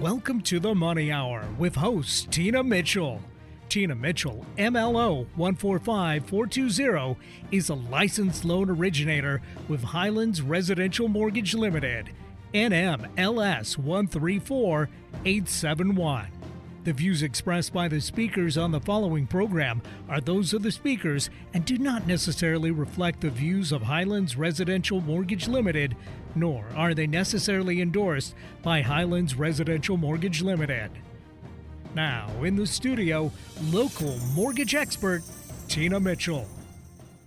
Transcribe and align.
Welcome 0.00 0.40
to 0.42 0.58
the 0.58 0.74
Money 0.74 1.12
Hour 1.12 1.44
with 1.58 1.74
host 1.74 2.30
Tina 2.30 2.64
Mitchell. 2.64 3.20
Tina 3.68 3.94
Mitchell, 3.94 4.46
MLO 4.56 5.26
145420, 5.36 7.16
is 7.50 7.68
a 7.68 7.74
licensed 7.74 8.46
loan 8.46 8.70
originator 8.70 9.42
with 9.68 9.82
Highlands 9.82 10.40
Residential 10.40 11.06
Mortgage 11.06 11.54
Limited, 11.54 12.08
NMLS 12.54 13.76
134871. 13.76 16.28
The 16.84 16.94
views 16.94 17.22
expressed 17.22 17.74
by 17.74 17.88
the 17.88 18.00
speakers 18.00 18.56
on 18.56 18.70
the 18.70 18.80
following 18.80 19.26
program 19.26 19.82
are 20.08 20.22
those 20.22 20.54
of 20.54 20.62
the 20.62 20.72
speakers 20.72 21.28
and 21.52 21.66
do 21.66 21.76
not 21.76 22.06
necessarily 22.06 22.70
reflect 22.70 23.20
the 23.20 23.28
views 23.28 23.70
of 23.70 23.82
Highlands 23.82 24.34
Residential 24.34 25.02
Mortgage 25.02 25.46
Limited, 25.46 25.94
nor 26.34 26.64
are 26.74 26.94
they 26.94 27.06
necessarily 27.06 27.80
endorsed 27.80 28.34
by 28.62 28.82
Highlands 28.82 29.34
Residential 29.34 29.96
Mortgage 29.96 30.42
Limited. 30.42 30.90
Now, 31.94 32.30
in 32.42 32.56
the 32.56 32.66
studio, 32.66 33.32
local 33.70 34.16
mortgage 34.34 34.74
expert 34.74 35.22
Tina 35.68 35.98
Mitchell. 35.98 36.46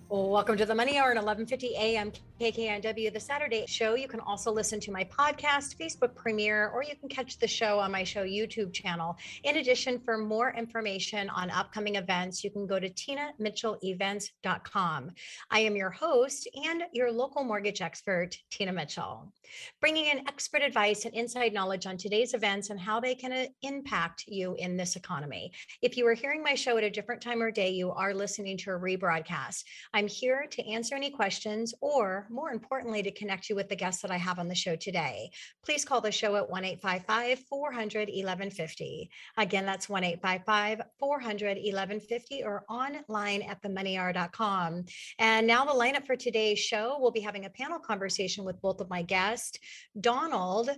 Welcome 0.09 0.57
to 0.57 0.65
the 0.65 0.75
Money 0.75 0.97
Hour 0.97 1.17
at 1.17 1.23
11:50 1.23 1.71
a.m. 1.71 2.11
KKNW, 2.39 3.13
the 3.13 3.19
Saturday 3.19 3.63
show. 3.67 3.93
You 3.93 4.07
can 4.07 4.19
also 4.19 4.51
listen 4.51 4.79
to 4.81 4.91
my 4.91 5.03
podcast, 5.03 5.77
Facebook 5.77 6.15
premiere, 6.15 6.71
or 6.73 6.81
you 6.83 6.95
can 6.95 7.07
catch 7.07 7.37
the 7.37 7.47
show 7.47 7.77
on 7.77 7.91
my 7.91 8.03
show 8.03 8.23
YouTube 8.23 8.73
channel. 8.73 9.15
In 9.43 9.57
addition, 9.57 9.99
for 9.99 10.17
more 10.17 10.51
information 10.51 11.29
on 11.29 11.51
upcoming 11.51 11.93
events, 11.95 12.43
you 12.43 12.49
can 12.49 12.65
go 12.65 12.79
to 12.79 12.89
tinamitchellevents.com. 12.89 15.11
I 15.51 15.59
am 15.59 15.75
your 15.75 15.91
host 15.91 16.49
and 16.65 16.81
your 16.91 17.11
local 17.11 17.43
mortgage 17.43 17.81
expert, 17.81 18.35
Tina 18.49 18.73
Mitchell, 18.73 19.31
bringing 19.79 20.05
in 20.05 20.27
expert 20.27 20.63
advice 20.63 21.05
and 21.05 21.13
inside 21.13 21.53
knowledge 21.53 21.85
on 21.85 21.97
today's 21.97 22.33
events 22.33 22.71
and 22.71 22.79
how 22.79 22.99
they 22.99 23.13
can 23.13 23.31
uh, 23.31 23.45
impact 23.61 24.23
you 24.27 24.55
in 24.55 24.75
this 24.75 24.95
economy. 24.95 25.51
If 25.83 25.97
you 25.97 26.07
are 26.07 26.15
hearing 26.15 26.41
my 26.41 26.55
show 26.55 26.77
at 26.77 26.83
a 26.83 26.89
different 26.89 27.21
time 27.21 27.43
or 27.43 27.51
day, 27.51 27.69
you 27.69 27.91
are 27.91 28.15
listening 28.15 28.57
to 28.57 28.71
a 28.71 28.79
rebroadcast. 28.79 29.65
I'm 29.93 30.07
here 30.07 30.47
to 30.49 30.67
answer 30.67 30.95
any 30.95 31.11
questions 31.11 31.75
or 31.79 32.22
more 32.29 32.51
importantly, 32.51 33.03
to 33.03 33.11
connect 33.11 33.49
you 33.49 33.55
with 33.55 33.69
the 33.69 33.75
guests 33.75 34.01
that 34.01 34.11
I 34.11 34.17
have 34.17 34.39
on 34.39 34.47
the 34.47 34.55
show 34.55 34.75
today. 34.75 35.29
Please 35.65 35.85
call 35.85 36.01
the 36.01 36.11
show 36.11 36.35
at 36.35 36.49
1 36.49 36.65
855 36.65 37.39
400 37.49 38.09
1150. 38.09 39.09
Again, 39.37 39.65
that's 39.65 39.89
1 39.89 40.03
855 40.03 40.81
400 40.99 41.57
1150 41.57 42.43
or 42.43 42.63
online 42.69 43.41
at 43.41 43.61
themoneyhour.com. 43.61 44.85
And 45.19 45.47
now, 45.47 45.65
the 45.65 45.71
lineup 45.71 46.05
for 46.05 46.15
today's 46.15 46.59
show, 46.59 46.97
we'll 46.99 47.11
be 47.11 47.21
having 47.21 47.45
a 47.45 47.49
panel 47.49 47.79
conversation 47.79 48.43
with 48.43 48.61
both 48.61 48.81
of 48.81 48.89
my 48.89 49.01
guests, 49.01 49.57
Donald. 49.99 50.69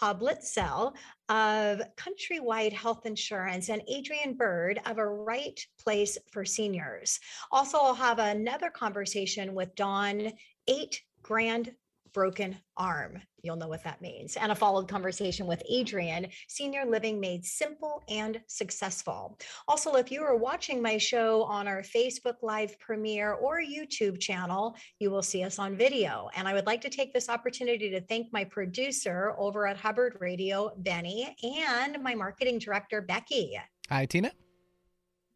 Hoblitzell 0.00 0.94
of 1.28 1.82
Countrywide 1.96 2.72
Health 2.72 3.04
Insurance 3.04 3.68
and 3.68 3.82
Adrienne 3.82 4.34
Byrd 4.34 4.80
of 4.86 4.98
A 4.98 5.06
Right 5.06 5.60
Place 5.78 6.16
for 6.32 6.44
Seniors. 6.44 7.20
Also, 7.52 7.78
I'll 7.78 7.94
have 7.94 8.18
another 8.18 8.70
conversation 8.70 9.54
with 9.54 9.74
Don 9.74 10.32
eight 10.70 11.02
grand 11.22 11.72
broken 12.12 12.56
arm. 12.76 13.20
You'll 13.42 13.56
know 13.56 13.68
what 13.68 13.84
that 13.84 14.02
means. 14.02 14.36
And 14.36 14.52
a 14.52 14.54
followed 14.54 14.88
conversation 14.88 15.46
with 15.46 15.62
Adrienne, 15.72 16.28
Senior 16.48 16.84
Living 16.84 17.20
Made 17.20 17.44
Simple 17.44 18.02
and 18.08 18.40
Successful. 18.46 19.38
Also, 19.68 19.94
if 19.94 20.10
you 20.10 20.22
are 20.22 20.36
watching 20.36 20.82
my 20.82 20.98
show 20.98 21.44
on 21.44 21.66
our 21.66 21.82
Facebook 21.82 22.36
Live 22.42 22.78
premiere 22.78 23.32
or 23.34 23.60
YouTube 23.60 24.20
channel, 24.20 24.76
you 24.98 25.10
will 25.10 25.22
see 25.22 25.42
us 25.42 25.58
on 25.58 25.76
video. 25.76 26.28
And 26.34 26.46
I 26.46 26.54
would 26.54 26.66
like 26.66 26.80
to 26.82 26.90
take 26.90 27.14
this 27.14 27.28
opportunity 27.28 27.90
to 27.90 28.00
thank 28.00 28.32
my 28.32 28.44
producer 28.44 29.34
over 29.38 29.66
at 29.66 29.76
Hubbard 29.76 30.16
Radio, 30.20 30.72
Benny, 30.78 31.34
and 31.62 32.02
my 32.02 32.14
marketing 32.14 32.58
director, 32.58 33.00
Becky. 33.00 33.58
Hi, 33.88 34.06
Tina. 34.06 34.32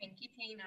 Thank 0.01 0.21
you, 0.21 0.29
Tina. 0.39 0.65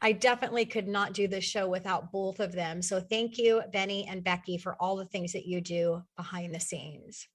I 0.00 0.12
definitely 0.12 0.66
could 0.66 0.88
not 0.88 1.12
do 1.12 1.28
this 1.28 1.44
show 1.44 1.68
without 1.68 2.12
both 2.12 2.40
of 2.40 2.52
them. 2.52 2.82
So 2.82 3.00
thank 3.00 3.38
you, 3.38 3.62
Benny 3.72 4.06
and 4.08 4.24
Becky, 4.24 4.58
for 4.58 4.76
all 4.80 4.96
the 4.96 5.06
things 5.06 5.32
that 5.32 5.46
you 5.46 5.60
do 5.60 6.02
behind 6.16 6.54
the 6.54 6.60
scenes. 6.60 7.28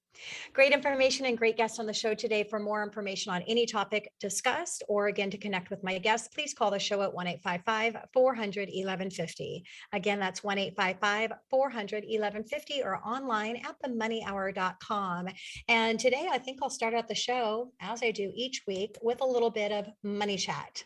Great 0.52 0.72
information 0.72 1.26
and 1.26 1.38
great 1.38 1.56
guests 1.56 1.78
on 1.78 1.86
the 1.86 1.92
show 1.92 2.14
today. 2.14 2.44
For 2.44 2.58
more 2.58 2.82
information 2.82 3.32
on 3.32 3.42
any 3.42 3.66
topic 3.66 4.12
discussed, 4.20 4.82
or 4.88 5.06
again 5.06 5.30
to 5.30 5.38
connect 5.38 5.70
with 5.70 5.82
my 5.82 5.98
guests, 5.98 6.28
please 6.28 6.54
call 6.54 6.70
the 6.70 6.78
show 6.78 7.02
at 7.02 7.12
1 7.12 7.26
855 7.26 8.08
400 8.12 8.68
1150. 8.68 9.64
Again, 9.92 10.20
that's 10.20 10.44
1 10.44 10.58
855 10.58 11.32
400 11.50 12.04
1150 12.04 12.82
or 12.82 12.98
online 12.98 13.56
at 13.56 13.76
themoneyhour.com. 13.82 15.28
And 15.68 15.98
today, 15.98 16.28
I 16.30 16.38
think 16.38 16.58
I'll 16.62 16.70
start 16.70 16.94
out 16.94 17.08
the 17.08 17.14
show, 17.14 17.72
as 17.80 18.02
I 18.02 18.10
do 18.10 18.30
each 18.34 18.62
week, 18.66 18.96
with 19.02 19.20
a 19.20 19.26
little 19.26 19.50
bit 19.50 19.72
of 19.72 19.88
money 20.02 20.36
chat. 20.36 20.84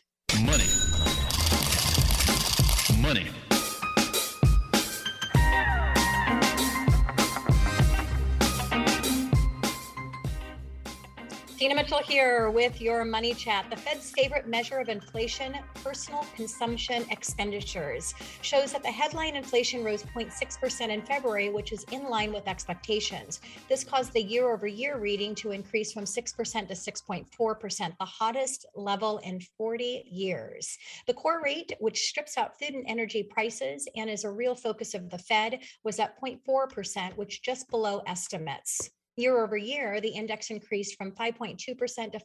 Tina 11.56 11.74
Mitchell 11.74 12.00
here 12.00 12.50
with 12.50 12.82
your 12.82 13.02
money 13.02 13.32
chat. 13.32 13.64
The 13.70 13.78
Fed's 13.78 14.10
favorite 14.10 14.46
measure 14.46 14.76
of 14.76 14.90
inflation, 14.90 15.54
personal 15.82 16.26
consumption 16.36 17.06
expenditures, 17.10 18.12
shows 18.42 18.72
that 18.72 18.82
the 18.82 18.90
headline 18.90 19.36
inflation 19.36 19.82
rose 19.82 20.02
0.6% 20.02 20.88
in 20.90 21.00
February, 21.00 21.48
which 21.48 21.72
is 21.72 21.84
in 21.92 22.10
line 22.10 22.30
with 22.30 22.46
expectations. 22.46 23.40
This 23.70 23.84
caused 23.84 24.12
the 24.12 24.22
year 24.22 24.52
over 24.52 24.66
year 24.66 24.98
reading 24.98 25.34
to 25.36 25.52
increase 25.52 25.94
from 25.94 26.04
6% 26.04 26.68
to 26.68 26.74
6.4%, 26.74 27.98
the 27.98 28.04
hottest 28.04 28.66
level 28.74 29.16
in 29.24 29.40
40 29.56 30.04
years. 30.10 30.76
The 31.06 31.14
core 31.14 31.40
rate, 31.42 31.72
which 31.80 32.04
strips 32.04 32.36
out 32.36 32.58
food 32.58 32.74
and 32.74 32.84
energy 32.86 33.22
prices 33.22 33.88
and 33.96 34.10
is 34.10 34.24
a 34.24 34.30
real 34.30 34.56
focus 34.56 34.92
of 34.92 35.08
the 35.08 35.16
Fed, 35.16 35.60
was 35.84 35.98
at 36.00 36.20
0.4%, 36.20 37.16
which 37.16 37.40
just 37.40 37.70
below 37.70 38.02
estimates. 38.06 38.90
Year 39.16 39.42
over 39.42 39.56
year, 39.56 40.00
the 40.00 40.08
index 40.08 40.50
increased 40.50 40.96
from 40.96 41.12
5.2% 41.12 41.56
to 41.58 41.76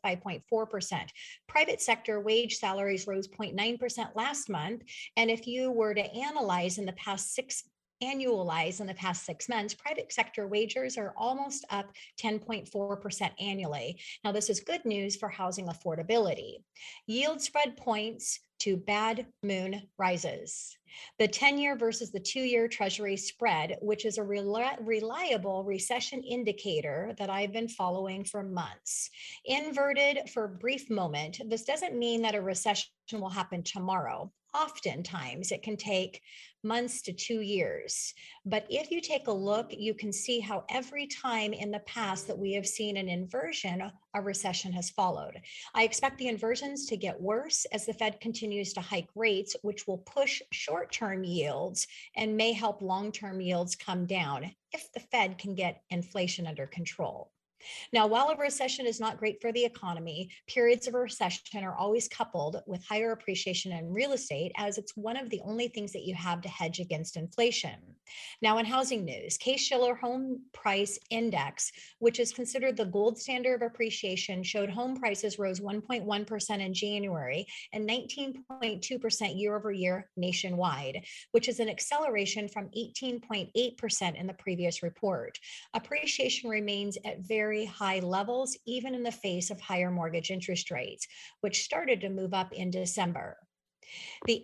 5.4%. 0.06 1.08
Private 1.48 1.82
sector 1.82 2.20
wage 2.20 2.58
salaries 2.58 3.08
rose 3.08 3.28
0.9% 3.28 4.16
last 4.16 4.50
month. 4.50 4.84
And 5.16 5.32
if 5.32 5.48
you 5.48 5.72
were 5.72 5.94
to 5.94 6.14
analyze 6.14 6.78
in 6.78 6.86
the 6.86 6.94
past 6.94 7.34
six 7.34 7.64
annualize 8.04 8.82
in 8.82 8.88
the 8.88 8.94
past 8.96 9.26
six 9.26 9.48
months, 9.48 9.74
private 9.74 10.12
sector 10.12 10.48
wages 10.48 10.98
are 10.98 11.14
almost 11.16 11.66
up 11.70 11.92
10.4% 12.22 13.32
annually. 13.40 14.00
Now, 14.24 14.32
this 14.32 14.50
is 14.50 14.60
good 14.60 14.84
news 14.86 15.16
for 15.16 15.30
housing 15.30 15.68
affordability. 15.68 16.64
Yield 17.08 17.42
spread 17.42 17.78
points 17.78 18.40
to 18.60 18.78
bad 18.78 19.28
moon 19.44 19.84
rises. 19.98 20.76
The 21.20 21.28
10 21.28 21.58
year 21.58 21.76
versus 21.76 22.12
the 22.12 22.20
two 22.20 22.42
year 22.42 22.68
Treasury 22.68 23.18
spread, 23.18 23.78
which 23.82 24.06
is 24.06 24.18
a 24.18 24.24
reliable 24.24 25.64
recession 25.64 26.24
indicator 26.24 27.14
that 27.18 27.30
I've 27.30 27.54
been 27.54 27.68
following 27.68 28.24
for 28.24 28.44
months. 28.44 29.10
Inverted 29.46 30.30
for 30.30 30.46
a 30.46 30.50
brief 30.50 30.90
moment, 30.90 31.42
this 31.48 31.64
doesn't 31.64 31.98
mean 31.98 32.22
that 32.24 32.36
a 32.36 32.42
recession 32.42 32.90
will 33.14 33.30
happen 33.30 33.64
tomorrow 33.64 34.32
oftentimes 34.54 35.52
it 35.52 35.64
can 35.64 35.78
take 35.78 36.22
months 36.64 37.02
to 37.02 37.14
two 37.14 37.42
years. 37.42 38.14
But 38.46 38.68
if 38.70 38.92
you 38.92 39.02
take 39.02 39.28
a 39.28 39.32
look, 39.32 39.74
you 39.76 39.94
can 39.96 40.14
see 40.14 40.40
how 40.40 40.64
every 40.70 41.08
time 41.08 41.54
in 41.54 41.72
the 41.72 41.80
past 41.80 42.28
that 42.28 42.38
we 42.38 42.54
have 42.54 42.68
seen 42.68 42.98
an 42.98 43.10
inversion, 43.10 43.92
a 44.14 44.22
recession 44.22 44.72
has 44.74 44.92
followed. 44.92 45.42
I 45.74 45.84
expect 45.84 46.18
the 46.20 46.28
inversions 46.28 46.86
to 46.88 46.98
get 46.98 47.20
worse 47.20 47.66
as 47.72 47.86
the 47.86 47.94
Fed 47.94 48.20
continues 48.20 48.74
to 48.74 48.82
hike 48.82 49.10
rates, 49.16 49.56
which 49.64 49.88
will 49.88 50.00
push 50.00 50.42
short 50.52 50.81
term 50.90 51.24
yields 51.24 51.88
and 52.16 52.38
may 52.38 52.54
help 52.54 52.82
long 52.82 53.12
term 53.12 53.42
yields 53.42 53.76
come 53.76 54.06
down 54.06 54.56
if 54.72 54.92
the 54.94 55.00
Fed 55.00 55.38
can 55.38 55.54
get 55.54 55.84
inflation 55.90 56.48
under 56.48 56.66
control. 56.66 57.32
Now, 57.94 58.08
while 58.08 58.30
a 58.30 58.36
recession 58.38 58.86
is 58.86 59.00
not 59.00 59.18
great 59.18 59.42
for 59.42 59.52
the 59.52 59.66
economy, 59.66 60.30
periods 60.48 60.88
of 60.88 60.94
recession 60.94 61.64
are 61.64 61.76
always 61.76 62.08
coupled 62.08 62.62
with 62.68 62.86
higher 62.86 63.12
appreciation 63.12 63.72
in 63.72 63.94
real 63.94 64.14
estate, 64.14 64.52
as 64.58 64.78
it's 64.78 64.96
one 64.96 65.18
of 65.18 65.30
the 65.30 65.42
only 65.44 65.68
things 65.68 65.92
that 65.94 66.06
you 66.06 66.16
have 66.16 66.42
to 66.42 66.50
hedge 66.50 66.80
against 66.80 67.18
inflation. 67.18 67.76
Now, 68.42 68.58
in 68.58 68.66
housing 68.66 69.06
news, 69.06 69.38
Case 69.38 69.62
Shiller 69.62 69.96
Home 69.96 70.42
Price 70.54 71.00
Index, 71.10 71.72
which 72.00 72.20
is 72.20 72.34
considered 72.34 72.76
the 72.76 72.86
gold 72.86 73.18
standard 73.18 73.62
of 73.62 73.62
appreciation, 73.62 74.44
showed 74.44 74.70
home 74.70 74.96
prices 74.98 75.40
rose 75.40 75.60
1.1% 75.60 76.60
in 76.60 76.74
January 76.74 77.46
and 77.74 77.88
19.2% 77.88 79.40
year 79.40 79.56
over 79.56 79.72
year 79.72 80.10
nationwide, 80.18 81.04
which 81.32 81.48
is 81.48 81.60
an 81.60 81.70
acceleration 81.70 82.48
from 82.48 82.70
18.8% 82.78 84.16
in 84.16 84.28
the 84.28 84.34
previous 84.34 84.84
report. 84.84 85.40
Appreciation 85.74 86.50
remains 86.50 86.98
at 87.06 87.20
very 87.20 87.51
very 87.52 87.66
high 87.66 88.00
levels, 88.00 88.58
even 88.66 88.96
in 88.96 89.04
the 89.04 89.12
face 89.12 89.52
of 89.52 89.60
higher 89.60 89.92
mortgage 89.92 90.32
interest 90.32 90.72
rates, 90.72 91.06
which 91.42 91.64
started 91.64 92.00
to 92.00 92.08
move 92.08 92.34
up 92.34 92.54
in 92.54 92.72
December. 92.72 93.36
The 94.26 94.42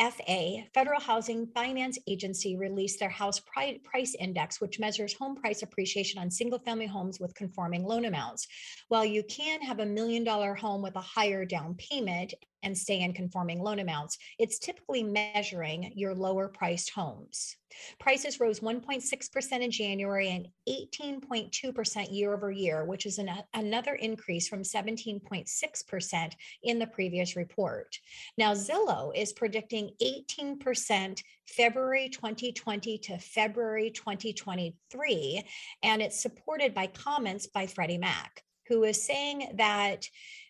FA, 0.00 0.62
Federal 0.74 1.00
Housing 1.00 1.48
Finance 1.48 1.98
Agency, 2.06 2.56
released 2.56 3.00
their 3.00 3.08
house 3.08 3.40
price 3.40 4.14
index, 4.20 4.60
which 4.60 4.78
measures 4.78 5.12
home 5.12 5.34
price 5.34 5.62
appreciation 5.62 6.20
on 6.20 6.30
single 6.30 6.60
family 6.60 6.86
homes 6.86 7.18
with 7.18 7.34
conforming 7.34 7.84
loan 7.84 8.04
amounts. 8.04 8.46
While 8.88 9.04
you 9.04 9.24
can 9.24 9.60
have 9.60 9.80
a 9.80 9.86
million 9.86 10.22
dollar 10.22 10.54
home 10.54 10.82
with 10.82 10.94
a 10.94 11.00
higher 11.00 11.44
down 11.44 11.74
payment 11.74 12.34
and 12.62 12.76
stay 12.76 13.00
in 13.00 13.12
conforming 13.12 13.60
loan 13.60 13.78
amounts, 13.78 14.18
it's 14.38 14.58
typically 14.58 15.02
measuring 15.02 15.92
your 15.94 16.14
lower 16.14 16.48
priced 16.48 16.90
homes. 16.90 17.56
Prices 17.98 18.40
rose 18.40 18.60
1.6% 18.60 19.60
in 19.60 19.70
January 19.70 20.30
and 20.30 20.48
18.2% 20.68 22.06
year 22.10 22.34
over 22.34 22.50
year, 22.50 22.84
which 22.84 23.06
is 23.06 23.18
an, 23.18 23.30
another 23.54 23.94
increase 23.94 24.48
from 24.48 24.62
17.6% 24.62 26.32
in 26.62 26.78
the 26.78 26.86
previous 26.86 27.36
report. 27.36 27.98
Now, 28.36 28.54
Zillow 28.54 29.14
is 29.14 29.32
predicting 29.32 29.87
18% 30.02 31.22
February 31.46 32.08
2020 32.08 32.98
to 32.98 33.18
February 33.18 33.90
2023, 33.90 35.42
and 35.82 36.02
it's 36.02 36.22
supported 36.22 36.74
by 36.74 36.86
comments 36.86 37.46
by 37.46 37.66
Freddie 37.66 37.98
Mac, 37.98 38.42
who 38.68 38.84
is 38.84 39.04
saying 39.04 39.52
that 39.56 40.06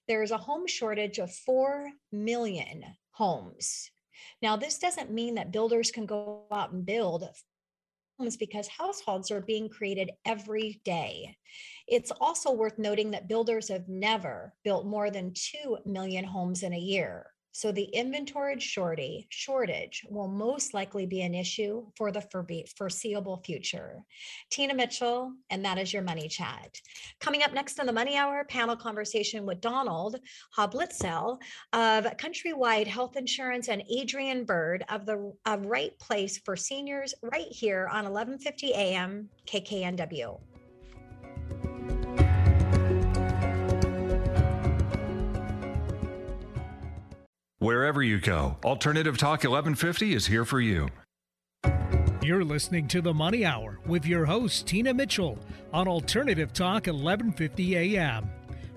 there 0.06 0.23
is 0.23 0.31
a 0.31 0.38
home 0.38 0.67
shortage 0.67 1.19
of 1.19 1.32
4 1.32 1.90
million 2.12 2.85
homes. 3.12 3.90
Now, 4.43 4.56
this 4.56 4.79
doesn't 4.79 5.11
mean 5.11 5.35
that 5.35 5.52
builders 5.52 5.90
can 5.90 6.06
go 6.06 6.46
out 6.52 6.73
and 6.73 6.87
build 6.87 7.29
homes 8.19 8.37
because 8.37 8.69
households 8.69 9.31
are 9.31 9.40
being 9.40 9.69
created 9.69 10.11
every 10.25 10.81
day. 10.85 11.37
It's 11.87 12.11
also 12.20 12.52
worth 12.52 12.79
noting 12.79 13.12
that 13.12 13.29
builders 13.29 13.69
have 13.69 13.88
never 13.88 14.55
built 14.64 14.87
more 14.87 15.11
than 15.11 15.35
2 15.35 15.79
million 15.87 16.25
homes 16.25 16.62
in 16.62 16.73
a 16.73 16.79
year. 16.79 17.26
So 17.52 17.72
the 17.72 17.84
inventory 17.84 18.58
shortage, 18.60 19.26
shortage 19.30 20.04
will 20.08 20.28
most 20.28 20.74
likely 20.74 21.06
be 21.06 21.22
an 21.22 21.34
issue 21.34 21.86
for 21.96 22.12
the 22.12 22.22
foreseeable 22.76 23.42
future. 23.44 24.04
Tina 24.50 24.74
Mitchell, 24.74 25.32
and 25.50 25.64
that 25.64 25.78
is 25.78 25.92
your 25.92 26.02
money 26.02 26.28
chat. 26.28 26.80
Coming 27.20 27.42
up 27.42 27.52
next 27.52 27.80
on 27.80 27.86
the 27.86 27.92
Money 27.92 28.16
Hour 28.16 28.44
panel 28.44 28.76
conversation 28.76 29.46
with 29.46 29.60
Donald 29.60 30.20
Hoblitzell 30.56 31.38
of 31.72 32.04
Countrywide 32.16 32.86
Health 32.86 33.16
Insurance 33.16 33.68
and 33.68 33.82
Adrienne 33.90 34.44
Byrd 34.44 34.84
of 34.88 35.06
the 35.06 35.32
of 35.46 35.66
Right 35.66 35.98
Place 35.98 36.38
for 36.38 36.56
Seniors 36.56 37.14
right 37.22 37.48
here 37.50 37.88
on 37.90 38.04
1150 38.04 38.74
AM 38.74 39.28
KKNW. 39.46 40.38
Wherever 47.60 48.05
you 48.05 48.20
go, 48.20 48.56
Alternative 48.62 49.19
Talk 49.19 49.43
1150 49.43 50.14
is 50.14 50.26
here 50.26 50.44
for 50.44 50.60
you. 50.60 50.90
You're 52.22 52.44
listening 52.44 52.87
to 52.87 53.00
the 53.00 53.12
Money 53.12 53.44
Hour 53.44 53.81
with 53.84 54.06
your 54.06 54.25
host, 54.26 54.69
Tina 54.69 54.94
Mitchell, 54.94 55.37
on 55.72 55.88
Alternative 55.88 56.52
Talk 56.52 56.87
1150 56.87 57.76
AM. 57.96 58.31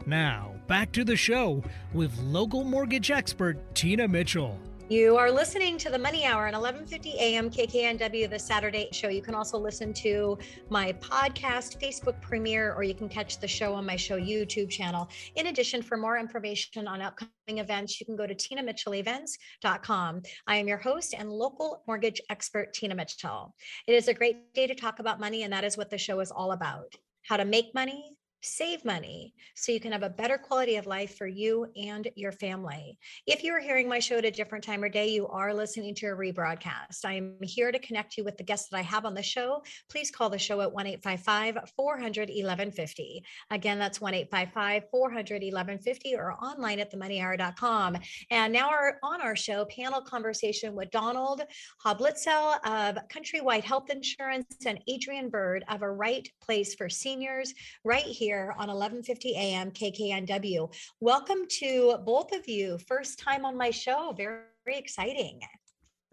Now, 0.08 0.56
back 0.66 0.92
to 0.94 1.04
the 1.04 1.16
show 1.16 1.64
with 1.94 2.18
local 2.22 2.64
mortgage 2.64 3.12
expert, 3.12 3.60
Tina 3.76 4.08
Mitchell. 4.08 4.60
You 4.92 5.16
are 5.16 5.32
listening 5.32 5.78
to 5.78 5.90
the 5.90 5.98
Money 5.98 6.26
Hour 6.26 6.48
on 6.48 6.54
11:50 6.54 7.14
a.m. 7.14 7.50
KKNW, 7.50 8.30
the 8.30 8.38
Saturday 8.38 8.90
show. 8.92 9.08
You 9.08 9.22
can 9.22 9.34
also 9.34 9.58
listen 9.58 9.94
to 9.94 10.38
my 10.70 10.92
podcast, 10.92 11.82
Facebook 11.82 12.20
premiere, 12.20 12.74
or 12.74 12.84
you 12.84 12.94
can 12.94 13.08
catch 13.08 13.40
the 13.40 13.48
show 13.48 13.74
on 13.74 13.86
my 13.86 13.96
show 13.96 14.20
YouTube 14.20 14.70
channel. 14.70 15.08
In 15.38 15.48
addition, 15.48 15.82
for 15.82 15.96
more 15.96 16.18
information 16.18 16.90
on 16.90 17.02
upcoming 17.02 17.60
events, 17.60 18.02
you 18.02 18.06
can 18.06 18.18
go 18.18 18.28
to 18.28 18.36
tinamitchellevents.com. 18.36 20.24
I 20.48 20.58
am 20.58 20.68
your 20.68 20.80
host 20.80 21.16
and 21.18 21.32
local 21.32 21.84
mortgage 21.88 22.20
expert, 22.30 22.74
Tina 22.74 22.94
Mitchell. 22.94 23.56
It 23.88 23.94
is 23.94 24.10
a 24.10 24.14
great 24.14 24.54
day 24.54 24.68
to 24.68 24.76
talk 24.76 25.00
about 25.00 25.22
money, 25.22 25.44
and 25.44 25.54
that 25.54 25.64
is 25.64 25.78
what 25.78 25.90
the 25.90 25.98
show 25.98 26.20
is 26.20 26.32
all 26.32 26.52
about. 26.52 26.94
How 27.26 27.38
to 27.38 27.46
make 27.46 27.74
money, 27.74 28.18
save 28.42 28.84
money 28.84 29.34
so 29.56 29.72
you 29.72 29.80
can 29.80 29.92
have 29.92 30.04
a 30.04 30.10
better 30.10 30.38
quality 30.38 30.76
of 30.76 30.88
life 30.88 31.18
for 31.18 31.28
you 31.28 31.68
and 31.76 32.08
your 32.16 32.32
family. 32.32 32.98
If 33.28 33.44
you 33.44 33.54
are 33.54 33.60
hearing 33.60 33.88
my 33.88 34.00
show 34.00 34.18
at 34.18 34.26
a 34.26 34.32
different 34.32 34.64
time 34.64 34.84
or 34.84 34.90
day, 34.90 35.10
you 35.10 35.28
are 35.28 35.54
listening 35.54 35.94
to 35.96 36.08
a 36.08 36.16
rebroadcast. 36.16 37.06
I 37.06 37.14
am 37.14 37.38
here 37.42 37.72
to 37.72 37.80
connect 37.80 38.18
you 38.18 38.24
with 38.24 38.38
the 38.38 38.44
guests 38.44 38.70
that 38.70 38.78
I 38.78 38.82
have 38.82 39.06
on 39.06 39.14
the 39.14 39.22
show. 39.22 39.62
Please 39.90 40.10
call 40.10 40.30
the 40.30 40.40
show 40.40 40.62
at 40.62 40.72
1 40.72 40.88
855 40.88 41.70
400 41.76 42.30
1150. 42.30 43.24
Again, 43.52 43.78
that's 43.78 44.02
1 44.02 44.14
855 44.14 44.90
400 44.90 45.44
1150 45.44 46.16
or 46.16 46.34
online 46.34 46.80
at 46.80 46.92
themoneyhour.com. 46.92 47.98
And 48.32 48.54
now 48.54 48.70
we're 48.72 48.94
on 49.04 49.22
our 49.22 49.36
show 49.36 49.66
panel 49.66 50.02
conversation 50.02 50.76
with 50.76 50.90
Donald 50.92 51.44
Hoblitzell 51.86 52.56
of 52.66 52.98
Countrywide 53.10 53.64
Health 53.64 53.90
Insurance 53.90 54.56
and 54.66 54.80
Adrienne 54.92 55.30
Byrd 55.30 55.64
of 55.70 55.84
A 55.84 55.92
Right 55.92 56.28
Place 56.42 56.74
for 56.74 56.90
Seniors 56.90 57.54
right 57.84 58.04
here 58.04 58.31
here 58.32 58.56
on 58.58 58.70
1150 58.70 59.36
AM 59.36 59.72
KKNW. 59.72 60.74
Welcome 61.02 61.40
to 61.60 61.98
both 62.06 62.32
of 62.32 62.48
you. 62.48 62.78
First 62.88 63.20
time 63.20 63.44
on 63.44 63.58
my 63.58 63.72
show. 63.72 64.14
Very, 64.16 64.44
very 64.64 64.78
exciting. 64.78 65.42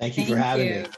Thank 0.01 0.17
you 0.17 0.25
Thank 0.25 0.35
for 0.35 0.37
having 0.37 0.67
you. 0.67 0.83
me. 0.83 0.89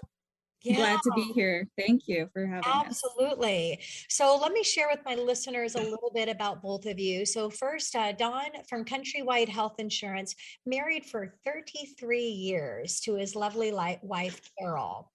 Yeah. 0.62 0.76
Glad 0.76 1.00
to 1.04 1.10
be 1.14 1.32
here. 1.34 1.66
Thank 1.78 2.02
you 2.06 2.28
for 2.34 2.46
having 2.46 2.58
me. 2.58 2.64
Absolutely. 2.66 3.78
Us. 3.78 4.04
So 4.10 4.38
let 4.40 4.52
me 4.52 4.62
share 4.62 4.88
with 4.90 5.00
my 5.06 5.14
listeners 5.14 5.74
a 5.74 5.80
little 5.80 6.10
bit 6.14 6.28
about 6.28 6.62
both 6.62 6.84
of 6.84 6.98
you. 6.98 7.24
So 7.24 7.48
first, 7.48 7.96
uh, 7.96 8.12
Don 8.12 8.50
from 8.68 8.84
Countrywide 8.84 9.48
Health 9.48 9.76
Insurance, 9.78 10.34
married 10.66 11.06
for 11.06 11.34
33 11.46 12.20
years 12.20 13.00
to 13.00 13.14
his 13.14 13.34
lovely 13.34 13.72
wife, 13.72 14.50
Carol. 14.58 15.10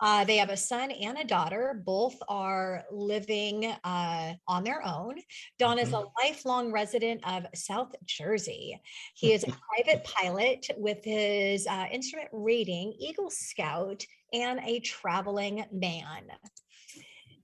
Uh, 0.00 0.24
they 0.24 0.36
have 0.36 0.50
a 0.50 0.56
son 0.56 0.90
and 0.90 1.18
a 1.18 1.24
daughter. 1.24 1.82
Both 1.84 2.16
are 2.28 2.84
living 2.90 3.74
uh, 3.84 4.34
on 4.46 4.64
their 4.64 4.86
own. 4.86 5.16
Don 5.58 5.78
is 5.78 5.90
a 5.90 5.96
mm-hmm. 5.96 6.08
lifelong 6.22 6.72
resident 6.72 7.20
of 7.26 7.46
South 7.54 7.94
Jersey. 8.04 8.80
He 9.14 9.32
is 9.32 9.44
a 9.44 9.52
private 9.84 10.04
pilot 10.04 10.66
with 10.76 11.04
his 11.04 11.66
uh, 11.66 11.86
instrument 11.90 12.28
rating, 12.32 12.94
Eagle 12.98 13.30
Scout, 13.30 14.04
and 14.36 14.60
a 14.64 14.80
traveling 14.80 15.64
man. 15.72 16.24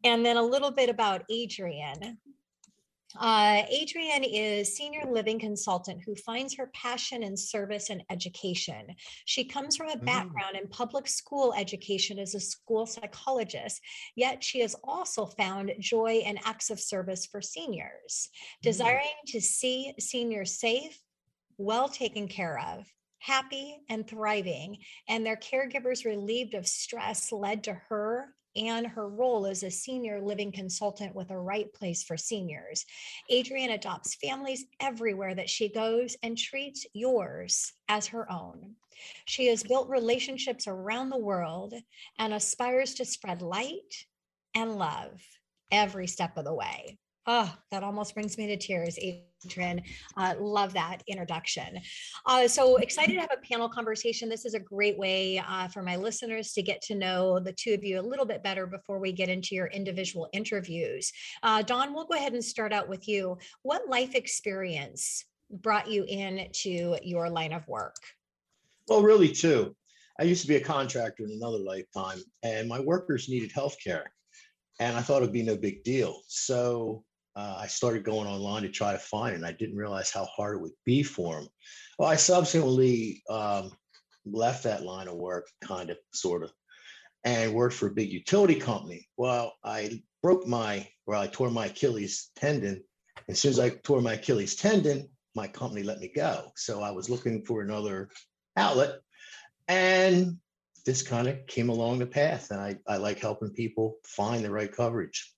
And 0.04 0.24
then 0.24 0.36
a 0.36 0.42
little 0.42 0.70
bit 0.70 0.88
about 0.88 1.22
Adrienne. 1.30 2.18
Uh, 3.18 3.62
Adrienne 3.70 4.24
is 4.24 4.74
senior 4.74 5.04
living 5.10 5.38
consultant 5.38 6.00
who 6.04 6.14
finds 6.14 6.56
her 6.56 6.70
passion 6.74 7.22
in 7.22 7.36
service 7.36 7.90
and 7.90 8.02
education. 8.10 8.86
She 9.26 9.44
comes 9.44 9.76
from 9.76 9.88
a 9.88 9.96
mm. 9.96 10.04
background 10.04 10.56
mm. 10.56 10.62
in 10.62 10.68
public 10.68 11.06
school 11.06 11.52
education 11.54 12.18
as 12.18 12.34
a 12.34 12.40
school 12.40 12.86
psychologist, 12.86 13.80
yet 14.16 14.42
she 14.42 14.60
has 14.60 14.74
also 14.82 15.26
found 15.26 15.72
joy 15.78 16.22
in 16.24 16.38
acts 16.44 16.70
of 16.70 16.80
service 16.80 17.26
for 17.26 17.42
seniors, 17.42 18.30
mm. 18.30 18.62
desiring 18.62 19.20
to 19.26 19.40
see 19.40 19.92
seniors 19.98 20.58
safe, 20.58 20.98
well 21.58 21.88
taken 21.88 22.28
care 22.28 22.58
of, 22.58 22.86
happy 23.22 23.78
and 23.88 24.06
thriving, 24.06 24.78
and 25.08 25.24
their 25.24 25.36
caregivers 25.36 26.04
relieved 26.04 26.54
of 26.54 26.66
stress 26.66 27.30
led 27.30 27.62
to 27.64 27.74
her 27.88 28.34
and 28.56 28.86
her 28.86 29.08
role 29.08 29.46
as 29.46 29.62
a 29.62 29.70
senior 29.70 30.20
living 30.20 30.52
consultant 30.52 31.14
with 31.14 31.30
a 31.30 31.38
right 31.38 31.72
place 31.72 32.02
for 32.02 32.16
seniors. 32.16 32.84
Adrienne 33.32 33.70
adopts 33.70 34.16
families 34.16 34.66
everywhere 34.80 35.34
that 35.34 35.48
she 35.48 35.68
goes 35.68 36.16
and 36.22 36.36
treats 36.36 36.84
yours 36.92 37.72
as 37.88 38.08
her 38.08 38.30
own. 38.30 38.74
She 39.24 39.46
has 39.46 39.62
built 39.62 39.88
relationships 39.88 40.66
around 40.66 41.10
the 41.10 41.18
world 41.18 41.74
and 42.18 42.34
aspires 42.34 42.94
to 42.94 43.04
spread 43.04 43.40
light 43.40 44.06
and 44.54 44.76
love 44.76 45.22
every 45.70 46.06
step 46.06 46.36
of 46.36 46.44
the 46.44 46.54
way. 46.54 46.98
Oh, 47.26 47.54
that 47.70 47.84
almost 47.84 48.14
brings 48.14 48.36
me 48.36 48.48
to 48.48 48.56
tears, 48.56 48.98
Adrienne. 49.44 49.82
Uh, 50.16 50.34
love 50.38 50.72
that 50.74 51.02
introduction. 51.06 51.80
Uh, 52.26 52.48
so 52.48 52.76
excited 52.76 53.14
to 53.14 53.20
have 53.20 53.30
a 53.32 53.46
panel 53.46 53.68
conversation. 53.68 54.28
This 54.28 54.44
is 54.44 54.54
a 54.54 54.60
great 54.60 54.98
way 54.98 55.38
uh, 55.38 55.68
for 55.68 55.82
my 55.82 55.96
listeners 55.96 56.52
to 56.52 56.62
get 56.62 56.80
to 56.82 56.94
know 56.94 57.40
the 57.40 57.52
two 57.52 57.74
of 57.74 57.84
you 57.84 58.00
a 58.00 58.02
little 58.02 58.26
bit 58.26 58.42
better 58.42 58.66
before 58.66 58.98
we 58.98 59.12
get 59.12 59.28
into 59.28 59.54
your 59.54 59.66
individual 59.66 60.28
interviews. 60.32 61.12
Uh, 61.42 61.62
Don, 61.62 61.94
we'll 61.94 62.06
go 62.06 62.16
ahead 62.16 62.34
and 62.34 62.44
start 62.44 62.72
out 62.72 62.88
with 62.88 63.08
you. 63.08 63.38
What 63.62 63.88
life 63.88 64.14
experience 64.14 65.24
brought 65.50 65.90
you 65.90 66.04
into 66.04 66.96
your 67.02 67.28
line 67.30 67.52
of 67.52 67.66
work? 67.68 67.96
Well, 68.88 69.02
really, 69.02 69.30
two. 69.30 69.76
I 70.18 70.24
used 70.24 70.42
to 70.42 70.48
be 70.48 70.56
a 70.56 70.60
contractor 70.60 71.24
in 71.24 71.30
another 71.30 71.58
lifetime, 71.58 72.20
and 72.42 72.68
my 72.68 72.80
workers 72.80 73.28
needed 73.28 73.52
health 73.52 73.76
care. 73.82 74.12
And 74.80 74.96
I 74.96 75.00
thought 75.00 75.22
it'd 75.22 75.32
be 75.32 75.42
no 75.42 75.56
big 75.56 75.84
deal. 75.84 76.22
So 76.26 77.04
uh, 77.34 77.56
I 77.58 77.66
started 77.66 78.04
going 78.04 78.28
online 78.28 78.62
to 78.62 78.68
try 78.68 78.92
to 78.92 78.98
find 78.98 79.32
it. 79.32 79.36
And 79.36 79.46
I 79.46 79.52
didn't 79.52 79.76
realize 79.76 80.10
how 80.10 80.24
hard 80.26 80.56
it 80.56 80.62
would 80.62 80.72
be 80.84 81.02
for 81.02 81.36
them. 81.36 81.48
Well, 81.98 82.08
I 82.08 82.16
subsequently 82.16 83.22
um, 83.30 83.72
left 84.24 84.64
that 84.64 84.84
line 84.84 85.08
of 85.08 85.16
work, 85.16 85.48
kind 85.62 85.90
of, 85.90 85.96
sort 86.12 86.42
of, 86.42 86.52
and 87.24 87.54
worked 87.54 87.74
for 87.74 87.86
a 87.86 87.92
big 87.94 88.10
utility 88.10 88.56
company. 88.56 89.08
Well, 89.16 89.54
I 89.64 90.02
broke 90.22 90.46
my, 90.46 90.86
or 91.06 91.14
I 91.14 91.26
tore 91.26 91.50
my 91.50 91.66
Achilles 91.66 92.30
tendon. 92.36 92.82
As 93.28 93.40
soon 93.40 93.50
as 93.50 93.60
I 93.60 93.70
tore 93.70 94.00
my 94.00 94.14
Achilles 94.14 94.56
tendon, 94.56 95.08
my 95.34 95.48
company 95.48 95.82
let 95.82 96.00
me 96.00 96.10
go. 96.14 96.52
So 96.56 96.82
I 96.82 96.90
was 96.90 97.08
looking 97.08 97.44
for 97.44 97.62
another 97.62 98.10
outlet. 98.56 98.96
And 99.68 100.38
this 100.84 101.02
kind 101.02 101.28
of 101.28 101.46
came 101.46 101.68
along 101.68 102.00
the 102.00 102.06
path. 102.06 102.50
And 102.50 102.60
I, 102.60 102.76
I 102.86 102.96
like 102.96 103.20
helping 103.20 103.50
people 103.50 103.96
find 104.04 104.44
the 104.44 104.50
right 104.50 104.70
coverage. 104.70 105.32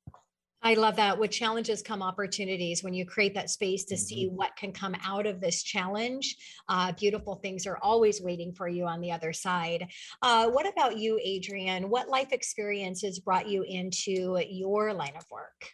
I 0.66 0.72
love 0.72 0.96
that. 0.96 1.18
With 1.18 1.30
challenges 1.30 1.82
come 1.82 2.02
opportunities. 2.02 2.82
When 2.82 2.94
you 2.94 3.04
create 3.04 3.34
that 3.34 3.50
space 3.50 3.84
to 3.84 3.98
see 3.98 4.26
Mm-hmm. 4.26 4.36
what 4.36 4.56
can 4.56 4.72
come 4.72 4.96
out 5.04 5.26
of 5.26 5.40
this 5.40 5.62
challenge, 5.62 6.36
uh, 6.68 6.92
beautiful 6.92 7.36
things 7.36 7.66
are 7.66 7.78
always 7.82 8.22
waiting 8.22 8.54
for 8.54 8.66
you 8.66 8.86
on 8.86 9.00
the 9.00 9.12
other 9.12 9.32
side. 9.32 9.86
Uh, 10.22 10.48
what 10.48 10.66
about 10.66 10.96
you, 10.96 11.20
Adrienne? 11.20 11.90
What 11.90 12.08
life 12.08 12.32
experiences 12.32 13.18
brought 13.18 13.48
you 13.48 13.62
into 13.62 14.40
your 14.48 14.94
line 14.94 15.16
of 15.16 15.24
work? 15.30 15.72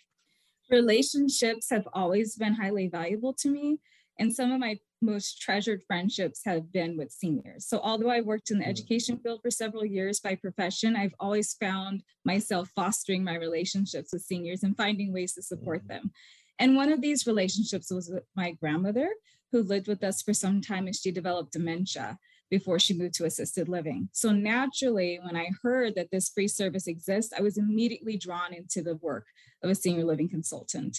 Relationships 0.71 1.69
have 1.71 1.87
always 1.93 2.35
been 2.35 2.55
highly 2.55 2.89
valuable 2.89 3.35
to 3.35 3.49
me. 3.49 3.79
And 4.19 4.35
some 4.35 4.51
of 4.51 4.59
my 4.59 4.79
most 5.01 5.41
treasured 5.41 5.83
friendships 5.87 6.43
have 6.45 6.73
been 6.73 6.97
with 6.97 7.11
seniors. 7.13 7.67
So, 7.67 7.81
although 7.81 8.11
I 8.11 8.21
worked 8.21 8.51
in 8.51 8.59
the 8.59 8.65
Mhm. 8.65 8.69
education 8.69 9.19
field 9.19 9.41
for 9.43 9.51
several 9.51 9.85
years 9.85 10.21
by 10.21 10.35
profession, 10.35 10.97
I've 10.97 11.15
always 11.21 11.55
found 11.55 12.05
myself 12.25 12.71
fostering 12.75 13.25
my 13.25 13.37
relationships 13.37 14.13
with 14.13 14.23
seniors 14.23 14.63
and 14.63 14.77
finding 14.77 15.13
ways 15.13 15.35
to 15.35 15.43
support 15.43 15.83
Mhm. 15.85 15.89
them. 15.89 16.13
And 16.59 16.77
one 16.77 16.93
of 16.93 17.01
these 17.01 17.27
relationships 17.27 17.91
was 17.91 18.09
with 18.11 18.25
my 18.37 18.53
grandmother, 18.53 19.11
who 19.53 19.63
lived 19.63 19.89
with 19.89 20.05
us 20.05 20.23
for 20.23 20.35
some 20.35 20.61
time 20.61 20.87
and 20.87 20.95
she 20.95 21.11
developed 21.11 21.53
dementia 21.53 22.19
before 22.51 22.79
she 22.79 22.95
moved 22.95 23.15
to 23.15 23.25
assisted 23.25 23.69
living. 23.69 24.09
So 24.13 24.33
naturally, 24.33 25.19
when 25.19 25.37
I 25.37 25.51
heard 25.63 25.95
that 25.95 26.11
this 26.11 26.29
free 26.29 26.49
service 26.49 26.87
exists, 26.87 27.33
I 27.37 27.41
was 27.41 27.57
immediately 27.57 28.17
drawn 28.17 28.53
into 28.53 28.83
the 28.83 28.97
work 28.97 29.27
of 29.63 29.71
a 29.71 29.75
senior 29.75 30.05
living 30.05 30.29
consultant. 30.29 30.99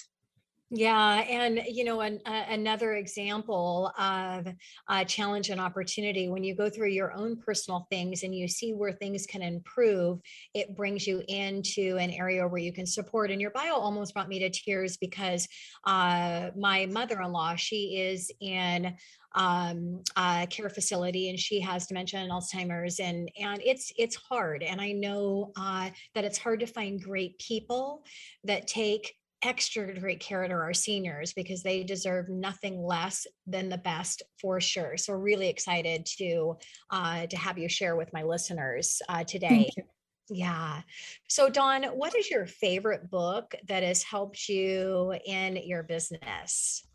Yeah, 0.74 1.16
and 1.30 1.62
you 1.68 1.84
know, 1.84 2.00
an, 2.00 2.22
uh, 2.26 2.46
another 2.48 2.94
example 2.94 3.92
of 4.00 4.48
a 4.88 5.04
challenge 5.04 5.50
and 5.50 5.60
opportunity 5.60 6.30
when 6.30 6.46
you 6.46 6.56
go 6.56 6.70
through 6.70 6.92
your 6.92 7.12
own 7.12 7.36
personal 7.36 7.88
things 7.90 8.24
and 8.24 8.34
you 8.34 8.48
see 8.48 8.74
where 8.74 8.94
things 8.94 9.26
can 9.28 9.42
improve, 9.42 10.22
it 10.54 10.74
brings 10.74 11.06
you 11.06 11.24
into 11.28 11.98
an 11.98 12.10
area 12.12 12.48
where 12.48 12.62
you 12.62 12.72
can 12.72 12.86
support. 12.86 13.32
And 13.32 13.42
your 13.42 13.52
bio 13.52 13.74
almost 13.74 14.14
brought 14.14 14.30
me 14.30 14.40
to 14.40 14.50
tears 14.50 14.96
because 14.96 15.46
uh, 15.84 16.52
my 16.56 16.86
mother-in-law, 16.86 17.56
she 17.58 17.98
is 17.98 18.32
in 18.40 18.96
um 19.34 20.02
a 20.18 20.46
care 20.50 20.70
facility 20.70 21.30
and 21.30 21.40
she 21.40 21.62
has 21.62 21.88
dementia 21.88 22.20
and 22.20 22.30
alzheimer's 22.30 23.00
and 23.00 23.32
and 23.40 23.62
it's 23.64 23.94
it's 23.98 24.18
hard 24.18 24.62
and 24.62 24.82
i 24.82 24.92
know 24.92 25.54
uh 25.56 25.90
that 26.14 26.26
it's 26.26 26.38
hard 26.38 26.60
to 26.60 26.66
find 26.66 27.02
great 27.02 27.40
people 27.40 28.04
that 28.44 28.68
take 28.68 29.16
extra 29.44 29.98
great 30.00 30.20
care 30.20 30.48
to 30.48 30.54
our 30.54 30.74
seniors 30.74 31.34
because 31.34 31.64
they 31.64 31.84
deserve 31.84 32.30
nothing 32.30 32.82
less 32.84 33.26
than 33.48 33.70
the 33.70 33.78
best 33.78 34.22
for 34.40 34.62
sure. 34.62 34.98
So 34.98 35.14
really 35.14 35.50
excited 35.50 36.06
to 36.18 36.58
uh, 36.92 37.26
to 37.28 37.38
have 37.38 37.58
you 37.58 37.68
share 37.70 37.96
with 37.96 38.12
my 38.14 38.24
listeners 38.24 39.02
uh, 39.10 39.24
today. 39.24 39.48
Thank 39.50 39.78
you. 39.78 39.84
Yeah. 40.30 40.82
So 41.28 41.50
Don, 41.50 41.84
what 41.84 42.16
is 42.16 42.30
your 42.30 42.46
favorite 42.46 43.10
book 43.10 43.54
that 43.68 43.84
has 43.84 44.04
helped 44.04 44.48
you 44.48 45.14
in 45.26 45.58
your 45.66 45.84
business? 45.84 46.86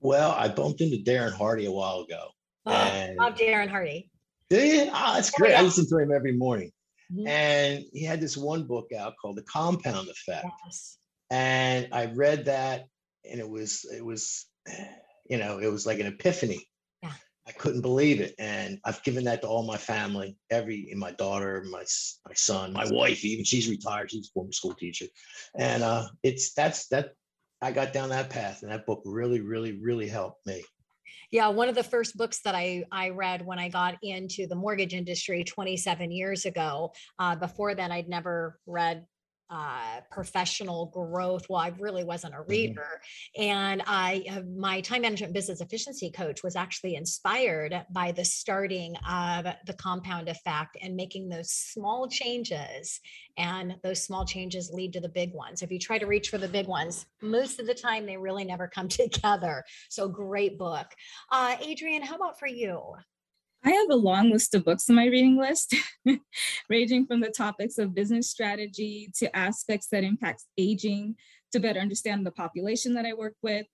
Well, 0.00 0.32
I 0.32 0.48
bumped 0.48 0.80
into 0.80 0.96
Darren 0.96 1.32
Hardy 1.32 1.66
a 1.66 1.70
while 1.72 2.00
ago. 2.00 2.28
Oh, 2.66 2.72
And 2.72 3.16
love 3.16 3.34
Darren 3.34 3.68
Hardy. 3.68 4.10
do 4.50 4.60
you? 4.60 4.88
Ah, 4.92 5.14
that's 5.14 5.30
Oh, 5.30 5.38
great. 5.38 5.54
I 5.54 5.62
listen 5.62 5.88
to 5.88 5.98
him 5.98 6.12
every 6.12 6.32
morning. 6.32 6.72
Mhm. 7.12 7.28
And 7.28 7.84
he 7.92 8.04
had 8.04 8.20
this 8.20 8.36
one 8.36 8.64
book 8.64 8.92
out 8.92 9.14
called 9.20 9.36
The 9.36 9.42
Compound 9.42 10.08
Effect. 10.08 10.46
Yes. 10.64 10.98
And 11.30 11.88
I 11.92 12.06
read 12.06 12.46
that, 12.46 12.86
and 13.28 13.40
it 13.40 13.48
was 13.48 13.84
it 13.84 14.04
was, 14.04 14.46
you 15.28 15.38
know, 15.38 15.58
it 15.58 15.70
was 15.70 15.86
like 15.86 16.00
an 16.00 16.06
epiphany. 16.06 16.66
Yeah. 17.02 17.12
I 17.46 17.52
couldn't 17.52 17.82
believe 17.82 18.20
it, 18.20 18.34
and 18.38 18.78
I've 18.84 19.02
given 19.02 19.24
that 19.24 19.42
to 19.42 19.48
all 19.48 19.62
my 19.62 19.76
family, 19.76 20.36
every 20.50 20.92
my 20.96 21.12
daughter, 21.12 21.64
my 21.70 21.84
my 22.26 22.34
son, 22.34 22.72
my 22.72 22.86
wife, 22.90 23.24
even 23.24 23.44
she's 23.44 23.68
retired, 23.68 24.10
she's 24.10 24.28
a 24.28 24.32
former 24.32 24.52
school 24.52 24.74
teacher, 24.74 25.06
and 25.56 25.82
uh, 25.82 26.08
it's 26.22 26.52
that's 26.54 26.88
that. 26.88 27.12
I 27.60 27.72
got 27.72 27.92
down 27.92 28.10
that 28.10 28.30
path, 28.30 28.62
and 28.62 28.70
that 28.70 28.86
book 28.86 29.02
really, 29.04 29.40
really, 29.40 29.72
really 29.80 30.06
helped 30.06 30.46
me. 30.46 30.62
Yeah, 31.30 31.48
one 31.48 31.68
of 31.68 31.74
the 31.74 31.82
first 31.82 32.16
books 32.16 32.40
that 32.44 32.54
I 32.54 32.84
I 32.92 33.10
read 33.10 33.44
when 33.44 33.58
I 33.58 33.68
got 33.68 33.96
into 34.02 34.46
the 34.46 34.54
mortgage 34.54 34.94
industry 34.94 35.44
27 35.44 36.10
years 36.10 36.46
ago. 36.46 36.92
Uh, 37.18 37.36
before 37.36 37.74
then, 37.74 37.92
I'd 37.92 38.08
never 38.08 38.58
read 38.66 39.04
uh, 39.50 40.00
professional 40.10 40.86
growth. 40.86 41.46
Well, 41.48 41.60
I 41.60 41.72
really 41.78 42.04
wasn't 42.04 42.34
a 42.34 42.42
reader, 42.42 43.00
and 43.36 43.82
I 43.86 44.24
uh, 44.30 44.42
my 44.56 44.80
time 44.80 45.02
management 45.02 45.32
business 45.32 45.60
efficiency 45.60 46.10
coach 46.10 46.42
was 46.42 46.56
actually 46.56 46.96
inspired 46.96 47.74
by 47.90 48.12
the 48.12 48.24
starting 48.24 48.96
of 49.08 49.46
the 49.66 49.74
compound 49.74 50.28
effect 50.28 50.76
and 50.82 50.96
making 50.96 51.28
those 51.28 51.50
small 51.50 52.08
changes, 52.08 53.00
and 53.36 53.76
those 53.82 54.02
small 54.02 54.24
changes 54.24 54.70
lead 54.72 54.92
to 54.92 55.00
the 55.00 55.08
big 55.08 55.32
ones. 55.32 55.62
If 55.62 55.70
you 55.70 55.78
try 55.78 55.98
to 55.98 56.06
reach 56.06 56.28
for 56.28 56.38
the 56.38 56.48
big 56.48 56.66
ones, 56.66 57.06
most 57.22 57.58
of 57.60 57.66
the 57.66 57.74
time 57.74 58.06
they 58.06 58.16
really 58.16 58.44
never 58.44 58.68
come 58.68 58.88
together. 58.88 59.64
So 59.88 60.08
great 60.08 60.58
book. 60.58 60.86
Uh, 61.30 61.56
Adrienne, 61.62 62.02
how 62.02 62.16
about 62.16 62.38
for 62.38 62.48
you? 62.48 62.94
I 63.64 63.70
have 63.70 63.90
a 63.90 63.96
long 63.96 64.30
list 64.30 64.54
of 64.54 64.64
books 64.64 64.88
on 64.88 64.96
my 64.96 65.06
reading 65.06 65.36
list, 65.36 65.74
ranging 66.70 67.06
from 67.06 67.20
the 67.20 67.30
topics 67.30 67.78
of 67.78 67.94
business 67.94 68.30
strategy 68.30 69.10
to 69.16 69.34
aspects 69.36 69.88
that 69.88 70.04
impact 70.04 70.44
aging 70.56 71.16
to 71.52 71.60
better 71.60 71.80
understand 71.80 72.24
the 72.24 72.30
population 72.30 72.94
that 72.94 73.06
I 73.06 73.14
work 73.14 73.34
with. 73.42 73.66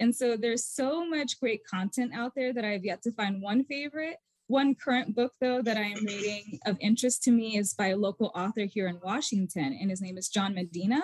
And 0.00 0.14
so 0.14 0.36
there's 0.36 0.64
so 0.64 1.06
much 1.06 1.38
great 1.38 1.60
content 1.64 2.12
out 2.14 2.32
there 2.34 2.52
that 2.52 2.64
I 2.64 2.70
have 2.70 2.84
yet 2.84 3.02
to 3.02 3.12
find 3.12 3.42
one 3.42 3.64
favorite. 3.64 4.16
One 4.46 4.74
current 4.74 5.14
book, 5.14 5.32
though, 5.40 5.62
that 5.62 5.76
I 5.76 5.82
am 5.82 6.04
reading 6.04 6.58
of 6.66 6.76
interest 6.80 7.22
to 7.24 7.30
me 7.30 7.56
is 7.56 7.74
by 7.74 7.88
a 7.88 7.96
local 7.96 8.32
author 8.34 8.64
here 8.64 8.88
in 8.88 8.98
Washington, 9.00 9.78
and 9.80 9.90
his 9.90 10.00
name 10.00 10.18
is 10.18 10.28
John 10.28 10.54
Medina. 10.56 11.02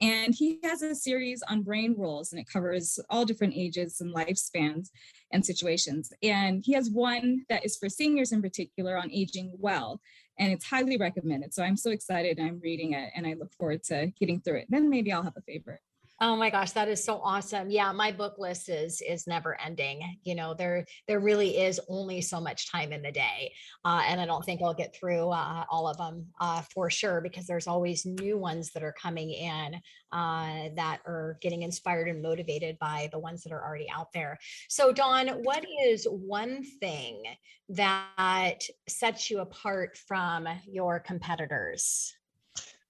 And 0.00 0.34
he 0.34 0.58
has 0.64 0.80
a 0.82 0.94
series 0.94 1.42
on 1.48 1.62
brain 1.62 1.94
rules, 1.98 2.32
and 2.32 2.40
it 2.40 2.48
covers 2.50 2.98
all 3.10 3.26
different 3.26 3.52
ages 3.54 4.00
and 4.00 4.14
lifespans 4.14 4.88
and 5.30 5.44
situations. 5.44 6.10
And 6.22 6.62
he 6.64 6.72
has 6.72 6.90
one 6.90 7.44
that 7.50 7.66
is 7.66 7.76
for 7.76 7.90
seniors 7.90 8.32
in 8.32 8.40
particular 8.40 8.96
on 8.96 9.10
aging 9.10 9.52
well, 9.58 10.00
and 10.38 10.52
it's 10.52 10.64
highly 10.64 10.96
recommended. 10.96 11.52
So 11.52 11.62
I'm 11.62 11.76
so 11.76 11.90
excited. 11.90 12.40
I'm 12.40 12.60
reading 12.62 12.94
it, 12.94 13.10
and 13.14 13.26
I 13.26 13.34
look 13.34 13.52
forward 13.52 13.82
to 13.84 14.10
getting 14.18 14.40
through 14.40 14.60
it. 14.60 14.66
Then 14.70 14.88
maybe 14.88 15.12
I'll 15.12 15.22
have 15.22 15.36
a 15.36 15.42
favorite. 15.42 15.80
Oh 16.22 16.36
my 16.36 16.50
gosh, 16.50 16.72
that 16.72 16.88
is 16.88 17.02
so 17.02 17.18
awesome. 17.24 17.70
Yeah, 17.70 17.92
my 17.92 18.12
book 18.12 18.34
list 18.36 18.68
is 18.68 19.00
is 19.00 19.26
never 19.26 19.58
ending. 19.58 20.18
You 20.22 20.34
know, 20.34 20.52
there 20.52 20.84
there 21.08 21.18
really 21.18 21.56
is 21.56 21.80
only 21.88 22.20
so 22.20 22.38
much 22.42 22.70
time 22.70 22.92
in 22.92 23.00
the 23.00 23.10
day. 23.10 23.54
Uh, 23.86 24.02
and 24.06 24.20
I 24.20 24.26
don't 24.26 24.44
think 24.44 24.60
I'll 24.62 24.74
get 24.74 24.94
through 24.94 25.30
uh, 25.30 25.64
all 25.70 25.88
of 25.88 25.96
them 25.96 26.26
uh, 26.38 26.60
for 26.74 26.90
sure 26.90 27.22
because 27.22 27.46
there's 27.46 27.66
always 27.66 28.04
new 28.04 28.36
ones 28.36 28.70
that 28.72 28.82
are 28.82 28.92
coming 28.92 29.30
in 29.30 29.76
uh, 30.12 30.68
that 30.76 30.98
are 31.06 31.38
getting 31.40 31.62
inspired 31.62 32.08
and 32.08 32.20
motivated 32.20 32.78
by 32.78 33.08
the 33.12 33.18
ones 33.18 33.42
that 33.44 33.52
are 33.52 33.64
already 33.64 33.88
out 33.90 34.12
there. 34.12 34.38
So 34.68 34.92
Don, 34.92 35.28
what 35.28 35.64
is 35.86 36.04
one 36.04 36.64
thing 36.80 37.22
that 37.70 38.60
sets 38.86 39.30
you 39.30 39.38
apart 39.38 39.96
from 39.96 40.46
your 40.66 41.00
competitors? 41.00 42.12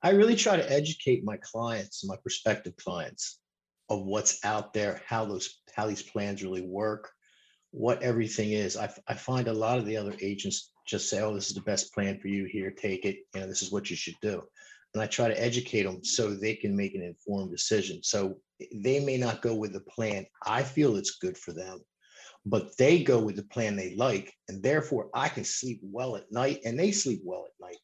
I 0.02 0.10
really 0.10 0.36
try 0.36 0.56
to 0.56 0.72
educate 0.72 1.24
my 1.24 1.36
clients 1.36 2.02
and 2.02 2.08
my 2.08 2.16
prospective 2.16 2.74
clients 2.76 3.38
of 3.90 4.06
what's 4.06 4.42
out 4.44 4.72
there, 4.72 5.02
how 5.06 5.26
those 5.26 5.60
how 5.74 5.86
these 5.86 6.02
plans 6.02 6.42
really 6.42 6.62
work, 6.62 7.10
what 7.70 8.02
everything 8.02 8.52
is. 8.52 8.76
I, 8.76 8.92
I 9.08 9.14
find 9.14 9.48
a 9.48 9.52
lot 9.52 9.78
of 9.78 9.84
the 9.84 9.96
other 9.96 10.14
agents 10.22 10.72
just 10.86 11.10
say, 11.10 11.20
"Oh, 11.20 11.34
this 11.34 11.48
is 11.48 11.54
the 11.54 11.60
best 11.62 11.92
plan 11.92 12.18
for 12.18 12.28
you. 12.28 12.44
Here, 12.44 12.70
take 12.70 13.04
it. 13.04 13.18
You 13.34 13.40
know, 13.42 13.46
this 13.46 13.62
is 13.62 13.70
what 13.70 13.90
you 13.90 13.96
should 13.96 14.16
do." 14.22 14.42
And 14.94 15.02
I 15.02 15.06
try 15.06 15.28
to 15.28 15.40
educate 15.40 15.82
them 15.82 16.02
so 16.02 16.34
they 16.34 16.54
can 16.54 16.74
make 16.74 16.94
an 16.94 17.02
informed 17.02 17.50
decision. 17.50 18.02
So 18.02 18.38
they 18.74 19.04
may 19.04 19.18
not 19.18 19.42
go 19.42 19.54
with 19.54 19.72
the 19.72 19.80
plan 19.80 20.26
I 20.46 20.62
feel 20.62 20.96
it's 20.96 21.18
good 21.18 21.36
for 21.36 21.52
them, 21.52 21.80
but 22.46 22.76
they 22.78 23.02
go 23.02 23.20
with 23.20 23.36
the 23.36 23.44
plan 23.44 23.76
they 23.76 23.94
like, 23.96 24.32
and 24.48 24.62
therefore 24.62 25.10
I 25.14 25.28
can 25.28 25.44
sleep 25.44 25.80
well 25.82 26.16
at 26.16 26.32
night, 26.32 26.60
and 26.64 26.78
they 26.78 26.90
sleep 26.90 27.20
well 27.22 27.44
at 27.46 27.66
night. 27.66 27.78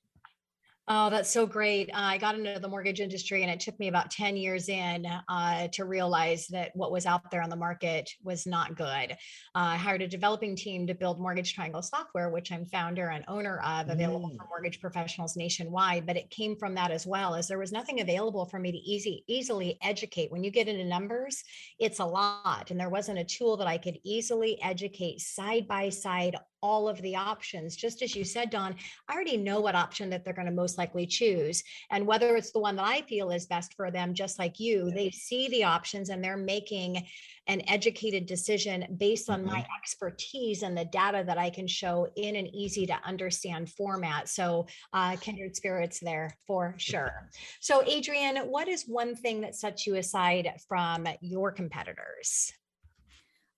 Oh, 0.89 1.11
that's 1.11 1.33
so 1.33 1.47
great. 1.47 1.91
Uh, 1.91 1.97
I 1.97 2.19
got 2.19 2.37
into 2.39 2.61
the 2.61 2.69
mortgage 2.69 3.01
industry 3.01 3.43
and 3.43 3.51
it 3.51 3.59
took 3.59 3.77
me 3.81 3.89
about 3.89 4.09
10 4.09 4.37
years 4.37 4.69
in 4.69 5.05
uh, 5.29 5.67
to 5.73 5.85
realize 5.85 6.47
that 6.49 6.71
what 6.77 6.93
was 6.93 7.07
out 7.07 7.29
there 7.33 7.43
on 7.43 7.51
the 7.51 7.57
market 7.57 8.09
was 8.23 8.47
not 8.47 8.77
good. 8.77 9.11
Uh, 9.11 9.15
I 9.55 9.77
hired 9.77 10.03
a 10.03 10.07
developing 10.07 10.55
team 10.55 10.87
to 10.87 10.95
build 10.95 11.19
Mortgage 11.21 11.55
Triangle 11.55 11.83
software, 11.83 12.31
which 12.31 12.53
I'm 12.53 12.65
founder 12.67 13.09
and 13.09 13.25
owner 13.27 13.59
of, 13.65 13.89
available 13.89 14.29
Mm. 14.31 14.37
for 14.37 14.47
mortgage 14.49 14.81
professionals 14.81 15.37
nationwide. 15.37 16.07
But 16.07 16.17
it 16.17 16.31
came 16.31 16.55
from 16.57 16.75
that 16.77 16.93
as 16.93 17.05
well, 17.05 17.35
as 17.35 17.49
there 17.49 17.59
was 17.59 17.73
nothing 17.73 18.01
available 18.01 18.47
for 18.47 18.61
me 18.61 18.71
to 18.71 18.79
easy, 18.79 19.25
easily 19.27 19.79
educate. 19.83 20.31
When 20.31 20.45
you 20.45 20.53
get 20.53 20.69
into 20.69 20.85
numbers, 20.85 21.43
it's 21.81 21.99
a 21.99 22.05
lot. 22.05 22.71
And 22.71 22.79
there 22.79 22.91
wasn't 22.91 23.19
a 23.19 23.25
tool 23.25 23.57
that 23.57 23.67
I 23.67 23.77
could 23.79 23.99
easily 24.05 24.63
educate 24.63 25.21
side 25.21 25.67
by 25.67 25.89
side 25.89 26.37
all 26.67 26.89
of 26.89 27.01
the 27.01 27.15
options. 27.15 27.77
Just 27.77 28.03
as 28.03 28.17
you 28.17 28.25
said, 28.25 28.51
Don, 28.51 28.75
I 29.09 29.15
already 29.15 29.37
know 29.37 29.61
what 29.61 29.77
option 29.77 30.11
that 30.11 30.25
they're 30.25 30.35
going 30.35 30.49
to 30.49 30.53
most 30.53 30.79
likely 30.79 31.07
choose. 31.07 31.63
And 31.93 32.09
whether 32.09 32.35
it's 32.35 32.51
the 32.51 32.59
one 32.59 32.75
that 32.75 32.87
I 32.87 33.03
feel 33.03 33.31
is 33.31 33.47
best 33.47 33.75
for 33.75 33.93
them, 33.93 34.15
just 34.15 34.37
like 34.41 34.59
you, 34.59 34.91
they 34.91 35.11
see 35.11 35.49
the 35.49 35.63
options 35.63 36.09
and 36.09 36.25
they're 36.25 36.37
making 36.37 37.07
an 37.47 37.63
educated 37.69 38.27
decision 38.27 38.97
based 38.99 39.31
on 39.31 39.43
mm-hmm. 39.43 39.53
my 39.53 39.67
expertise 39.79 40.65
and 40.65 40.77
the 40.77 40.87
data 40.87 41.23
that 41.25 41.39
I 41.39 41.51
can 41.51 41.69
show 41.69 42.09
in 42.17 42.35
an 42.35 42.49
easy 42.49 42.85
to 42.87 42.99
understand 43.05 43.71
format. 43.71 44.29
So, 44.29 44.67
uh, 44.93 45.15
kindred 45.21 45.55
spirits 45.55 46.01
there 46.01 46.37
for 46.49 46.75
sure. 46.79 47.31
So, 47.61 47.83
Adrienne, 47.87 48.39
what 48.49 48.67
is 48.67 48.85
one 48.87 49.15
thing 49.15 49.43
that 49.43 49.55
sets 49.55 49.87
you 49.87 49.97
aside 49.97 50.53
from 50.69 51.07
your 51.21 51.53
competitors? 51.53 52.53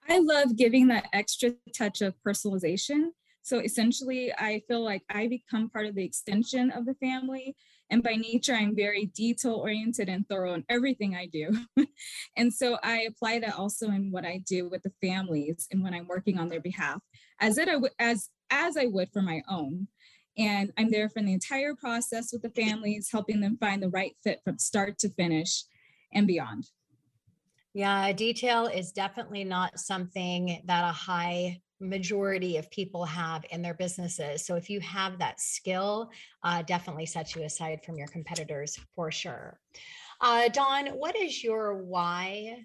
I 0.08 0.18
love 0.18 0.56
giving 0.56 0.88
that 0.88 1.08
extra 1.12 1.52
touch 1.76 2.00
of 2.00 2.14
personalization. 2.26 3.10
So 3.42 3.58
essentially, 3.58 4.32
I 4.36 4.62
feel 4.68 4.82
like 4.82 5.02
I 5.10 5.26
become 5.26 5.70
part 5.70 5.86
of 5.86 5.94
the 5.94 6.04
extension 6.04 6.70
of 6.70 6.86
the 6.86 6.94
family. 6.94 7.56
And 7.90 8.02
by 8.02 8.14
nature, 8.14 8.54
I'm 8.54 8.76
very 8.76 9.06
detail 9.06 9.54
oriented 9.54 10.08
and 10.08 10.28
thorough 10.28 10.54
in 10.54 10.64
everything 10.68 11.14
I 11.14 11.26
do. 11.26 11.50
and 12.36 12.52
so 12.52 12.78
I 12.82 13.06
apply 13.08 13.38
that 13.40 13.58
also 13.58 13.88
in 13.88 14.10
what 14.10 14.26
I 14.26 14.42
do 14.46 14.68
with 14.68 14.82
the 14.82 14.92
families 15.00 15.66
and 15.70 15.82
when 15.82 15.94
I'm 15.94 16.06
working 16.06 16.38
on 16.38 16.48
their 16.48 16.60
behalf, 16.60 17.00
as 17.40 17.56
it 17.56 17.68
I 17.68 17.76
would 17.76 17.92
as 17.98 18.28
as 18.50 18.76
I 18.76 18.86
would 18.86 19.10
for 19.12 19.22
my 19.22 19.42
own. 19.48 19.88
And 20.36 20.70
I'm 20.78 20.90
there 20.90 21.08
for 21.08 21.20
the 21.22 21.32
entire 21.32 21.74
process 21.74 22.32
with 22.32 22.42
the 22.42 22.50
families, 22.50 23.08
helping 23.10 23.40
them 23.40 23.56
find 23.58 23.82
the 23.82 23.88
right 23.88 24.14
fit 24.22 24.40
from 24.44 24.58
start 24.58 24.98
to 25.00 25.08
finish 25.08 25.64
and 26.12 26.26
beyond. 26.26 26.68
Yeah, 27.74 28.12
detail 28.12 28.66
is 28.66 28.92
definitely 28.92 29.44
not 29.44 29.78
something 29.78 30.62
that 30.64 30.84
a 30.84 30.92
high 30.92 31.60
majority 31.80 32.56
of 32.56 32.70
people 32.70 33.04
have 33.04 33.44
in 33.50 33.62
their 33.62 33.74
businesses. 33.74 34.44
So 34.44 34.56
if 34.56 34.68
you 34.68 34.80
have 34.80 35.18
that 35.18 35.40
skill, 35.40 36.10
uh, 36.42 36.62
definitely 36.62 37.06
sets 37.06 37.36
you 37.36 37.44
aside 37.44 37.84
from 37.84 37.96
your 37.96 38.08
competitors 38.08 38.78
for 38.96 39.12
sure. 39.12 39.60
Uh, 40.20 40.48
Don, 40.48 40.86
what 40.88 41.14
is 41.14 41.44
your 41.44 41.76
why 41.76 42.64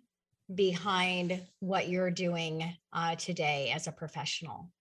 behind 0.54 1.42
what 1.60 1.90
you're 1.90 2.12
doing 2.12 2.76
uh, 2.92 3.16
today 3.16 3.72
as 3.74 3.88
a 3.88 3.92
professional? 3.92 4.72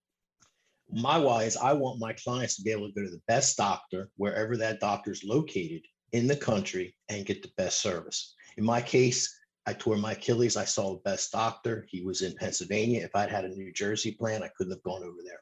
My 0.90 1.18
why 1.18 1.44
is 1.44 1.56
I 1.56 1.72
want 1.72 2.00
my 2.00 2.12
clients 2.14 2.56
to 2.56 2.62
be 2.62 2.70
able 2.70 2.88
to 2.88 2.94
go 2.94 3.02
to 3.02 3.10
the 3.10 3.22
best 3.28 3.56
doctor 3.56 4.10
wherever 4.16 4.56
that 4.58 4.80
doctor 4.80 5.10
is 5.10 5.24
located 5.24 5.82
in 6.12 6.26
the 6.26 6.36
country 6.36 6.94
and 7.08 7.24
get 7.24 7.42
the 7.42 7.50
best 7.56 7.80
service. 7.80 8.34
In 8.58 8.64
my 8.64 8.82
case, 8.82 9.34
I 9.66 9.72
tore 9.74 9.96
my 9.96 10.12
Achilles. 10.12 10.56
I 10.56 10.64
saw 10.64 10.94
the 10.94 11.00
best 11.00 11.30
doctor. 11.30 11.86
He 11.88 12.02
was 12.02 12.22
in 12.22 12.34
Pennsylvania. 12.34 13.02
If 13.02 13.14
I'd 13.14 13.30
had 13.30 13.44
a 13.44 13.48
New 13.48 13.72
Jersey 13.72 14.12
plan, 14.12 14.42
I 14.42 14.50
couldn't 14.56 14.72
have 14.72 14.82
gone 14.82 15.04
over 15.04 15.18
there. 15.24 15.40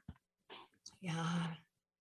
Yeah. 1.01 1.47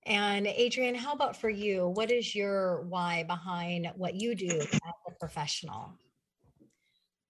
And 0.05 0.47
Adrienne, 0.47 0.95
how 0.95 1.13
about 1.13 1.37
for 1.37 1.49
you? 1.49 1.87
What 1.87 2.11
is 2.11 2.35
your 2.35 2.81
why 2.89 3.23
behind 3.23 3.91
what 3.95 4.15
you 4.15 4.35
do 4.35 4.47
as 4.47 4.67
a 5.07 5.11
professional? 5.19 5.93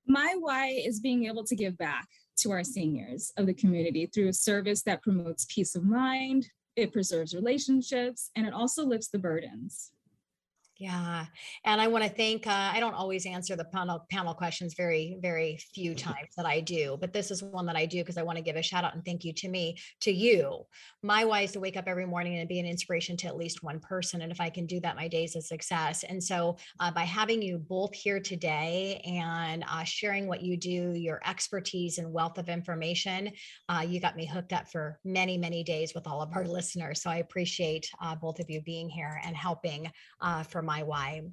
My 0.07 0.35
why 0.39 0.67
is 0.69 0.99
being 0.99 1.25
able 1.25 1.43
to 1.43 1.55
give 1.55 1.77
back 1.77 2.07
to 2.37 2.51
our 2.51 2.63
seniors 2.63 3.31
of 3.37 3.45
the 3.45 3.53
community 3.53 4.07
through 4.07 4.29
a 4.29 4.33
service 4.33 4.81
that 4.83 5.03
promotes 5.03 5.45
peace 5.49 5.75
of 5.75 5.83
mind, 5.83 6.47
it 6.75 6.93
preserves 6.93 7.35
relationships, 7.35 8.31
and 8.35 8.47
it 8.47 8.53
also 8.53 8.85
lifts 8.85 9.09
the 9.09 9.19
burdens. 9.19 9.91
Yeah. 10.79 11.25
And 11.65 11.81
I 11.81 11.87
want 11.87 12.05
to 12.05 12.09
thank, 12.09 12.47
uh, 12.47 12.71
I 12.73 12.79
don't 12.79 12.93
always 12.93 13.25
answer 13.25 13.57
the 13.57 13.65
panel 13.65 14.05
panel 14.09 14.33
questions 14.33 14.75
very, 14.75 15.17
very 15.21 15.59
few 15.73 15.91
mm-hmm. 15.91 16.09
times 16.09 16.29
that 16.37 16.45
I 16.45 16.61
do, 16.61 16.97
but 17.01 17.11
this 17.11 17.31
is 17.31 17.43
one 17.43 17.65
that 17.65 17.75
I 17.75 17.85
do 17.85 17.97
because 17.97 18.15
I 18.15 18.23
want 18.23 18.37
to 18.37 18.41
give 18.41 18.55
a 18.55 18.61
shout 18.61 18.85
out 18.85 18.95
and 18.95 19.03
thank 19.03 19.25
you 19.25 19.33
to 19.33 19.49
me, 19.49 19.77
to 19.99 20.11
you. 20.11 20.65
My 21.03 21.25
why 21.25 21.41
is 21.41 21.51
to 21.51 21.59
wake 21.59 21.75
up 21.75 21.89
every 21.89 22.05
morning 22.05 22.37
and 22.37 22.47
be 22.47 22.59
an 22.59 22.65
inspiration 22.65 23.17
to 23.17 23.27
at 23.27 23.35
least 23.35 23.61
one 23.61 23.81
person. 23.81 24.21
And 24.21 24.31
if 24.31 24.39
I 24.39 24.49
can 24.49 24.65
do 24.65 24.79
that, 24.79 24.95
my 24.95 25.09
day's 25.09 25.35
a 25.35 25.41
success. 25.41 26.03
And 26.03 26.23
so 26.23 26.55
uh, 26.79 26.91
by 26.91 27.03
having 27.03 27.41
you 27.41 27.57
both 27.57 27.93
here 27.93 28.21
today 28.21 29.01
and 29.05 29.65
uh, 29.69 29.83
sharing 29.83 30.27
what 30.27 30.43
you 30.43 30.55
do, 30.55 30.93
your 30.93 31.19
expertise 31.25 31.97
and 31.97 32.13
wealth 32.13 32.37
of 32.37 32.47
information, 32.47 33.31
uh, 33.67 33.85
you 33.85 33.99
got 33.99 34.15
me 34.15 34.25
hooked 34.25 34.53
up 34.53 34.71
for 34.71 34.97
many, 35.03 35.37
many 35.37 35.61
days 35.61 35.93
with 35.93 36.07
all 36.07 36.21
of 36.21 36.29
our 36.33 36.45
listeners. 36.45 37.01
So 37.01 37.09
I 37.09 37.17
appreciate 37.17 37.89
uh, 38.01 38.15
both 38.15 38.39
of 38.39 38.49
you 38.49 38.61
being 38.61 38.89
here 38.89 39.19
and 39.25 39.35
helping 39.35 39.91
uh, 40.21 40.43
for 40.43 40.68
my 40.69 40.83
why. 40.83 41.23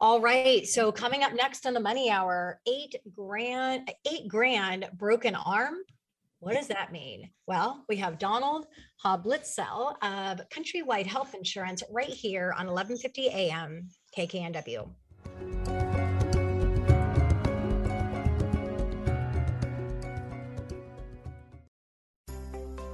All 0.00 0.22
right. 0.22 0.66
So 0.66 0.90
coming 0.90 1.22
up 1.22 1.34
next 1.34 1.66
on 1.66 1.74
the 1.74 1.80
money 1.80 2.10
hour, 2.10 2.60
eight 2.66 2.94
grand, 3.14 3.92
eight 4.10 4.26
grand 4.26 4.88
broken 4.94 5.34
arm. 5.34 5.74
What 6.40 6.54
does 6.54 6.68
that 6.68 6.90
mean? 6.90 7.30
Well, 7.46 7.84
we 7.90 7.96
have 7.96 8.18
Donald 8.18 8.66
Hoblitzell 9.04 9.96
of 10.02 10.40
Countrywide 10.48 11.06
Health 11.06 11.34
Insurance 11.34 11.82
right 11.90 12.08
here 12.08 12.54
on 12.58 12.66
1150 12.66 13.28
AM 13.28 13.88
KKNW. 14.16 14.88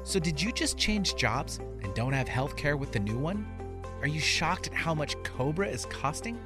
So 0.02 0.18
did 0.18 0.42
you 0.42 0.50
just 0.50 0.76
change 0.76 1.14
jobs 1.14 1.58
and 1.58 1.94
don't 1.94 2.12
have 2.12 2.26
health 2.26 2.56
care 2.56 2.76
with 2.76 2.90
the 2.90 2.98
new 2.98 3.18
one? 3.18 3.59
Are 4.00 4.08
you 4.08 4.20
shocked 4.20 4.68
at 4.68 4.74
how 4.74 4.94
much 4.94 5.22
Cobra 5.22 5.68
is 5.68 5.84
costing? 5.86 6.38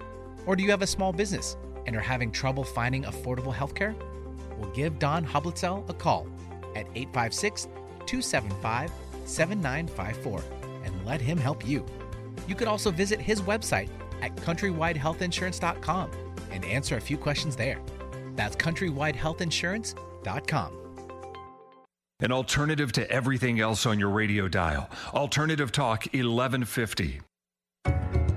Or 0.47 0.57
do 0.57 0.65
you 0.65 0.71
have 0.71 0.83
a 0.83 0.87
small 0.87 1.13
business 1.13 1.57
and 1.87 1.95
are 1.95 2.01
having 2.01 2.33
trouble 2.33 2.65
finding 2.65 3.05
affordable 3.05 3.55
healthcare? 3.55 3.95
Well, 4.59 4.71
give 4.71 4.99
Don 4.99 5.25
Hoblitzell 5.25 5.89
a 5.89 5.95
call 5.95 6.27
at 6.75 6.87
856 6.95 7.69
275 8.07 8.91
7954 9.25 10.43
and 10.85 11.07
let 11.07 11.21
him 11.21 11.39
help 11.39 11.65
you. 11.67 11.87
You 12.47 12.55
could 12.55 12.69
also 12.69 12.91
visit 12.91 13.19
his 13.21 13.41
website 13.43 13.89
at 14.21 14.37
countrywidehealthinsurance.com 14.37 16.11
and 16.51 16.65
answer 16.65 16.97
a 16.97 17.01
few 17.01 17.17
questions 17.17 17.57
there. 17.57 17.79
That's 18.37 18.55
countrywidehealthinsurance.com. 18.57 20.79
An 22.21 22.31
alternative 22.33 22.93
to 22.93 23.11
everything 23.11 23.59
else 23.61 23.87
on 23.87 23.99
your 23.99 24.11
radio 24.11 24.47
dial. 24.49 24.89
Alternative 25.13 25.73
Talk 25.73 26.05
1150. 26.13 27.21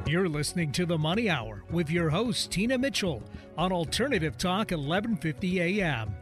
You're 0.07 0.29
listening 0.29 0.71
to 0.71 0.85
the 0.85 0.97
Money 0.97 1.29
Hour 1.29 1.63
with 1.69 1.89
your 1.89 2.09
host, 2.09 2.49
Tina 2.49 2.77
Mitchell, 2.77 3.21
on 3.57 3.73
Alternative 3.73 4.37
Talk 4.37 4.71
1150 4.71 5.81
AM. 5.81 6.15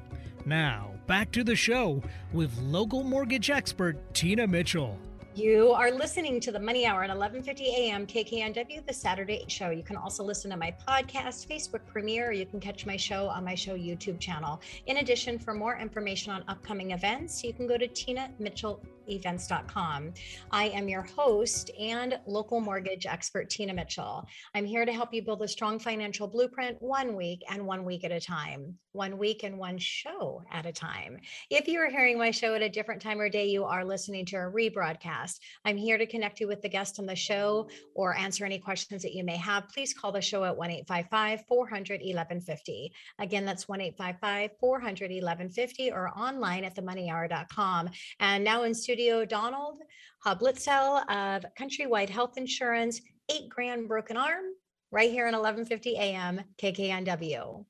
Now, 0.44 0.90
back 1.06 1.32
to 1.34 1.44
the 1.44 1.56
show 1.56 2.02
with 2.34 2.58
local 2.58 3.04
mortgage 3.04 3.52
expert 3.52 4.12
Tina 4.16 4.48
Mitchell. 4.48 4.98
You 5.36 5.70
are 5.70 5.92
listening 5.92 6.40
to 6.40 6.52
the 6.52 6.60
Money 6.60 6.88
Hour 6.88 7.04
at 7.04 7.12
11:50 7.12 7.60
a.m. 7.62 8.08
KKNW, 8.08 8.88
the 8.88 8.94
Saturday 8.94 9.46
show. 9.50 9.70
You 9.70 9.84
can 9.84 9.98
also 9.98 10.24
listen 10.24 10.50
to 10.50 10.58
my 10.58 10.74
podcast, 10.88 11.48
Facebook 11.48 11.86
premiere, 11.86 12.30
or 12.30 12.32
you 12.32 12.48
can 12.48 12.60
catch 12.60 12.88
my 12.88 12.98
show 12.98 13.28
on 13.28 13.46
my 13.46 13.54
show 13.54 13.78
YouTube 13.78 14.20
channel. 14.20 14.62
In 14.88 14.98
addition, 14.98 15.38
for 15.38 15.54
more 15.54 15.78
information 15.78 16.32
on 16.32 16.44
upcoming 16.48 16.90
events, 16.90 17.44
you 17.44 17.54
can 17.54 17.68
go 17.68 17.78
to 17.78 17.88
Tina 17.88 18.32
Mitchell 18.40 18.82
events.com. 19.10 20.14
I 20.52 20.70
am 20.70 20.88
your 20.88 21.04
host 21.04 21.72
and 21.80 22.20
local 22.26 22.60
mortgage 22.60 23.06
expert, 23.06 23.50
Tina 23.50 23.74
Mitchell. 23.74 24.28
I'm 24.54 24.66
here 24.66 24.86
to 24.86 24.94
help 24.94 25.14
you 25.14 25.22
build 25.22 25.42
a 25.42 25.48
strong 25.48 25.80
financial 25.80 26.28
blueprint 26.28 26.82
one 26.82 27.16
week 27.16 27.44
and 27.50 27.66
one 27.66 27.86
week 27.86 28.04
at 28.04 28.12
a 28.12 28.20
time, 28.20 28.78
one 28.92 29.18
week 29.18 29.44
and 29.44 29.58
one 29.58 29.78
show 29.78 30.44
at 30.52 30.66
a 30.66 30.72
time. 30.72 31.20
If 31.50 31.68
you 31.68 31.80
are 31.80 31.90
hearing 31.90 32.18
my 32.18 32.32
show 32.32 32.56
at 32.56 32.62
a 32.62 32.70
different 32.70 33.02
time 33.02 33.20
or 33.20 33.30
day, 33.30 33.48
you 33.48 33.64
are 33.64 33.86
listening 33.86 34.26
to 34.28 34.38
a 34.38 34.52
rebroadcast. 34.52 35.40
I'm 35.64 35.78
here 35.78 35.98
to 35.98 36.06
connect 36.06 36.40
you 36.40 36.48
with 36.48 36.62
the 36.62 36.70
guest 36.70 37.00
on 37.00 37.06
the 37.06 37.16
show 37.16 37.70
or 37.94 38.16
answer 38.16 38.46
any 38.46 38.60
questions 38.60 39.02
that 39.04 39.14
you 39.14 39.24
may 39.24 39.38
have. 39.38 39.70
Please 39.70 39.94
call 39.94 40.12
the 40.12 40.22
show 40.22 40.44
at 40.44 40.56
1 40.56 40.72
855 40.72 41.44
400 41.48 42.02
1150. 42.02 42.92
Again, 43.20 43.46
that's 43.46 43.68
1 43.68 43.82
855 43.82 44.52
400 44.60 45.12
1150 45.12 45.92
or 45.92 46.10
online 46.18 46.64
at 46.64 46.76
themoneyhour.com. 46.76 47.90
And 48.20 48.44
now 48.44 48.64
in 48.64 48.74
studio, 48.74 48.95
studio 48.96 49.26
Donald 49.26 49.80
Hoblitzell 50.26 51.02
of 51.10 51.44
Countrywide 51.60 52.08
Health 52.08 52.38
Insurance, 52.38 53.02
eight 53.30 53.50
grand 53.50 53.90
broken 53.90 54.16
arm, 54.16 54.46
right 54.90 55.12
here 55.12 55.28
in 55.28 55.34
1150 55.34 55.98
AM 55.98 56.40
KKNW. 56.58 57.66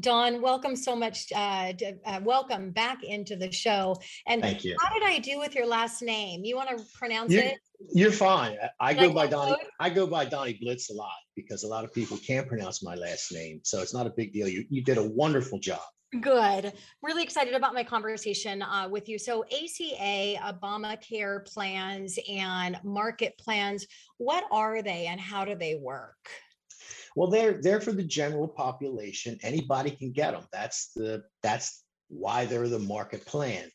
Don, 0.00 0.40
welcome 0.40 0.74
so 0.74 0.96
much. 0.96 1.26
Uh, 1.36 1.74
uh, 2.06 2.20
welcome 2.22 2.70
back 2.70 3.04
into 3.04 3.36
the 3.36 3.52
show. 3.52 3.94
And 4.26 4.40
Thank 4.40 4.64
you. 4.64 4.74
how 4.80 4.90
did 4.94 5.02
I 5.02 5.18
do 5.18 5.38
with 5.38 5.54
your 5.54 5.66
last 5.66 6.00
name? 6.00 6.46
You 6.46 6.56
want 6.56 6.70
to 6.70 6.82
pronounce 6.94 7.30
you're, 7.30 7.42
it? 7.42 7.58
You're 7.92 8.10
fine. 8.10 8.56
I 8.80 8.94
go 8.94 9.12
by 9.12 9.26
Donnie. 9.26 9.54
I 9.78 9.90
go 9.90 10.06
by 10.06 10.24
Donnie 10.24 10.58
Blitz 10.58 10.88
a 10.88 10.94
lot 10.94 11.12
because 11.36 11.62
a 11.62 11.68
lot 11.68 11.84
of 11.84 11.92
people 11.92 12.16
can't 12.16 12.48
pronounce 12.48 12.82
my 12.82 12.94
last 12.94 13.30
name, 13.32 13.60
so 13.64 13.82
it's 13.82 13.92
not 13.92 14.06
a 14.06 14.10
big 14.16 14.32
deal. 14.32 14.48
You 14.48 14.64
you 14.70 14.82
did 14.82 14.96
a 14.96 15.04
wonderful 15.10 15.58
job. 15.58 15.80
Good. 16.22 16.72
Really 17.02 17.22
excited 17.22 17.54
about 17.54 17.74
my 17.74 17.84
conversation 17.84 18.62
uh, 18.62 18.88
with 18.90 19.08
you. 19.10 19.18
So, 19.18 19.44
ACA, 19.44 20.36
Obamacare 20.36 21.44
plans, 21.46 22.18
and 22.30 22.78
market 22.82 23.36
plans, 23.36 23.86
what 24.16 24.44
are 24.50 24.80
they 24.80 25.06
and 25.06 25.20
how 25.20 25.44
do 25.44 25.54
they 25.54 25.74
work? 25.74 26.30
Well, 27.14 27.28
they're 27.28 27.60
they're 27.60 27.82
for 27.82 27.92
the 27.92 28.04
general 28.04 28.48
population. 28.48 29.38
Anybody 29.42 29.90
can 29.90 30.12
get 30.12 30.32
them. 30.32 30.44
That's 30.50 30.92
the 30.94 31.24
that's 31.42 31.84
why 32.08 32.46
they're 32.46 32.68
the 32.68 32.78
market 32.78 33.26
plan. 33.26 33.70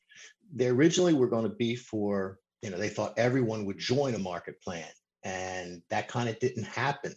They 0.56 0.70
originally 0.70 1.14
were 1.14 1.30
going 1.30 1.48
to 1.48 1.56
be 1.56 1.76
for 1.76 2.40
you 2.64 2.70
know, 2.70 2.78
they 2.78 2.90
thought 2.90 3.14
everyone 3.18 3.66
would 3.66 3.78
join 3.78 4.16
a 4.16 4.20
market 4.20 4.60
plan, 4.62 4.88
and 5.24 5.82
that 5.90 6.08
kind 6.08 6.30
of 6.30 6.40
didn't 6.40 6.64
happen. 6.64 7.14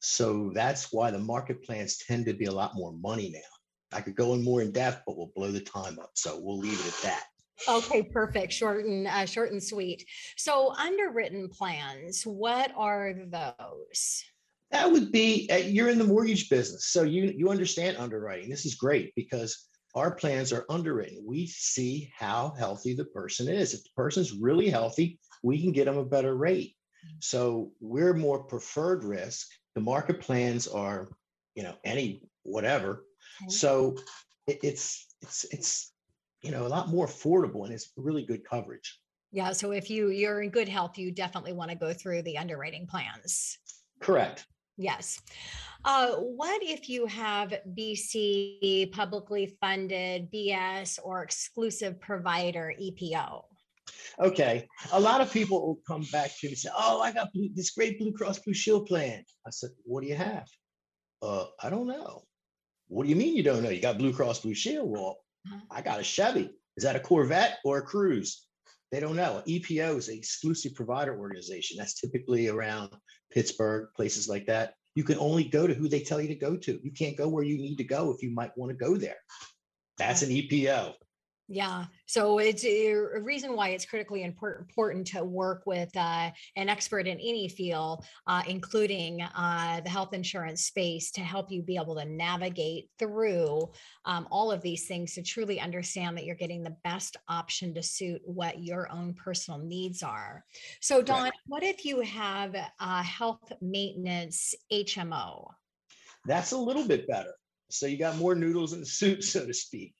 So 0.00 0.50
that's 0.54 0.92
why 0.92 1.10
the 1.10 1.18
market 1.18 1.62
plans 1.62 1.98
tend 1.98 2.24
to 2.26 2.32
be 2.32 2.46
a 2.46 2.52
lot 2.52 2.74
more 2.74 2.92
money 2.92 3.30
now. 3.30 3.57
I 3.92 4.00
could 4.00 4.16
go 4.16 4.34
in 4.34 4.44
more 4.44 4.62
in 4.62 4.72
depth, 4.72 5.02
but 5.06 5.16
we'll 5.16 5.32
blow 5.34 5.50
the 5.50 5.60
time 5.60 5.98
up. 5.98 6.10
So 6.14 6.38
we'll 6.40 6.58
leave 6.58 6.78
it 6.78 6.86
at 6.86 7.02
that. 7.02 7.24
Okay, 7.68 8.02
perfect. 8.02 8.52
Short 8.52 8.84
and 8.84 9.06
uh, 9.06 9.26
short 9.26 9.52
and 9.52 9.62
sweet. 9.62 10.04
So 10.36 10.72
underwritten 10.74 11.48
plans, 11.48 12.22
what 12.22 12.70
are 12.76 13.14
those? 13.28 14.24
That 14.70 14.90
would 14.90 15.10
be 15.10 15.48
uh, 15.50 15.56
you're 15.56 15.88
in 15.88 15.98
the 15.98 16.04
mortgage 16.04 16.48
business, 16.48 16.88
so 16.88 17.02
you 17.02 17.32
you 17.36 17.50
understand 17.50 17.96
underwriting. 17.96 18.50
This 18.50 18.66
is 18.66 18.74
great 18.74 19.12
because 19.16 19.68
our 19.94 20.14
plans 20.14 20.52
are 20.52 20.66
underwritten. 20.68 21.24
We 21.26 21.46
see 21.46 22.12
how 22.16 22.54
healthy 22.58 22.94
the 22.94 23.06
person 23.06 23.48
is. 23.48 23.74
If 23.74 23.82
the 23.82 23.90
person's 23.96 24.32
really 24.32 24.68
healthy, 24.68 25.18
we 25.42 25.60
can 25.60 25.72
get 25.72 25.86
them 25.86 25.96
a 25.96 26.04
better 26.04 26.36
rate. 26.36 26.74
So 27.20 27.72
we're 27.80 28.14
more 28.14 28.44
preferred 28.44 29.04
risk. 29.04 29.48
The 29.74 29.80
market 29.80 30.20
plans 30.20 30.68
are, 30.68 31.08
you 31.54 31.62
know, 31.62 31.74
any 31.84 32.22
whatever. 32.42 33.04
Okay. 33.42 33.50
So 33.50 33.96
it, 34.46 34.58
it's 34.62 35.06
it's 35.20 35.44
it's 35.50 35.92
you 36.42 36.50
know 36.50 36.66
a 36.66 36.68
lot 36.68 36.88
more 36.88 37.06
affordable 37.06 37.64
and 37.64 37.72
it's 37.72 37.92
really 37.96 38.24
good 38.24 38.44
coverage. 38.44 38.98
Yeah, 39.30 39.52
so 39.52 39.72
if 39.72 39.90
you 39.90 40.08
you're 40.08 40.42
in 40.42 40.50
good 40.50 40.68
health, 40.68 40.98
you 40.98 41.12
definitely 41.12 41.52
want 41.52 41.70
to 41.70 41.76
go 41.76 41.92
through 41.92 42.22
the 42.22 42.38
underwriting 42.38 42.86
plans. 42.86 43.58
Correct. 44.00 44.46
Yes. 44.76 45.20
Uh, 45.84 46.12
what 46.16 46.62
if 46.62 46.88
you 46.88 47.06
have 47.06 47.52
BC 47.76 48.92
publicly 48.92 49.56
funded 49.60 50.30
BS 50.32 50.98
or 51.02 51.22
exclusive 51.22 52.00
provider 52.00 52.72
EPO? 52.80 53.42
Okay. 54.20 54.66
A 54.92 55.00
lot 55.00 55.20
of 55.20 55.32
people 55.32 55.66
will 55.66 55.80
come 55.86 56.04
back 56.12 56.30
to 56.38 56.46
me 56.46 56.50
and 56.50 56.58
say, 56.58 56.70
"Oh, 56.76 57.00
I 57.00 57.12
got 57.12 57.32
blue, 57.32 57.50
this 57.54 57.70
great 57.70 57.98
Blue 57.98 58.12
Cross 58.12 58.40
Blue 58.40 58.54
Shield 58.54 58.86
plan." 58.86 59.24
I 59.46 59.50
said, 59.50 59.70
"What 59.84 60.02
do 60.02 60.08
you 60.08 60.16
have?" 60.16 60.48
Uh, 61.20 61.46
I 61.60 61.70
don't 61.70 61.86
know. 61.86 62.27
What 62.88 63.04
do 63.04 63.10
you 63.10 63.16
mean 63.16 63.36
you 63.36 63.42
don't 63.42 63.62
know? 63.62 63.70
You 63.70 63.80
got 63.80 63.98
Blue 63.98 64.12
Cross 64.12 64.40
Blue 64.40 64.54
Shield? 64.54 64.90
Well, 64.90 65.18
Uh-huh. 65.46 65.60
I 65.70 65.82
got 65.82 66.00
a 66.00 66.02
Chevy. 66.04 66.50
Is 66.76 66.84
that 66.84 66.96
a 66.96 67.00
Corvette 67.00 67.58
or 67.64 67.78
a 67.78 67.82
Cruise? 67.82 68.44
They 68.90 69.00
don't 69.00 69.16
know. 69.16 69.42
EPO 69.46 69.98
is 69.98 70.08
an 70.08 70.16
exclusive 70.16 70.74
provider 70.74 71.18
organization. 71.18 71.76
That's 71.76 72.00
typically 72.00 72.48
around 72.48 72.90
Pittsburgh, 73.30 73.88
places 73.94 74.28
like 74.28 74.46
that. 74.46 74.74
You 74.94 75.04
can 75.04 75.18
only 75.18 75.44
go 75.44 75.66
to 75.66 75.74
who 75.74 75.88
they 75.88 76.00
tell 76.00 76.20
you 76.20 76.28
to 76.28 76.34
go 76.34 76.56
to. 76.56 76.80
You 76.82 76.90
can't 76.90 77.16
go 77.16 77.28
where 77.28 77.44
you 77.44 77.58
need 77.58 77.76
to 77.76 77.84
go 77.84 78.10
if 78.12 78.22
you 78.22 78.30
might 78.30 78.56
want 78.56 78.70
to 78.70 78.76
go 78.76 78.96
there. 78.96 79.16
That's 79.98 80.22
an 80.22 80.30
EPO. 80.30 80.94
Yeah, 81.50 81.86
so 82.04 82.38
it's 82.38 82.62
a 82.62 82.88
a 82.90 83.20
reason 83.22 83.56
why 83.56 83.70
it's 83.70 83.86
critically 83.86 84.22
important 84.22 85.06
to 85.08 85.24
work 85.24 85.62
with 85.64 85.88
uh, 85.96 86.30
an 86.56 86.68
expert 86.68 87.06
in 87.06 87.18
any 87.18 87.48
field, 87.48 88.04
uh, 88.26 88.42
including 88.46 89.22
uh, 89.22 89.80
the 89.82 89.88
health 89.88 90.12
insurance 90.12 90.64
space, 90.64 91.10
to 91.12 91.22
help 91.22 91.50
you 91.50 91.62
be 91.62 91.76
able 91.76 91.96
to 91.96 92.04
navigate 92.04 92.90
through 92.98 93.70
um, 94.04 94.28
all 94.30 94.52
of 94.52 94.60
these 94.60 94.86
things 94.86 95.14
to 95.14 95.22
truly 95.22 95.58
understand 95.58 96.18
that 96.18 96.24
you're 96.26 96.34
getting 96.34 96.62
the 96.62 96.76
best 96.84 97.16
option 97.28 97.72
to 97.74 97.82
suit 97.82 98.20
what 98.26 98.62
your 98.62 98.92
own 98.92 99.14
personal 99.14 99.58
needs 99.58 100.02
are. 100.02 100.44
So, 100.82 101.00
Don, 101.00 101.30
what 101.46 101.62
if 101.62 101.86
you 101.86 102.02
have 102.02 102.54
a 102.78 103.02
health 103.02 103.52
maintenance 103.62 104.54
HMO? 104.70 105.46
That's 106.26 106.52
a 106.52 106.58
little 106.58 106.86
bit 106.86 107.08
better. 107.08 107.32
So 107.70 107.86
you 107.86 107.96
got 107.96 108.16
more 108.16 108.34
noodles 108.34 108.74
in 108.74 108.80
the 108.80 108.86
soup, 108.86 109.22
so 109.22 109.46
to 109.46 109.54
speak. 109.54 109.94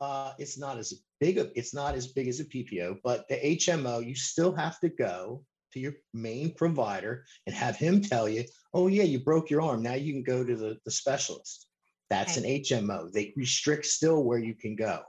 Uh, 0.00 0.32
it's 0.38 0.58
not 0.58 0.78
as 0.78 0.94
big 1.20 1.36
of 1.36 1.50
it's 1.54 1.74
not 1.74 1.94
as 1.94 2.06
big 2.08 2.28
as 2.28 2.40
a 2.40 2.44
PPO, 2.44 2.98
but 3.04 3.28
the 3.28 3.36
HMO 3.36 4.04
you 4.04 4.14
still 4.14 4.52
have 4.52 4.80
to 4.80 4.88
go 4.88 5.44
to 5.72 5.80
your 5.80 5.94
main 6.14 6.54
provider 6.54 7.24
and 7.46 7.54
have 7.54 7.76
him 7.76 8.00
tell 8.00 8.28
you, 8.28 8.44
oh 8.74 8.88
yeah, 8.88 9.02
you 9.02 9.20
broke 9.20 9.50
your 9.50 9.62
arm. 9.62 9.82
Now 9.82 9.94
you 9.94 10.12
can 10.12 10.22
go 10.22 10.44
to 10.44 10.56
the, 10.56 10.78
the 10.84 10.90
specialist. 10.90 11.66
That's 12.08 12.36
an 12.36 12.44
HMO. 12.44 13.12
They 13.12 13.32
restrict 13.36 13.86
still 13.86 14.24
where 14.24 14.38
you 14.38 14.54
can 14.54 14.74
go. 14.74 15.00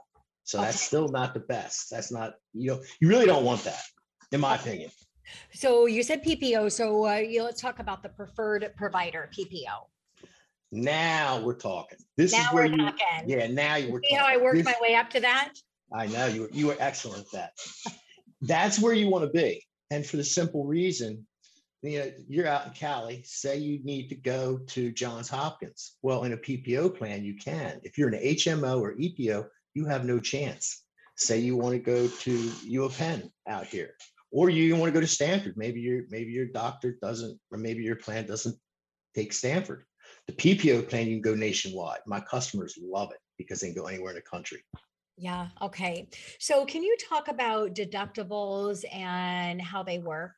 So 0.44 0.60
that's 0.60 0.80
still 0.80 1.08
not 1.08 1.34
the 1.34 1.40
best. 1.40 1.90
That's 1.90 2.12
not, 2.12 2.34
you 2.52 2.70
know, 2.70 2.82
you 3.00 3.08
really 3.08 3.26
don't 3.26 3.44
want 3.44 3.64
that, 3.64 3.82
in 4.30 4.40
my 4.40 4.54
opinion. 4.54 4.90
So 5.52 5.86
you 5.86 6.02
said 6.02 6.22
PPO. 6.22 6.70
So 6.70 7.06
uh, 7.06 7.14
you, 7.14 7.42
let's 7.42 7.60
talk 7.60 7.80
about 7.80 8.02
the 8.02 8.08
preferred 8.08 8.70
provider 8.76 9.30
PPO. 9.36 9.86
Now 10.72 11.40
we're 11.42 11.54
talking. 11.54 11.98
This 12.16 12.32
Now 12.32 12.40
is 12.48 12.52
where 12.52 12.64
we're 12.66 12.70
you, 12.72 12.76
talking. 12.78 13.28
yeah, 13.28 13.46
now 13.46 13.76
you 13.76 13.92
were 13.92 14.00
talking. 14.00 14.08
See 14.10 14.16
how 14.16 14.26
I 14.26 14.38
worked 14.38 14.56
This- 14.56 14.64
my 14.64 14.74
way 14.80 14.94
up 14.94 15.10
to 15.10 15.20
that? 15.20 15.52
I 15.94 16.06
know 16.06 16.26
you 16.26 16.42
were, 16.42 16.50
you 16.50 16.66
were 16.68 16.76
excellent 16.80 17.26
at 17.26 17.32
that. 17.32 17.52
That's 18.40 18.78
where 18.80 18.94
you 18.94 19.08
want 19.08 19.24
to 19.26 19.30
be. 19.30 19.62
And 19.90 20.04
for 20.06 20.16
the 20.16 20.24
simple 20.24 20.64
reason, 20.64 21.26
you 21.82 21.98
know, 21.98 22.12
you're 22.26 22.46
out 22.46 22.66
in 22.66 22.72
Cali, 22.72 23.22
say 23.26 23.58
you 23.58 23.84
need 23.84 24.08
to 24.08 24.14
go 24.14 24.58
to 24.68 24.90
Johns 24.92 25.28
Hopkins. 25.28 25.96
Well, 26.00 26.24
in 26.24 26.32
a 26.32 26.36
PPO 26.38 26.96
plan, 26.96 27.22
you 27.24 27.34
can. 27.34 27.78
If 27.82 27.98
you're 27.98 28.08
an 28.08 28.14
HMO 28.22 28.80
or 28.80 28.94
EPO, 28.94 29.46
you 29.74 29.84
have 29.84 30.06
no 30.06 30.18
chance. 30.18 30.82
Say 31.16 31.40
you 31.40 31.56
want 31.56 31.74
to 31.74 31.78
go 31.78 32.08
to 32.08 32.52
U 32.64 32.84
of 32.84 32.96
Penn 32.96 33.30
out 33.46 33.66
here, 33.66 33.94
or 34.30 34.48
you 34.48 34.74
want 34.76 34.88
to 34.88 34.94
go 34.94 35.00
to 35.00 35.06
Stanford. 35.06 35.54
Maybe 35.58 35.80
your 35.80 36.04
maybe 36.08 36.32
your 36.32 36.46
doctor 36.46 36.96
doesn't, 37.02 37.38
or 37.50 37.58
maybe 37.58 37.82
your 37.82 37.96
plan 37.96 38.26
doesn't 38.26 38.56
take 39.14 39.32
Stanford. 39.34 39.84
The 40.28 40.32
PPO 40.34 40.88
plan, 40.88 41.08
you 41.08 41.20
can 41.20 41.22
go 41.22 41.34
nationwide. 41.34 42.00
My 42.06 42.20
customers 42.20 42.78
love 42.80 43.10
it 43.12 43.18
because 43.38 43.60
they 43.60 43.72
can 43.72 43.76
go 43.82 43.86
anywhere 43.88 44.10
in 44.10 44.16
the 44.16 44.22
country. 44.22 44.62
Yeah. 45.18 45.48
Okay. 45.60 46.08
So 46.38 46.64
can 46.64 46.82
you 46.82 46.96
talk 47.08 47.28
about 47.28 47.74
deductibles 47.74 48.84
and 48.92 49.60
how 49.60 49.82
they 49.82 49.98
work? 49.98 50.32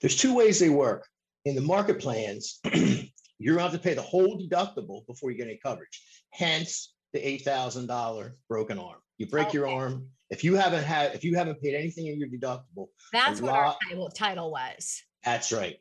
There's 0.00 0.16
two 0.16 0.34
ways 0.34 0.58
they 0.58 0.68
work. 0.68 1.06
In 1.44 1.54
the 1.54 1.60
market 1.62 1.98
plans, 1.98 2.60
you're 2.64 3.56
going 3.56 3.58
to 3.58 3.62
have 3.62 3.72
to 3.72 3.78
pay 3.78 3.94
the 3.94 4.02
whole 4.02 4.38
deductible 4.40 5.04
before 5.06 5.30
you 5.30 5.36
get 5.36 5.48
any 5.48 5.58
coverage. 5.62 6.00
Hence 6.30 6.94
the 7.12 7.18
$8,000 7.18 8.30
broken 8.48 8.78
arm. 8.78 8.98
You 9.18 9.26
break 9.26 9.52
your 9.52 9.66
arm. 9.68 10.06
If 10.30 10.44
you 10.44 10.54
haven't 10.54 10.84
had, 10.84 11.14
if 11.14 11.24
you 11.24 11.36
haven't 11.36 11.60
paid 11.60 11.74
anything 11.74 12.06
in 12.06 12.18
your 12.18 12.28
deductible, 12.28 12.86
That's 13.12 13.40
what 13.40 13.52
our 13.52 13.66
lot- 13.68 13.78
title, 13.88 14.08
title 14.10 14.50
was. 14.50 15.02
that's 15.24 15.52
right. 15.52 15.76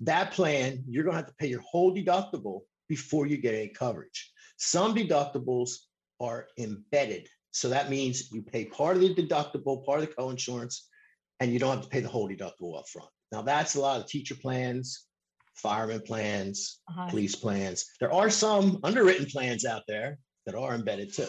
That 0.00 0.32
plan, 0.32 0.82
you're 0.88 1.04
going 1.04 1.14
to 1.14 1.18
have 1.18 1.28
to 1.28 1.34
pay 1.34 1.48
your 1.48 1.60
whole 1.62 1.94
deductible 1.94 2.60
before 2.88 3.26
you 3.26 3.36
get 3.36 3.54
any 3.54 3.68
coverage. 3.68 4.32
Some 4.58 4.94
deductibles 4.94 5.70
are 6.20 6.46
embedded. 6.58 7.28
So 7.52 7.68
that 7.68 7.90
means 7.90 8.30
you 8.32 8.42
pay 8.42 8.64
part 8.66 8.96
of 8.96 9.02
the 9.02 9.14
deductible, 9.14 9.84
part 9.84 10.00
of 10.00 10.06
the 10.08 10.14
coinsurance, 10.14 10.76
and 11.40 11.52
you 11.52 11.58
don't 11.58 11.76
have 11.76 11.82
to 11.82 11.88
pay 11.88 12.00
the 12.00 12.08
whole 12.08 12.28
deductible 12.28 12.78
up 12.78 12.88
front. 12.88 13.08
Now, 13.32 13.42
that's 13.42 13.74
a 13.74 13.80
lot 13.80 14.00
of 14.00 14.06
teacher 14.06 14.34
plans, 14.34 15.06
fireman 15.56 16.00
plans, 16.02 16.80
Uh-huh. 16.88 17.08
police 17.10 17.34
plans. 17.36 17.84
There 18.00 18.12
are 18.12 18.30
some 18.30 18.80
underwritten 18.82 19.26
plans 19.26 19.64
out 19.64 19.82
there 19.88 20.18
that 20.46 20.54
are 20.54 20.74
embedded 20.74 21.12
too. 21.14 21.26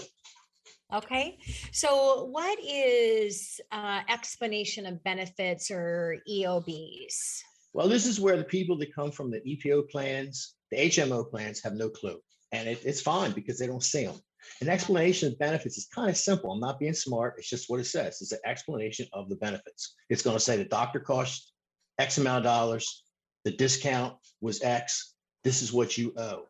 Okay. 0.93 1.37
So 1.71 2.25
what 2.25 2.59
is 2.63 3.59
uh, 3.71 4.01
explanation 4.09 4.85
of 4.85 5.03
benefits 5.03 5.71
or 5.71 6.17
EOBs? 6.29 7.41
Well, 7.75 7.89
this 7.89 8.05
is 8.05 8.21
where 8.21 8.37
the 8.37 8.45
people 8.45 8.77
that 8.77 8.95
come 8.95 9.11
from 9.11 9.29
the 9.29 9.41
EPO 9.41 9.89
plans, 9.89 10.53
the 10.71 10.77
HMO 10.77 11.29
plans 11.29 11.61
have 11.61 11.73
no 11.73 11.89
clue. 11.89 12.17
And 12.53 12.69
it, 12.69 12.79
it's 12.85 13.01
fine 13.01 13.33
because 13.33 13.59
they 13.59 13.67
don't 13.67 13.83
see 13.83 14.05
them. 14.05 14.15
An 14.61 14.69
explanation 14.69 15.27
of 15.27 15.39
benefits 15.39 15.77
is 15.77 15.89
kind 15.93 16.09
of 16.09 16.15
simple. 16.15 16.53
I'm 16.53 16.61
not 16.61 16.79
being 16.79 16.93
smart. 16.93 17.33
It's 17.37 17.49
just 17.49 17.69
what 17.69 17.81
it 17.81 17.85
says. 17.85 18.21
It's 18.21 18.31
an 18.31 18.39
explanation 18.45 19.07
of 19.11 19.27
the 19.27 19.35
benefits. 19.35 19.93
It's 20.09 20.21
going 20.21 20.37
to 20.37 20.39
say 20.39 20.55
the 20.55 20.63
doctor 20.63 21.01
cost 21.01 21.51
X 21.99 22.17
amount 22.17 22.37
of 22.37 22.43
dollars. 22.45 23.03
The 23.43 23.51
discount 23.51 24.15
was 24.39 24.63
X. 24.63 25.13
This 25.43 25.61
is 25.61 25.73
what 25.73 25.97
you 25.97 26.13
owe. 26.15 26.43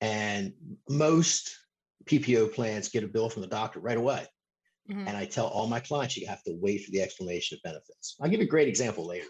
And 0.00 0.54
most 0.88 1.58
PPO 2.06 2.54
plans 2.54 2.88
get 2.88 3.04
a 3.04 3.08
bill 3.08 3.28
from 3.28 3.42
the 3.42 3.48
doctor 3.48 3.80
right 3.80 3.98
away. 3.98 4.26
Mhm. 4.90 5.06
And 5.08 5.16
I 5.16 5.24
tell 5.24 5.46
all 5.46 5.66
my 5.66 5.80
clients, 5.80 6.16
you 6.16 6.26
have 6.26 6.42
to 6.44 6.52
wait 6.60 6.84
for 6.84 6.90
the 6.90 7.00
explanation 7.00 7.56
of 7.56 7.62
benefits. 7.62 8.16
I'll 8.20 8.28
give 8.28 8.40
you 8.40 8.46
a 8.46 8.48
great 8.48 8.68
example 8.68 9.06
later. 9.06 9.26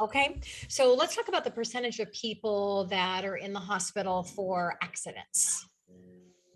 Okay. 0.00 0.40
So 0.68 0.94
let's 0.94 1.16
talk 1.16 1.28
about 1.28 1.44
the 1.44 1.50
percentage 1.50 1.98
of 2.00 2.12
people 2.12 2.84
that 2.86 3.24
are 3.24 3.36
in 3.36 3.52
the 3.52 3.60
hospital 3.60 4.22
for 4.22 4.76
accidents. 4.82 5.66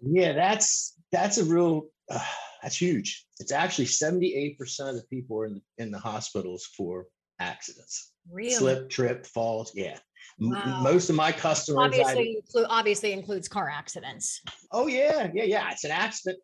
Yeah, 0.05 0.33
that's 0.33 0.95
that's 1.11 1.39
a 1.39 1.45
real 1.45 1.89
uh, 2.11 2.25
that's 2.63 2.77
huge. 2.81 3.27
It's 3.39 3.53
actually 3.53 3.87
78% 3.87 4.57
of 4.89 4.97
the 4.97 5.05
people 5.09 5.39
are 5.39 5.47
in 5.47 5.55
the, 5.55 5.63
in 5.83 5.91
the 5.91 5.99
hospitals 5.99 6.67
for 6.77 7.07
accidents. 7.39 8.13
Really? 8.31 8.51
Slip, 8.55 8.91
trip, 8.91 9.27
falls. 9.27 9.73
Yeah. 9.75 9.99
M- 10.41 10.51
Wow. 10.51 10.83
Most 10.83 11.09
of 11.11 11.17
my 11.17 11.33
customers 11.33 11.81
I- 11.83 11.87
Obviously, 11.87 12.37
inclu- 12.55 12.67
obviously 12.69 13.13
includes 13.13 13.49
car 13.49 13.69
accidents. 13.71 14.41
oh 14.73 14.87
yeah, 14.87 15.31
yeah, 15.33 15.45
yeah. 15.45 15.71
It's 15.73 15.85
an 15.85 15.91
accident. 15.93 16.39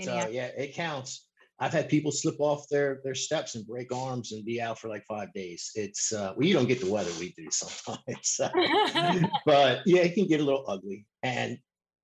So 0.00 0.28
yeah, 0.30 0.50
it 0.56 0.74
counts. 0.74 1.26
I've 1.60 1.72
had 1.72 1.88
people 1.88 2.12
slip 2.12 2.36
off 2.38 2.68
their 2.70 3.00
their 3.02 3.16
steps 3.16 3.56
and 3.56 3.66
break 3.66 3.92
arms 3.92 4.32
and 4.32 4.44
be 4.44 4.60
out 4.60 4.78
for 4.78 4.88
like 4.88 5.04
five 5.06 5.32
days. 5.32 5.70
It's 5.74 6.12
uh 6.12 6.34
well, 6.36 6.46
you 6.46 6.54
don't 6.54 6.68
get 6.68 6.80
the 6.80 6.90
weather 6.90 7.10
we 7.18 7.32
do 7.36 7.48
sometimes. 7.50 8.40
but 9.44 9.82
yeah, 9.86 10.02
it 10.02 10.14
can 10.14 10.28
get 10.28 10.40
a 10.40 10.44
little 10.44 10.64
ugly. 10.68 11.06
And 11.22 11.58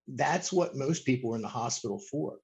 that's 0.09 0.53
what 0.53 0.77
most 0.77 1.05
people 1.07 1.33
are 1.33 1.37
in 1.37 1.42
the 1.42 1.49
hospital 1.49 2.01
for. 2.11 2.38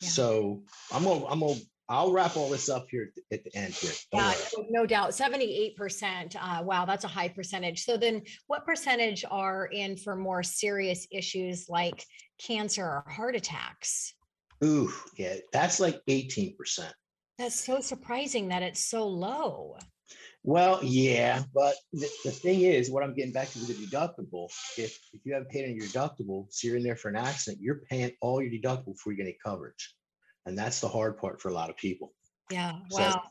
Yeah. 0.00 0.08
So 0.08 0.62
I'm 0.92 1.02
gonna 1.04 1.26
I'm 1.26 1.40
gonna 1.40 1.58
I'll 1.88 2.12
wrap 2.12 2.36
all 2.36 2.48
this 2.48 2.68
up 2.68 2.86
here 2.90 3.12
at 3.32 3.42
the- 3.44 3.56
end 3.56 3.74
here. 3.74 3.90
Don't 4.12 4.20
Yeah, 4.20 4.34
worry. 4.56 4.66
no 4.70 4.86
doubt. 4.86 5.14
Seventy-eight 5.14 5.76
percent. 5.76 6.36
Uh, 6.40 6.62
wow, 6.64 6.84
that's 6.86 7.04
a 7.04 7.08
high 7.08 7.28
percentage. 7.28 7.84
So 7.84 7.96
then 7.96 8.22
what 8.46 8.64
percentage 8.64 9.24
are 9.30 9.66
in 9.66 9.96
for 9.96 10.14
more 10.14 10.42
serious 10.44 11.06
issues 11.10 11.68
like 11.68 12.06
cancer 12.38 12.84
or 12.84 13.04
heart 13.08 13.34
attacks? 13.34 14.14
Ooh, 14.64 14.92
yeah, 15.16 15.36
that's 15.52 15.80
like 15.80 16.00
eighteen 16.08 16.56
percent. 16.56 16.92
That's 17.38 17.58
so 17.58 17.80
surprising 17.80 18.48
that 18.48 18.62
it's 18.62 18.84
so 18.84 19.06
low. 19.06 19.76
Well, 20.44 20.80
yeah, 20.82 21.42
but 21.54 21.74
the, 21.92 22.08
the 22.24 22.30
thing 22.30 22.62
is, 22.62 22.90
what 22.90 23.02
I'm 23.04 23.14
getting 23.14 23.32
back 23.32 23.50
to 23.50 23.58
with 23.60 23.68
the 23.68 23.86
deductible, 23.86 24.50
if, 24.76 24.98
if 25.12 25.20
you 25.24 25.34
haven't 25.34 25.50
paid 25.50 25.64
on 25.64 25.76
your 25.76 25.86
deductible, 25.86 26.46
so 26.50 26.66
you're 26.66 26.76
in 26.76 26.82
there 26.82 26.96
for 26.96 27.08
an 27.08 27.16
accident, 27.16 27.62
you're 27.62 27.82
paying 27.88 28.10
all 28.20 28.42
your 28.42 28.50
deductible 28.50 28.94
before 28.94 29.12
you 29.12 29.18
get 29.18 29.24
any 29.26 29.36
coverage. 29.44 29.94
And 30.44 30.58
that's 30.58 30.80
the 30.80 30.88
hard 30.88 31.18
part 31.18 31.40
for 31.40 31.48
a 31.48 31.52
lot 31.52 31.70
of 31.70 31.76
people. 31.76 32.12
Yeah, 32.50 32.78
So- 32.90 33.00
wow. 33.02 33.22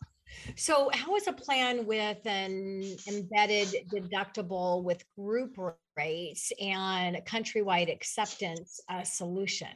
So 0.56 0.90
how 0.94 1.18
is 1.18 1.28
a 1.28 1.34
plan 1.34 1.86
with 1.86 2.26
an 2.26 2.96
embedded 3.06 3.68
deductible 3.94 4.82
with 4.82 5.04
group 5.18 5.58
rates 5.98 6.54
and 6.62 7.18
a 7.18 7.22
countrywide 7.22 7.92
acceptance 7.92 8.80
uh, 8.90 9.04
solution? 9.04 9.68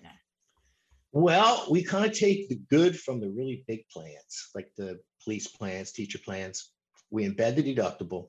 Well, 1.15 1.65
we 1.71 1.81
kind 1.81 2.05
of 2.05 2.11
take 2.11 2.49
the 2.49 2.59
good 2.69 2.99
from 2.99 3.21
the 3.21 3.29
really 3.29 3.63
big 3.69 3.87
plans, 3.87 4.49
like 4.53 4.67
the 4.75 4.99
police 5.23 5.47
plans, 5.47 5.93
teacher 5.93 6.19
plans. 6.19 6.73
We 7.09 7.25
embed 7.25 7.55
the 7.55 7.63
deductible. 7.63 8.27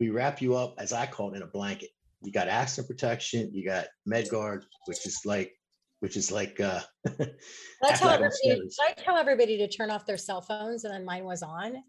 We 0.00 0.10
wrap 0.10 0.42
you 0.42 0.56
up, 0.56 0.74
as 0.78 0.92
I 0.92 1.06
call 1.06 1.32
it, 1.32 1.36
in 1.36 1.42
a 1.42 1.46
blanket. 1.46 1.90
You 2.22 2.32
got 2.32 2.48
accident 2.48 2.88
protection, 2.88 3.54
you 3.54 3.64
got 3.64 3.86
MedGuard, 4.08 4.64
which 4.86 5.06
is 5.06 5.20
like, 5.24 5.52
which 6.00 6.16
is 6.16 6.32
like, 6.32 6.58
uh, 6.58 6.80
I 7.06 7.92
tell 7.94 8.10
everybody, 8.10 8.68
I 8.80 8.92
tell 8.94 9.16
everybody 9.16 9.56
to 9.58 9.68
turn 9.68 9.92
off 9.92 10.04
their 10.04 10.18
cell 10.18 10.40
phones 10.40 10.82
and 10.82 10.92
then 10.92 11.04
mine 11.04 11.24
was 11.24 11.44
on? 11.44 11.84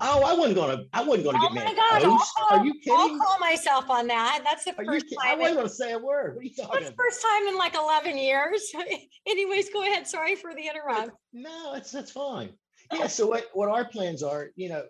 Oh, 0.00 0.22
I 0.24 0.34
wasn't 0.34 0.56
gonna, 0.56 0.84
I 0.92 1.02
wasn't 1.02 1.26
gonna 1.26 1.38
Oh 1.40 1.54
get 1.54 1.54
my 1.54 1.64
mad. 1.64 1.76
God, 1.76 2.02
I'll 2.04 2.18
Toast? 2.18 2.32
Are 2.40 2.56
call- 2.58 2.64
you 2.66 2.74
I'll 2.90 3.18
call 3.18 3.38
myself 3.38 3.90
on 3.90 4.06
that. 4.08 4.40
That's 4.44 4.64
the 4.64 4.74
Are 4.78 4.84
you 4.84 4.90
first? 5.00 5.06
I 5.22 5.30
time. 5.30 5.38
wasn't 5.38 5.50
in- 5.50 5.56
gonna 5.64 5.68
say 5.68 5.92
a 5.92 5.98
word. 5.98 6.34
What 6.36 6.40
are 6.40 6.44
you 6.44 6.54
talking 6.54 6.70
That's 6.82 6.88
about? 6.88 6.96
first 7.04 7.22
time 7.22 7.48
in 7.48 7.56
like 7.58 7.74
eleven 7.74 8.16
years. 8.18 8.72
Anyways, 9.26 9.70
go 9.72 9.82
ahead. 9.82 10.06
Sorry 10.06 10.34
for 10.36 10.54
the 10.54 10.62
interrupt. 10.68 11.10
No, 11.32 11.72
that's 11.74 11.90
that's 11.90 12.10
fine. 12.12 12.50
Yeah. 12.92 13.06
So 13.06 13.26
what 13.26 13.44
what 13.54 13.68
our 13.68 13.84
plans 13.84 14.22
are, 14.22 14.48
you 14.56 14.68
know, 14.68 14.82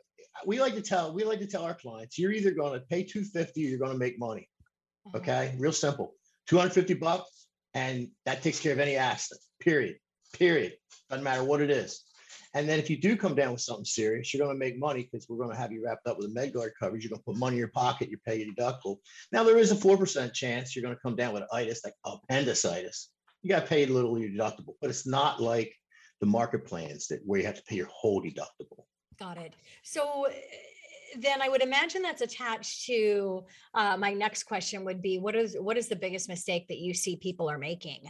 we 0.47 0.61
like 0.61 0.75
to 0.75 0.83
tell 0.83 1.13
we 1.15 1.25
like 1.25 1.39
to 1.41 1.47
tell 1.47 1.65
our 1.65 1.75
clients, 1.75 2.19
you're 2.19 2.33
either 2.33 2.51
going 2.53 2.73
to 2.73 2.81
pay 2.87 3.03
250 3.05 3.65
or 3.65 3.69
you're 3.69 3.79
going 3.79 3.93
to 3.93 3.99
make 3.99 4.19
money. 4.19 4.49
Uh-huh. 5.07 5.19
Okay, 5.19 5.55
real 5.59 5.73
simple. 5.73 6.15
250 6.49 6.95
bucks, 6.95 7.47
and 7.75 8.09
that 8.27 8.43
takes 8.43 8.59
care 8.61 8.73
of 8.73 8.79
any 8.81 8.97
accident. 8.97 9.41
Period. 9.61 9.97
Period. 10.33 10.73
Doesn't 11.11 11.23
matter 11.25 11.45
what 11.45 11.61
it 11.61 11.71
is. 11.71 12.03
And 12.55 12.69
then 12.69 12.79
if 12.79 12.91
you 12.91 12.99
do 12.99 13.17
come 13.17 13.35
down 13.35 13.53
with 13.53 13.61
something 13.63 13.85
serious, 13.85 14.33
you're 14.33 14.45
going 14.45 14.55
to 14.55 14.59
make 14.59 14.79
money 14.79 15.09
because 15.11 15.27
we're 15.29 15.39
going 15.39 15.51
to 15.51 15.57
have 15.57 15.73
you 15.73 15.85
wrapped 15.85 16.07
up 16.07 16.19
with 16.19 16.27
a 16.27 16.35
MedGuard 16.35 16.71
coverage. 16.79 17.03
You're 17.03 17.11
going 17.11 17.21
to 17.21 17.25
put 17.25 17.37
money 17.37 17.57
in 17.57 17.61
your 17.61 17.69
pocket. 17.69 18.11
You 18.11 18.19
pay 18.27 18.43
your 18.43 18.55
deductible. 18.55 18.99
Now 19.33 19.43
there 19.43 19.59
is 19.59 19.71
a 19.71 19.77
four 19.77 19.97
percent 19.97 20.35
chance 20.35 20.77
you're 20.77 20.83
going 20.83 20.95
to 20.95 21.01
come 21.01 21.17
down 21.17 21.33
with 21.33 21.45
itis, 21.53 21.83
like 21.85 21.95
appendicitis. 22.05 23.11
You 23.43 23.49
got 23.49 23.61
to 23.61 23.67
pay 23.67 23.85
a 23.85 23.87
little 23.87 24.15
of 24.15 24.23
your 24.23 24.31
deductible, 24.31 24.75
but 24.81 24.91
it's 24.91 25.07
not 25.07 25.41
like 25.41 25.73
the 26.21 26.27
market 26.27 26.67
plans 26.67 27.09
that 27.09 27.21
where 27.25 27.41
you 27.41 27.47
have 27.47 27.57
to 27.57 27.63
pay 27.63 27.77
your 27.77 27.89
whole 27.91 28.23
deductible. 28.23 28.85
Got 29.19 29.39
it. 29.39 29.55
So 29.83 30.29
then 31.19 31.43
I 31.43 31.49
would 31.49 31.63
imagine 31.63 32.03
that's 32.03 32.23
attached 32.23 32.87
to 32.87 33.45
uh, 33.75 33.97
my 33.97 34.13
next 34.13 34.45
question 34.45 34.85
would 34.85 35.03
be 35.03 35.19
what 35.19 35.35
is 35.35 35.57
what 35.59 35.77
is 35.77 35.89
the 35.89 35.97
biggest 35.97 36.29
mistake 36.29 36.69
that 36.69 36.79
you 36.79 36.95
see 36.95 37.17
people 37.17 37.51
are 37.51 37.59
making 37.59 38.03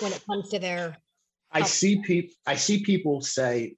when 0.00 0.12
it 0.12 0.22
comes 0.26 0.50
to 0.50 0.58
their 0.58 0.96
I 1.54 1.62
see 1.62 2.02
people, 2.02 2.34
I 2.46 2.56
see 2.56 2.82
people 2.82 3.22
say, 3.22 3.76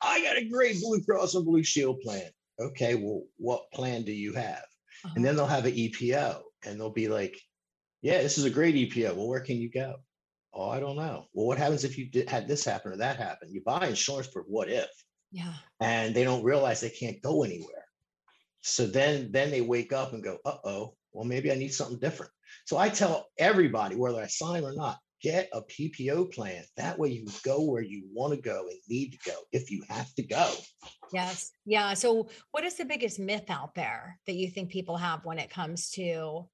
I 0.00 0.22
got 0.22 0.36
a 0.36 0.48
great 0.48 0.80
Blue 0.80 1.02
Cross 1.02 1.34
and 1.34 1.44
Blue 1.44 1.62
Shield 1.62 2.00
plan. 2.00 2.30
Okay, 2.60 2.94
well, 2.94 3.22
what 3.36 3.70
plan 3.72 4.02
do 4.02 4.12
you 4.12 4.32
have? 4.34 4.64
uh, 5.04 5.10
And 5.16 5.24
then 5.24 5.36
they'll 5.36 5.46
have 5.46 5.64
an 5.66 5.72
EPO 5.74 6.40
and 6.64 6.78
they'll 6.78 6.90
be 6.90 7.08
like, 7.08 7.40
yeah, 8.02 8.22
this 8.22 8.38
is 8.38 8.44
a 8.44 8.50
great 8.50 8.74
EPO. 8.74 9.14
Well, 9.16 9.28
where 9.28 9.40
can 9.40 9.56
you 9.56 9.70
go? 9.70 9.96
Oh, 10.52 10.68
I 10.68 10.78
don't 10.78 10.96
know. 10.96 11.26
Well, 11.32 11.46
what 11.46 11.58
happens 11.58 11.84
if 11.84 11.98
you 11.98 12.06
did, 12.10 12.28
had 12.28 12.46
this 12.46 12.64
happen 12.64 12.92
or 12.92 12.96
that 12.98 13.16
happen? 13.16 13.48
You 13.52 13.62
buy 13.64 13.88
insurance 13.88 14.28
for 14.28 14.42
what 14.42 14.68
if, 14.68 14.88
yeah 15.32 15.54
and 15.80 16.14
they 16.14 16.22
don't 16.22 16.44
realize 16.44 16.80
they 16.80 16.90
can't 16.90 17.20
go 17.22 17.42
anywhere. 17.42 17.84
So 18.62 18.86
then, 18.86 19.32
then 19.32 19.50
they 19.50 19.60
wake 19.62 19.92
up 19.92 20.12
and 20.12 20.22
go, 20.22 20.38
uh-oh, 20.44 20.94
well, 21.12 21.24
maybe 21.24 21.50
I 21.50 21.56
need 21.56 21.74
something 21.74 21.98
different. 21.98 22.30
So 22.66 22.76
I 22.78 22.88
tell 22.88 23.26
everybody, 23.38 23.96
whether 23.96 24.20
I 24.22 24.26
sign 24.28 24.62
or 24.64 24.74
not, 24.74 24.98
get 25.24 25.48
a 25.54 25.62
PPO 25.62 26.30
plan. 26.34 26.62
That 26.76 26.98
way 26.98 27.08
you 27.08 27.26
go 27.42 27.62
where 27.62 27.82
you 27.82 28.04
want 28.12 28.34
to 28.34 28.40
go 28.40 28.68
and 28.68 28.78
need 28.88 29.12
to 29.12 29.30
go 29.30 29.36
if 29.52 29.70
you 29.70 29.82
have 29.88 30.14
to 30.16 30.22
go. 30.22 30.52
yes 31.12 31.50
yeah. 31.64 31.94
So 31.94 32.28
what 32.50 32.62
is 32.62 32.74
the 32.74 32.84
biggest 32.84 33.18
myth 33.18 33.48
out 33.48 33.74
there 33.74 34.18
that 34.26 34.34
you 34.34 34.48
think 34.50 34.68
people 34.68 34.98
have 34.98 35.24
when 35.24 35.38
it 35.38 35.50
comes 35.50 35.90
to 35.92 36.46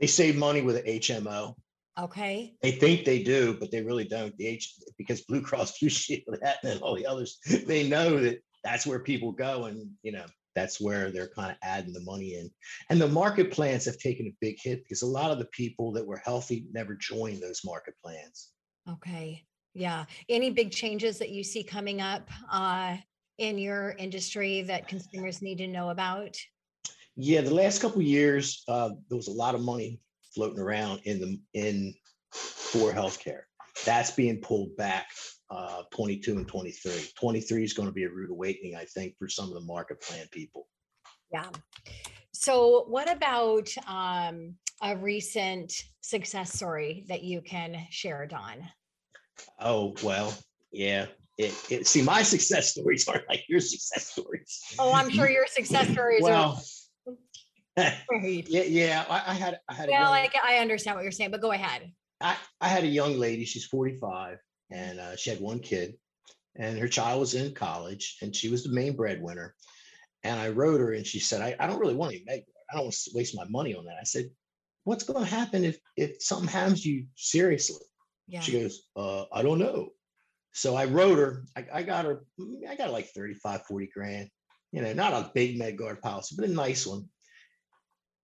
They 0.00 0.06
save 0.06 0.36
money 0.36 0.62
with 0.62 0.76
an 0.76 0.86
HMO. 0.86 1.54
okay 1.98 2.54
They 2.62 2.72
think 2.72 3.04
they 3.04 3.22
do, 3.22 3.56
but 3.60 3.70
they 3.70 3.82
really 3.82 4.04
don't. 4.04 4.34
The 4.38 4.46
H 4.46 4.74
because 4.96 5.20
Blue 5.20 5.42
Cross 5.42 5.78
Blue 5.78 5.90
Shield 5.90 6.38
that 6.40 6.64
and 6.64 6.80
all 6.80 6.96
the 6.96 7.06
others, 7.06 7.38
they 7.66 7.86
know 7.86 8.18
that 8.18 8.38
that's 8.64 8.86
where 8.86 9.00
people 9.00 9.30
go, 9.30 9.66
and 9.66 9.90
you 10.02 10.12
know 10.12 10.26
that's 10.56 10.80
where 10.80 11.12
they're 11.12 11.28
kind 11.28 11.52
of 11.52 11.56
adding 11.62 11.92
the 11.92 12.00
money 12.00 12.34
in. 12.34 12.50
And 12.90 13.00
the 13.00 13.06
market 13.06 13.52
plans 13.52 13.84
have 13.84 13.98
taken 13.98 14.26
a 14.26 14.34
big 14.40 14.56
hit 14.60 14.82
because 14.82 15.02
a 15.02 15.06
lot 15.06 15.30
of 15.30 15.38
the 15.38 15.44
people 15.52 15.92
that 15.92 16.04
were 16.04 16.16
healthy 16.16 16.66
never 16.72 16.94
joined 16.94 17.40
those 17.40 17.60
market 17.64 17.94
plans. 18.02 18.50
okay 18.90 19.44
yeah 19.74 20.04
any 20.28 20.50
big 20.50 20.70
changes 20.72 21.18
that 21.18 21.28
you 21.28 21.44
see 21.44 21.62
coming 21.62 22.00
up 22.00 22.28
uh, 22.50 22.96
in 23.38 23.58
your 23.58 23.90
industry 23.98 24.62
that 24.62 24.88
consumers 24.88 25.42
need 25.42 25.58
to 25.58 25.66
know 25.68 25.90
about 25.90 26.34
Yeah, 27.16 27.42
the 27.42 27.54
last 27.54 27.80
couple 27.80 28.00
of 28.00 28.06
years, 28.06 28.62
uh, 28.68 28.90
there 29.08 29.16
was 29.16 29.28
a 29.28 29.32
lot 29.44 29.54
of 29.54 29.60
money 29.60 30.00
floating 30.34 30.60
around 30.60 31.00
in 31.04 31.20
the 31.20 31.40
in 31.54 31.94
for 32.30 32.92
healthcare. 32.92 33.42
That's 33.84 34.10
being 34.10 34.40
pulled 34.40 34.76
back. 34.76 35.06
Uh, 35.48 35.82
22 35.92 36.32
and 36.38 36.48
23. 36.48 36.92
23 37.18 37.62
is 37.64 37.72
going 37.72 37.86
to 37.88 37.92
be 37.94 38.02
a 38.04 38.08
rude 38.10 38.30
awakening, 38.30 38.74
I 38.74 38.84
think, 38.84 39.14
for 39.18 39.28
some 39.28 39.46
of 39.48 39.54
the 39.54 39.60
market 39.60 40.00
plan 40.00 40.26
people. 40.32 40.66
Yeah. 41.32 41.46
So 42.32 42.84
what 42.88 43.10
about 43.10 43.68
um, 43.86 44.54
a 44.82 44.96
recent 44.96 45.72
success 46.00 46.52
story 46.52 47.04
that 47.08 47.22
you 47.22 47.40
can 47.42 47.76
share, 47.90 48.26
Don? 48.26 48.56
Oh 49.60 49.94
well, 50.02 50.34
yeah. 50.72 51.06
It, 51.38 51.54
it 51.70 51.86
see 51.86 52.02
my 52.02 52.22
success 52.22 52.70
stories 52.72 53.06
aren't 53.06 53.28
like 53.28 53.44
your 53.48 53.60
success 53.60 54.08
stories. 54.10 54.60
Oh, 54.78 54.94
I'm 54.94 55.10
sure 55.10 55.28
your 55.30 55.46
success 55.46 55.88
stories 55.90 56.24
are 56.24 56.30
Well, 56.30 56.62
great. 58.08 58.48
yeah, 58.48 58.62
yeah. 58.62 59.04
I, 59.08 59.22
I 59.32 59.34
had 59.34 59.60
I 59.68 59.74
had 59.74 59.88
a 59.88 59.92
Well, 59.92 60.00
young- 60.02 60.10
like 60.10 60.34
I 60.42 60.56
understand 60.58 60.96
what 60.96 61.02
you're 61.02 61.12
saying, 61.12 61.30
but 61.30 61.40
go 61.40 61.52
ahead. 61.52 61.92
I, 62.20 62.36
I 62.60 62.68
had 62.68 62.84
a 62.84 62.88
young 62.88 63.18
lady, 63.18 63.44
she's 63.44 63.66
45, 63.66 64.38
and 64.70 64.98
uh, 65.00 65.16
she 65.16 65.30
had 65.30 65.40
one 65.40 65.60
kid, 65.60 65.94
and 66.56 66.78
her 66.78 66.88
child 66.88 67.20
was 67.20 67.34
in 67.34 67.54
college, 67.54 68.16
and 68.22 68.34
she 68.34 68.48
was 68.48 68.64
the 68.64 68.72
main 68.72 68.96
breadwinner. 68.96 69.54
And 70.24 70.38
I 70.40 70.48
wrote 70.48 70.80
her, 70.80 70.92
and 70.92 71.06
she 71.06 71.20
said, 71.20 71.40
I, 71.42 71.54
I 71.60 71.66
don't 71.66 71.78
really 71.78 71.94
want 71.94 72.12
to 72.12 72.20
make, 72.26 72.44
I 72.70 72.76
don't 72.76 72.84
want 72.84 72.94
to 72.94 73.10
waste 73.14 73.36
my 73.36 73.44
money 73.48 73.74
on 73.74 73.84
that. 73.84 73.96
I 74.00 74.04
said, 74.04 74.30
What's 74.84 75.02
going 75.02 75.24
to 75.24 75.30
happen 75.30 75.64
if, 75.64 75.78
if 75.96 76.22
something 76.22 76.46
happens 76.48 76.82
to 76.82 76.88
you 76.88 77.06
seriously? 77.16 77.84
Yeah. 78.28 78.40
She 78.40 78.52
goes, 78.52 78.82
uh, 78.94 79.24
I 79.32 79.42
don't 79.42 79.58
know. 79.58 79.88
So 80.52 80.76
I 80.76 80.84
wrote 80.84 81.18
her, 81.18 81.44
I, 81.56 81.66
I 81.74 81.82
got 81.82 82.04
her, 82.04 82.24
I 82.68 82.76
got 82.76 82.92
like 82.92 83.08
35, 83.08 83.62
40 83.66 83.90
grand, 83.92 84.30
you 84.70 84.82
know, 84.82 84.92
not 84.92 85.12
a 85.12 85.30
big 85.34 85.58
MedGuard 85.58 86.00
policy, 86.00 86.36
but 86.38 86.48
a 86.48 86.52
nice 86.52 86.86
one. 86.86 87.04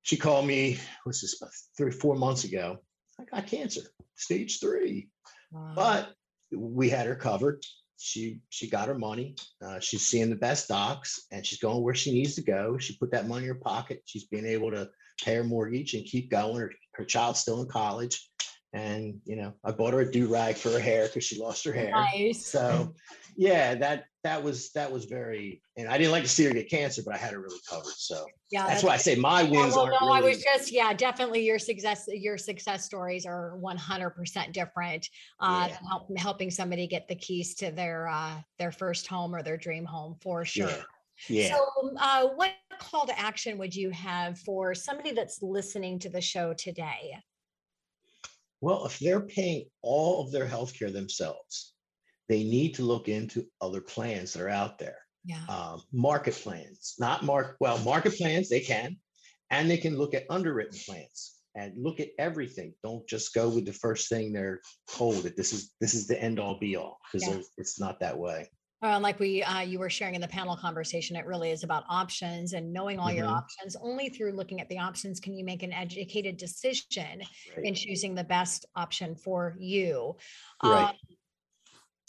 She 0.03 0.17
called 0.17 0.47
me, 0.47 0.79
what's 1.05 1.21
this, 1.21 1.41
about 1.41 1.53
three, 1.77 1.91
four 1.91 2.15
months 2.15 2.45
ago. 2.45 2.79
I 3.21 3.25
got 3.25 3.49
cancer, 3.49 3.83
stage 4.15 4.61
three, 4.61 5.09
Wow. 5.51 5.73
but 5.75 6.15
we 6.55 6.89
had 6.89 7.07
her 7.07 7.17
covered. 7.17 7.65
She 7.99 8.41
she 8.49 8.69
got 8.69 8.89
her 8.89 8.99
money. 8.99 9.37
Uh, 9.65 9.79
she's 9.79 10.05
seeing 10.05 10.31
the 10.31 10.37
best 10.37 10.69
docs, 10.69 11.27
and 11.31 11.47
she's 11.47 11.61
going 11.61 11.83
where 11.83 11.95
she 11.95 12.13
needs 12.13 12.35
to 12.35 12.43
go. 12.43 12.79
She 12.79 12.97
put 12.97 13.13
that 13.13 13.29
money 13.29 13.45
in 13.45 13.49
her 13.49 13.55
pocket. 13.55 14.03
She's 14.07 14.25
being 14.25 14.47
able 14.47 14.73
to 14.73 14.91
pay 15.23 15.37
her 15.37 15.45
mortgage 15.45 15.95
and 15.95 16.05
keep 16.05 16.31
going. 16.31 16.57
Her, 16.57 16.73
her 16.95 17.05
child's 17.05 17.39
still 17.39 17.63
in 17.63 17.69
college, 17.69 18.29
and 18.73 19.21
you 19.25 19.37
know, 19.37 19.55
I 19.65 19.73
bought 19.73 19.93
her 19.93 20.01
a 20.01 20.11
do 20.11 20.27
rag 20.27 20.57
for 20.57 20.71
her 20.71 20.79
hair 20.79 21.07
because 21.07 21.25
she 21.25 21.39
lost 21.39 21.65
her 21.65 21.73
hair. 21.73 21.93
nice. 21.95 22.47
So, 22.47 22.95
yeah, 23.37 23.75
that 23.77 24.05
that 24.25 24.43
was 24.43 24.71
that 24.73 24.91
was 24.91 25.05
very. 25.07 25.63
And 25.77 25.89
I 25.89 25.99
didn't 25.99 26.13
like 26.13 26.23
to 26.23 26.29
see 26.29 26.45
her 26.45 26.53
get 26.53 26.71
cancer, 26.71 27.03
but 27.05 27.15
I 27.15 27.19
had 27.19 27.33
her 27.33 27.41
really 27.41 27.59
covered. 27.69 27.93
So 27.97 28.27
yeah, 28.51 28.67
that's 28.67 28.83
why 28.83 28.93
I 28.93 28.97
say 28.99 29.15
my 29.15 29.43
Yeah, 29.43 29.49
wins 29.51 29.75
well, 29.75 29.87
aren't 29.87 29.97
no, 30.03 30.13
I 30.13 30.21
was 30.21 30.43
just, 30.43 30.71
yeah, 30.73 30.93
definitely 30.93 31.45
your 31.45 31.59
success, 31.59 32.07
your 32.09 32.37
success 32.37 32.85
stories 32.85 33.25
are 33.25 33.59
100% 33.59 34.53
different. 34.53 35.09
Uh, 35.41 35.69
Yeah. 35.69 35.79
help, 35.89 36.19
helping 36.19 36.51
somebody 36.51 36.87
get 36.87 37.09
the 37.09 37.15
keys 37.15 37.55
to 37.57 37.71
their, 37.71 38.09
uh, 38.09 38.41
their 38.59 38.73
first 38.73 39.07
home 39.07 39.35
or 39.35 39.43
their 39.43 39.57
dream 39.57 39.87
home 39.87 40.17
for 40.23 40.45
sure. 40.45 40.69
Yeah. 40.69 40.83
Yeah. 41.29 41.55
So, 41.55 41.97
uh, 41.99 42.29
what 42.35 42.53
call 42.79 43.07
to 43.07 43.19
action 43.19 43.57
would 43.59 43.75
you 43.75 43.91
have 43.91 44.39
for 44.41 44.75
somebody 44.75 45.13
that's 45.13 45.41
listening 45.43 45.99
to 46.01 46.09
the 46.11 46.21
show 46.21 46.53
today? 46.53 47.15
Well, 48.63 48.87
if 48.87 48.99
they're 49.01 49.27
paying 49.27 49.65
all 49.83 50.25
of 50.25 50.31
their 50.31 50.47
health 50.47 50.73
care 50.79 50.91
themselves, 50.91 51.75
they 52.29 52.45
need 52.45 52.75
to 52.77 52.83
look 52.85 53.09
into 53.09 53.45
other 53.61 53.81
plans 53.81 54.33
that 54.33 54.43
are 54.43 54.49
out 54.49 54.79
there. 54.79 54.97
Yeah. 55.25 55.45
Um, 55.49 55.83
market 55.93 56.35
plans, 56.35 56.95
not 56.99 57.25
mark, 57.25 57.57
well, 57.61 57.79
market 57.79 58.17
plans, 58.17 58.49
they 58.49 58.61
can, 58.61 58.97
and 59.51 59.69
they 59.69 59.77
can 59.77 59.99
look 59.99 60.15
at 60.15 60.27
underwritten 60.31 60.79
plans 60.87 61.35
and 61.57 61.75
look 61.77 61.99
at 61.99 62.11
everything. 62.19 62.73
Don't 62.85 63.07
just 63.09 63.35
go 63.35 63.49
with 63.49 63.67
the 63.67 63.73
first 63.73 64.09
thing 64.09 64.33
they're 64.33 64.61
told 64.89 65.25
that 65.25 65.37
this 65.37 65.53
is, 65.53 65.73
this 65.81 65.95
is 65.95 66.07
the 66.07 66.21
end 66.23 66.39
all 66.39 66.59
be 66.59 66.77
all, 66.77 66.99
because 67.13 67.29
Yeah. 67.29 67.43
it's 67.59 67.81
not 67.81 67.99
that 68.01 68.17
way. 68.17 68.49
Uh, 68.83 68.99
like 68.99 69.21
we, 69.21 69.45
uh, 69.45 69.61
you 69.61 69.79
were 69.79 69.89
sharing 69.89 70.17
in 70.17 70.21
the 70.21 70.27
panel 70.27 70.57
conversation, 70.57 71.15
it 71.15 71.25
really 71.25 71.53
is 71.53 71.63
about 71.63 71.85
options 71.89 72.53
and 72.53 72.73
knowing 72.73 72.99
all 72.99 73.13
your 73.13 73.27
Mhm. 73.27 73.37
options. 73.37 73.77
Only 73.77 74.09
through 74.09 74.33
looking 74.33 74.61
at 74.61 74.69
the 74.69 74.79
options 74.79 75.21
can 75.21 75.35
you 75.35 75.45
make 75.45 75.63
an 75.63 75.73
educated 75.73 76.37
decision 76.37 77.23
Right. 77.57 77.65
in 77.65 77.75
choosing 77.75 78.17
the 78.17 78.25
best 78.25 78.67
option 78.75 79.15
for 79.15 79.57
you. 79.61 80.17
Right. 80.65 80.89
Um, 80.89 80.97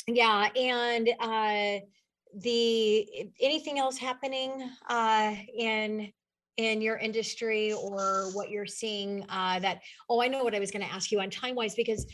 yeah, 0.08 0.50
and 0.56 1.10
uh, 1.20 1.86
the 2.34 3.32
anything 3.40 3.78
else 3.78 3.98
happening 3.98 4.68
uh, 4.90 5.36
in 5.54 6.12
in 6.58 6.82
your 6.82 6.98
industry 6.98 7.74
or 7.74 8.30
what 8.34 8.52
you're 8.52 8.66
seeing 8.66 9.26
uh, 9.30 9.58
that 9.60 9.82
oh 10.10 10.22
i 10.22 10.28
know 10.28 10.44
what 10.44 10.54
i 10.54 10.60
was 10.60 10.70
going 10.70 10.86
to 10.86 10.94
ask 10.94 11.12
you 11.12 11.20
on 11.20 11.30
time 11.30 11.56
wise 11.56 11.74
because 11.74 12.06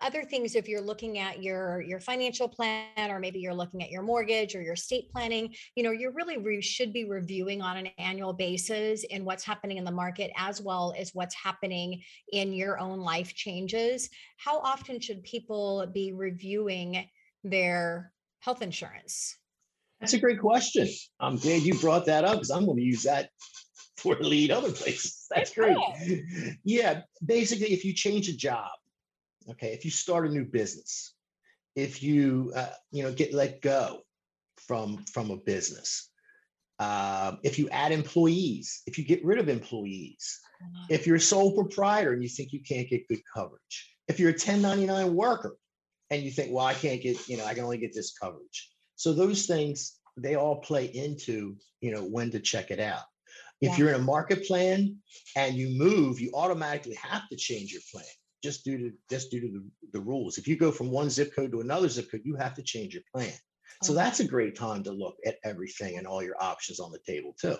other 0.00 0.24
things 0.24 0.54
if 0.54 0.66
you're 0.66 0.80
looking 0.80 1.18
at 1.18 1.42
your 1.42 1.82
your 1.82 2.00
financial 2.00 2.48
plan 2.48 3.10
or 3.10 3.18
maybe 3.18 3.38
you're 3.38 3.54
looking 3.54 3.82
at 3.82 3.90
your 3.90 4.02
mortgage 4.02 4.54
or 4.54 4.62
your 4.62 4.72
estate 4.72 5.10
planning 5.12 5.52
you 5.76 5.82
know 5.82 5.90
you're 5.90 6.12
really 6.12 6.38
re- 6.38 6.60
should 6.60 6.92
be 6.92 7.04
reviewing 7.04 7.60
on 7.60 7.76
an 7.76 7.88
annual 7.98 8.32
basis 8.32 9.04
in 9.04 9.26
what's 9.26 9.44
happening 9.44 9.76
in 9.76 9.84
the 9.84 9.92
market 9.92 10.30
as 10.38 10.62
well 10.62 10.94
as 10.96 11.10
what's 11.12 11.34
happening 11.34 12.00
in 12.32 12.52
your 12.52 12.78
own 12.78 12.98
life 12.98 13.34
changes 13.34 14.08
how 14.38 14.58
often 14.60 14.98
should 15.00 15.22
people 15.22 15.86
be 15.92 16.12
reviewing 16.12 17.06
their 17.44 18.10
health 18.40 18.62
insurance 18.62 19.36
That's 20.00 20.14
a 20.14 20.18
great 20.18 20.40
question. 20.40 20.88
I'm 21.20 21.36
glad 21.36 21.62
you 21.62 21.78
brought 21.78 22.06
that 22.06 22.24
up 22.24 22.34
because 22.34 22.50
I'm 22.50 22.64
going 22.64 22.78
to 22.78 22.82
use 22.82 23.04
that 23.04 23.30
for 24.02 24.16
lead 24.16 24.50
other 24.50 24.72
places. 24.72 25.26
That's 25.30 25.54
great. 25.54 25.76
Yeah, 26.64 27.02
basically, 27.24 27.72
if 27.72 27.84
you 27.84 27.94
change 27.94 28.28
a 28.28 28.36
job, 28.36 28.70
okay, 29.50 29.68
if 29.68 29.84
you 29.84 29.90
start 29.90 30.26
a 30.26 30.30
new 30.30 30.44
business, 30.44 31.14
if 31.76 32.02
you 32.02 32.52
uh, 32.54 32.74
you 32.90 33.02
know 33.02 33.12
get 33.12 33.32
let 33.32 33.62
go 33.62 34.00
from 34.66 35.04
from 35.12 35.30
a 35.30 35.36
business, 35.36 36.10
um, 36.78 37.38
if 37.42 37.58
you 37.58 37.68
add 37.70 37.92
employees, 37.92 38.82
if 38.86 38.98
you 38.98 39.04
get 39.04 39.24
rid 39.24 39.38
of 39.38 39.48
employees, 39.48 40.40
if 40.88 41.06
you're 41.06 41.16
a 41.16 41.20
sole 41.20 41.54
proprietor 41.54 42.12
and 42.12 42.22
you 42.22 42.28
think 42.28 42.52
you 42.52 42.60
can't 42.60 42.88
get 42.88 43.06
good 43.08 43.22
coverage, 43.32 43.96
if 44.08 44.18
you're 44.18 44.30
a 44.30 44.32
1099 44.32 45.14
worker 45.14 45.56
and 46.10 46.22
you 46.22 46.30
think, 46.30 46.52
well, 46.52 46.66
I 46.66 46.74
can't 46.74 47.00
get, 47.00 47.28
you 47.28 47.36
know, 47.36 47.44
I 47.44 47.54
can 47.54 47.64
only 47.64 47.78
get 47.78 47.94
this 47.94 48.12
coverage. 48.12 48.70
So 48.96 49.12
those 49.12 49.46
things, 49.46 49.98
they 50.16 50.34
all 50.34 50.60
play 50.60 50.86
into, 50.86 51.56
you 51.80 51.92
know, 51.92 52.02
when 52.02 52.30
to 52.32 52.40
check 52.40 52.70
it 52.70 52.80
out. 52.80 53.02
If 53.62 53.70
Yeah. 53.70 53.76
you're 53.78 53.88
in 53.94 54.00
a 54.00 54.04
market 54.04 54.44
plan 54.46 54.98
and 55.36 55.54
you 55.54 55.68
move, 55.78 56.20
you 56.20 56.32
automatically 56.34 56.96
have 56.96 57.28
to 57.28 57.36
change 57.36 57.72
your 57.72 57.82
plan 57.90 58.04
just 58.42 58.64
due 58.64 58.76
to 58.76 58.92
just 59.08 59.30
due 59.30 59.40
to 59.40 59.48
the, 59.48 59.70
the 59.92 60.00
rules. 60.00 60.36
If 60.36 60.48
you 60.48 60.56
go 60.56 60.72
from 60.72 60.90
one 60.90 61.08
zip 61.08 61.34
code 61.34 61.52
to 61.52 61.60
another 61.60 61.88
zip 61.88 62.10
code, 62.10 62.22
you 62.24 62.34
have 62.34 62.54
to 62.54 62.62
change 62.62 62.92
your 62.92 63.04
plan. 63.14 63.32
So 63.82 63.94
that's 63.94 64.20
a 64.20 64.24
great 64.24 64.54
time 64.54 64.82
to 64.84 64.92
look 64.92 65.16
at 65.24 65.36
everything 65.44 65.96
and 65.96 66.06
all 66.06 66.22
your 66.22 66.40
options 66.40 66.78
on 66.78 66.92
the 66.92 67.00
table 67.06 67.34
too. 67.40 67.56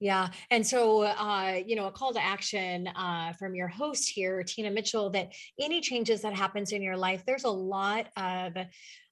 Yeah. 0.00 0.28
And 0.50 0.66
so, 0.66 1.02
uh, 1.02 1.60
you 1.66 1.76
know, 1.76 1.86
a 1.86 1.92
call 1.92 2.12
to 2.14 2.24
action 2.24 2.86
uh, 2.88 3.34
from 3.34 3.54
your 3.54 3.68
host 3.68 4.08
here, 4.08 4.42
Tina 4.42 4.70
Mitchell, 4.70 5.10
that 5.10 5.32
any 5.60 5.80
changes 5.80 6.22
that 6.22 6.34
happens 6.34 6.72
in 6.72 6.80
your 6.80 6.96
life, 6.96 7.22
there's 7.26 7.44
a 7.44 7.50
lot 7.50 8.06
of 8.16 8.54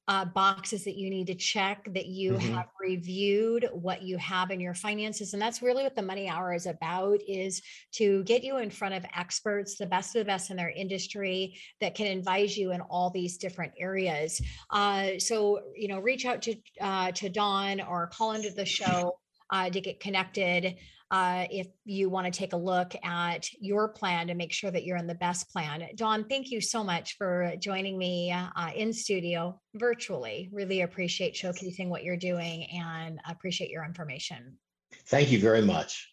uh, 0.08 0.24
boxes 0.24 0.84
that 0.84 0.96
you 0.96 1.10
need 1.10 1.26
to 1.26 1.34
check 1.34 1.86
that 1.92 2.06
you 2.06 2.32
Mhm. 2.32 2.54
have 2.54 2.66
reviewed 2.80 3.68
what 3.72 4.02
you 4.02 4.16
have 4.16 4.50
in 4.50 4.58
your 4.58 4.74
finances 4.74 5.34
and 5.34 5.42
that's 5.42 5.60
really 5.60 5.82
what 5.82 5.94
the 5.94 6.02
money 6.02 6.28
hour 6.28 6.54
is 6.54 6.64
about 6.66 7.20
is 7.28 7.62
to 7.92 8.24
get 8.24 8.42
you 8.42 8.56
in 8.56 8.70
front 8.70 8.94
of 8.94 9.04
experts 9.14 9.76
the 9.76 9.86
best 9.86 10.16
of 10.16 10.20
the 10.20 10.24
best 10.24 10.50
in 10.50 10.56
their 10.56 10.70
industry 10.70 11.58
that 11.80 11.94
can 11.94 12.06
advise 12.06 12.56
you 12.56 12.72
in 12.72 12.80
all 12.80 13.10
these 13.10 13.36
different 13.36 13.72
areas 13.78 14.40
uh, 14.70 15.10
so 15.18 15.60
you 15.76 15.88
know 15.88 16.00
reach 16.00 16.24
out 16.24 16.40
to 16.40 16.54
uh, 16.80 17.12
to 17.12 17.28
Don 17.28 17.80
or 17.82 18.06
call 18.06 18.32
into 18.32 18.50
the 18.50 18.64
show 18.64 19.18
uh, 19.50 19.68
to 19.70 19.80
get 19.80 20.00
connected 20.00 20.76
uh, 21.10 21.46
if 21.50 21.68
you 21.84 22.10
want 22.10 22.32
to 22.32 22.36
take 22.36 22.52
a 22.52 22.56
look 22.56 22.94
at 23.02 23.48
your 23.60 23.88
plan 23.88 24.26
to 24.26 24.34
make 24.34 24.52
sure 24.52 24.70
that 24.70 24.84
you're 24.84 24.96
in 24.96 25.06
the 25.06 25.14
best 25.14 25.50
plan. 25.50 25.82
Don, 25.94 26.24
thank 26.24 26.50
you 26.50 26.60
so 26.60 26.84
much 26.84 27.16
for 27.16 27.52
joining 27.60 27.96
me 27.96 28.30
uh, 28.32 28.70
in 28.74 28.92
studio 28.92 29.60
virtually. 29.74 30.50
Really 30.52 30.82
appreciate 30.82 31.34
showcasing 31.34 31.88
what 31.88 32.04
you're 32.04 32.16
doing 32.16 32.64
and 32.64 33.20
appreciate 33.28 33.70
your 33.70 33.84
information. 33.84 34.58
Thank 35.06 35.30
you 35.30 35.40
very 35.40 35.62
much. 35.62 36.10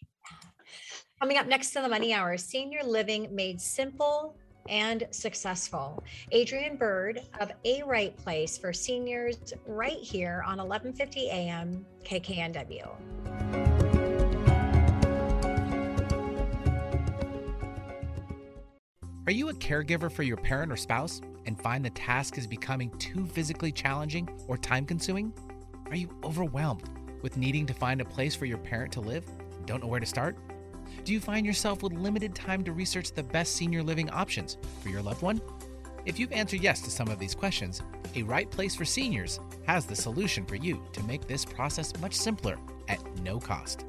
Coming 1.20 1.38
up 1.38 1.46
next 1.46 1.70
to 1.70 1.80
the 1.80 1.88
Money 1.88 2.12
Hour, 2.12 2.36
Senior 2.36 2.82
Living 2.82 3.34
Made 3.34 3.60
Simple 3.60 4.36
and 4.68 5.06
Successful. 5.10 6.02
Adrienne 6.34 6.76
Byrd 6.76 7.22
of 7.40 7.52
A 7.64 7.82
Right 7.84 8.16
Place 8.16 8.58
for 8.58 8.72
Seniors 8.72 9.54
right 9.66 9.98
here 9.98 10.42
on 10.46 10.58
1150 10.58 11.30
AM 11.30 11.86
KKNW. 12.04 13.65
Are 19.26 19.32
you 19.32 19.48
a 19.48 19.54
caregiver 19.54 20.10
for 20.10 20.22
your 20.22 20.36
parent 20.36 20.70
or 20.70 20.76
spouse 20.76 21.20
and 21.46 21.60
find 21.60 21.84
the 21.84 21.90
task 21.90 22.38
is 22.38 22.46
becoming 22.46 22.90
too 22.98 23.26
physically 23.26 23.72
challenging 23.72 24.28
or 24.46 24.56
time 24.56 24.86
consuming? 24.86 25.32
Are 25.90 25.96
you 25.96 26.08
overwhelmed 26.22 26.88
with 27.22 27.36
needing 27.36 27.66
to 27.66 27.74
find 27.74 28.00
a 28.00 28.04
place 28.04 28.36
for 28.36 28.46
your 28.46 28.58
parent 28.58 28.92
to 28.92 29.00
live 29.00 29.24
don't 29.64 29.82
know 29.82 29.88
where 29.88 29.98
to 29.98 30.06
start? 30.06 30.36
Do 31.04 31.12
you 31.12 31.18
find 31.18 31.44
yourself 31.44 31.82
with 31.82 31.92
limited 31.92 32.36
time 32.36 32.62
to 32.64 32.72
research 32.72 33.10
the 33.10 33.24
best 33.24 33.56
senior 33.56 33.82
living 33.82 34.08
options 34.10 34.58
for 34.80 34.90
your 34.90 35.02
loved 35.02 35.22
one? 35.22 35.40
If 36.04 36.20
you've 36.20 36.30
answered 36.30 36.60
yes 36.60 36.80
to 36.82 36.90
some 36.92 37.08
of 37.08 37.18
these 37.18 37.34
questions, 37.34 37.82
A 38.14 38.22
Right 38.22 38.48
Place 38.48 38.76
for 38.76 38.84
Seniors 38.84 39.40
has 39.66 39.86
the 39.86 39.96
solution 39.96 40.46
for 40.46 40.54
you 40.54 40.80
to 40.92 41.02
make 41.02 41.26
this 41.26 41.44
process 41.44 41.92
much 42.00 42.14
simpler 42.14 42.58
at 42.86 43.04
no 43.22 43.40
cost. 43.40 43.86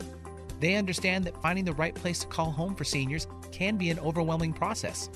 They 0.59 0.73
understand 0.73 1.25
that 1.25 1.39
finding 1.43 1.65
the 1.65 1.73
right 1.73 1.93
place 1.93 2.17
to 2.19 2.27
call 2.27 2.49
home 2.49 2.73
for 2.73 2.83
seniors 2.83 3.27
can 3.51 3.77
be 3.77 3.91
an 3.91 3.99
overwhelming 3.99 4.53
process, 4.53 5.11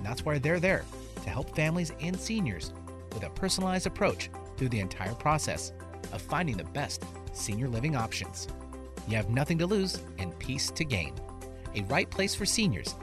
and 0.00 0.06
that's 0.06 0.24
why 0.24 0.38
they're 0.38 0.58
there 0.58 0.82
to 1.22 1.28
help 1.28 1.54
families 1.54 1.92
and 2.00 2.18
seniors 2.18 2.72
with 3.12 3.22
a 3.22 3.28
personalized 3.28 3.86
approach 3.86 4.30
through 4.56 4.70
the 4.70 4.80
entire 4.80 5.14
process 5.14 5.74
of 6.14 6.22
finding 6.22 6.56
the 6.56 6.64
best 6.64 7.04
senior 7.34 7.68
living 7.68 7.94
options. 7.94 8.48
You 9.06 9.16
have 9.16 9.28
nothing 9.28 9.58
to 9.58 9.66
lose 9.66 10.00
and 10.18 10.38
peace 10.38 10.70
to 10.70 10.84
gain. 10.86 11.12
A 11.74 11.82
right 11.82 12.10
place 12.10 12.34
for 12.34 12.46
seniors. 12.46 12.94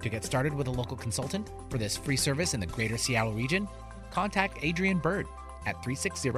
To 0.00 0.08
get 0.08 0.24
started 0.24 0.54
with 0.54 0.66
a 0.66 0.70
local 0.70 0.96
consultant 0.96 1.50
for 1.68 1.76
this 1.76 1.98
free 1.98 2.16
service 2.16 2.54
in 2.54 2.60
the 2.60 2.66
greater 2.66 2.96
Seattle 2.96 3.34
region, 3.34 3.68
contact 4.10 4.64
Adrienne 4.64 4.96
Byrd 4.98 5.26
at 5.66 5.74
360 5.84 6.30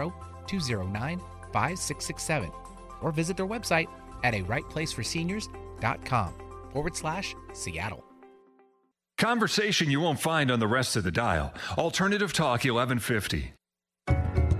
209 0.48 1.20
5667 1.52 2.50
or 3.02 3.12
visit 3.12 3.36
their 3.36 3.46
website 3.46 3.86
at 4.24 4.34
a 4.34 4.42
rightplaceforseniors.com 4.42 6.34
forward 6.72 6.96
slash 6.96 7.36
Seattle. 7.52 8.11
Conversation 9.22 9.88
you 9.88 10.00
won't 10.00 10.18
find 10.18 10.50
on 10.50 10.58
the 10.58 10.66
rest 10.66 10.96
of 10.96 11.04
the 11.04 11.12
dial. 11.12 11.54
Alternative 11.78 12.32
Talk 12.32 12.64
1150. 12.64 13.52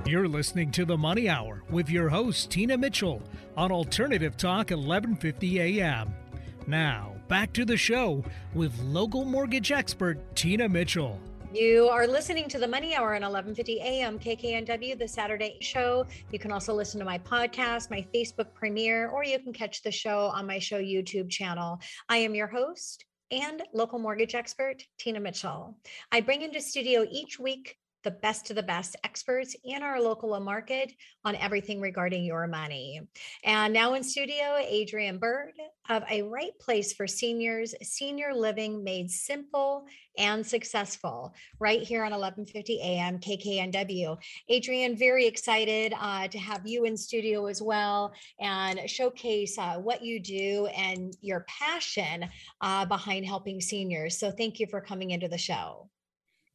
You're 0.07 0.29
listening 0.29 0.71
to 0.71 0.85
the 0.85 0.97
Money 0.97 1.29
Hour 1.29 1.65
with 1.69 1.91
your 1.91 2.09
host, 2.09 2.53
Tina 2.53 2.79
Mitchell, 2.79 3.21
on 3.57 3.73
Alternative 3.73 4.37
Talk 4.37 4.71
1150 4.71 5.81
AM. 5.81 6.15
Now, 6.69 7.17
back 7.27 7.53
to 7.55 7.65
the 7.65 7.77
show 7.77 8.25
with 8.55 8.79
local 8.83 9.25
mortgage 9.25 9.73
expert 9.73 10.21
Tina 10.37 10.69
Mitchell. 10.69 11.19
You 11.53 11.89
are 11.89 12.07
listening 12.07 12.49
to 12.51 12.61
the 12.61 12.69
Money 12.69 12.95
Hour 12.95 13.17
on 13.17 13.23
1150 13.23 13.81
AM 13.81 14.17
KKNW, 14.17 14.97
the 14.97 15.09
Saturday 15.09 15.57
show. 15.61 16.07
You 16.31 16.39
can 16.39 16.53
also 16.53 16.73
listen 16.73 17.01
to 17.01 17.05
my 17.05 17.19
podcast, 17.19 17.91
my 17.91 18.07
Facebook 18.15 18.55
premiere, 18.55 19.09
or 19.09 19.25
you 19.25 19.41
can 19.41 19.53
catch 19.53 19.83
the 19.83 19.91
show 19.91 20.27
on 20.27 20.47
my 20.47 20.61
show 20.61 20.81
YouTube 20.81 21.31
channel. 21.31 21.81
I 22.09 22.19
am 22.19 22.37
your 22.37 22.47
host 22.47 23.07
and 23.33 23.63
local 23.73 23.99
mortgage 23.99 24.35
expert, 24.35 24.85
Tina 24.99 25.19
Mitchell. 25.19 25.75
I 26.13 26.21
bring 26.21 26.43
into 26.43 26.61
studio 26.61 27.07
each 27.11 27.39
week 27.39 27.79
the 28.03 28.11
best 28.11 28.51
of 28.51 28.57
the 28.57 28.63
best 28.63 28.97
experts 29.05 29.55
in 29.65 29.83
our 29.83 30.01
local 30.01 30.39
market 30.41 30.93
on 31.25 31.37
everything 31.37 31.81
regarding 31.81 32.25
your 32.25 32.47
money. 32.47 33.01
And 33.45 33.73
now 33.73 33.95
in 33.95 34.03
studio, 34.03 34.57
Adrienne 34.59 35.19
Byrd 35.19 35.53
of 35.89 36.03
A 36.11 36.23
Right 36.23 36.53
Place 36.61 36.93
for 36.93 37.07
Seniors, 37.07 37.75
Senior 37.83 38.35
Living 38.35 38.83
Made 38.83 39.11
Simple 39.11 39.87
and 40.19 40.47
Successful, 40.47 41.35
right 41.59 41.83
here 41.83 42.05
on 42.05 42.11
1150 42.11 42.81
AM 42.83 43.19
KKNW. 43.19 44.17
Adrienne, 44.51 44.97
very 44.97 45.27
excited 45.27 45.95
uh, 45.99 46.29
to 46.29 46.39
have 46.39 46.67
you 46.67 46.85
in 46.85 46.97
studio 46.97 47.47
as 47.47 47.63
well 47.63 48.13
and 48.41 48.81
showcase 48.89 49.59
uh, 49.59 49.75
what 49.75 50.03
you 50.03 50.21
do 50.21 50.67
and 50.77 51.17
your 51.21 51.47
passion 51.49 52.29
uh, 52.61 52.85
behind 52.85 53.27
helping 53.27 53.61
seniors. 53.61 54.19
So 54.19 54.31
thank 54.31 54.61
you 54.61 54.67
for 54.67 54.81
coming 54.81 55.11
into 55.11 55.29
the 55.29 55.39
show. 55.39 55.89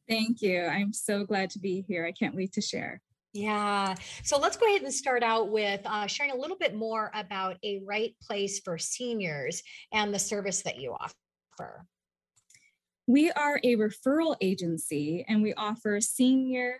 Thank 0.08 0.40
you. 0.40 0.64
I'm 0.64 0.92
so 0.92 1.24
glad 1.24 1.50
to 1.50 1.58
be 1.58 1.84
here. 1.86 2.06
I 2.06 2.12
can't 2.12 2.34
wait 2.34 2.52
to 2.54 2.60
share. 2.60 3.02
Yeah. 3.34 3.94
So 4.24 4.38
let's 4.38 4.56
go 4.56 4.66
ahead 4.66 4.82
and 4.82 4.92
start 4.92 5.22
out 5.22 5.50
with 5.50 5.80
uh, 5.84 6.06
sharing 6.06 6.32
a 6.32 6.36
little 6.36 6.56
bit 6.56 6.74
more 6.74 7.10
about 7.14 7.56
a 7.62 7.80
right 7.86 8.16
place 8.26 8.60
for 8.64 8.78
seniors 8.78 9.62
and 9.92 10.12
the 10.12 10.18
service 10.18 10.62
that 10.62 10.78
you 10.78 10.94
offer. 10.98 11.84
We 13.06 13.30
are 13.32 13.60
a 13.62 13.76
referral 13.76 14.36
agency 14.40 15.24
and 15.28 15.42
we 15.42 15.54
offer 15.54 16.00
senior 16.00 16.78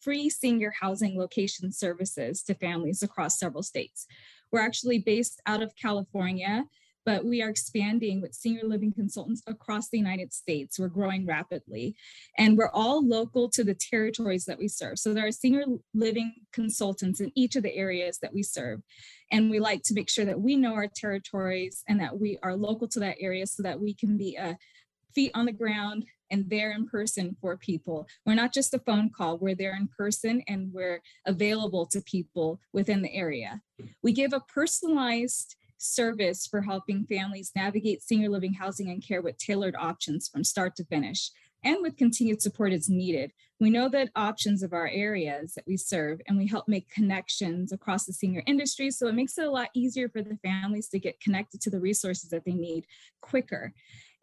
free 0.00 0.30
senior 0.30 0.72
housing 0.80 1.18
location 1.18 1.70
services 1.70 2.42
to 2.44 2.54
families 2.54 3.02
across 3.02 3.38
several 3.38 3.62
states. 3.62 4.06
We're 4.50 4.60
actually 4.60 5.00
based 5.00 5.40
out 5.46 5.62
of 5.62 5.76
California 5.76 6.64
but 7.04 7.24
we 7.24 7.42
are 7.42 7.48
expanding 7.48 8.20
with 8.20 8.34
senior 8.34 8.64
living 8.64 8.92
consultants 8.92 9.42
across 9.46 9.88
the 9.88 9.98
United 9.98 10.32
States. 10.32 10.78
We're 10.78 10.88
growing 10.88 11.26
rapidly, 11.26 11.94
and 12.38 12.56
we're 12.56 12.70
all 12.72 13.06
local 13.06 13.48
to 13.50 13.64
the 13.64 13.74
territories 13.74 14.44
that 14.44 14.58
we 14.58 14.68
serve. 14.68 14.98
So 14.98 15.14
there 15.14 15.26
are 15.26 15.32
senior 15.32 15.64
living 15.94 16.34
consultants 16.52 17.20
in 17.20 17.32
each 17.34 17.56
of 17.56 17.62
the 17.62 17.74
areas 17.74 18.18
that 18.22 18.34
we 18.34 18.42
serve. 18.42 18.80
And 19.32 19.50
we 19.50 19.60
like 19.60 19.82
to 19.84 19.94
make 19.94 20.10
sure 20.10 20.24
that 20.24 20.40
we 20.40 20.56
know 20.56 20.74
our 20.74 20.88
territories 20.88 21.82
and 21.88 22.00
that 22.00 22.18
we 22.18 22.38
are 22.42 22.56
local 22.56 22.88
to 22.88 23.00
that 23.00 23.16
area 23.20 23.46
so 23.46 23.62
that 23.62 23.80
we 23.80 23.94
can 23.94 24.16
be 24.16 24.36
a 24.36 24.58
feet 25.14 25.30
on 25.34 25.46
the 25.46 25.52
ground 25.52 26.04
and 26.30 26.48
there 26.48 26.72
in 26.72 26.86
person 26.86 27.36
for 27.40 27.56
people. 27.56 28.06
We're 28.24 28.34
not 28.34 28.52
just 28.52 28.74
a 28.74 28.78
phone 28.78 29.10
call, 29.10 29.38
we're 29.38 29.54
there 29.54 29.76
in 29.76 29.88
person 29.96 30.42
and 30.46 30.72
we're 30.72 31.02
available 31.26 31.86
to 31.86 32.00
people 32.02 32.60
within 32.72 33.02
the 33.02 33.14
area. 33.14 33.60
We 34.02 34.12
give 34.12 34.32
a 34.32 34.40
personalized 34.40 35.56
service 35.80 36.46
for 36.46 36.62
helping 36.62 37.06
families 37.06 37.52
navigate 37.56 38.02
senior 38.02 38.28
living 38.28 38.54
housing 38.54 38.90
and 38.90 39.06
care 39.06 39.22
with 39.22 39.38
tailored 39.38 39.74
options 39.76 40.28
from 40.28 40.44
start 40.44 40.76
to 40.76 40.84
finish 40.84 41.30
and 41.64 41.78
with 41.82 41.96
continued 41.96 42.40
support 42.40 42.72
as 42.72 42.88
needed. 42.88 43.32
We 43.58 43.70
know 43.70 43.88
that 43.90 44.10
options 44.16 44.62
of 44.62 44.72
our 44.72 44.88
areas 44.88 45.52
that 45.54 45.66
we 45.66 45.76
serve, 45.76 46.20
and 46.26 46.38
we 46.38 46.46
help 46.46 46.66
make 46.66 46.88
connections 46.88 47.72
across 47.72 48.06
the 48.06 48.12
senior 48.12 48.42
industry. 48.46 48.90
So 48.90 49.06
it 49.08 49.14
makes 49.14 49.36
it 49.36 49.46
a 49.46 49.50
lot 49.50 49.68
easier 49.74 50.08
for 50.08 50.22
the 50.22 50.38
families 50.42 50.88
to 50.88 50.98
get 50.98 51.20
connected 51.20 51.60
to 51.62 51.70
the 51.70 51.80
resources 51.80 52.30
that 52.30 52.44
they 52.46 52.54
need 52.54 52.86
quicker. 53.20 53.74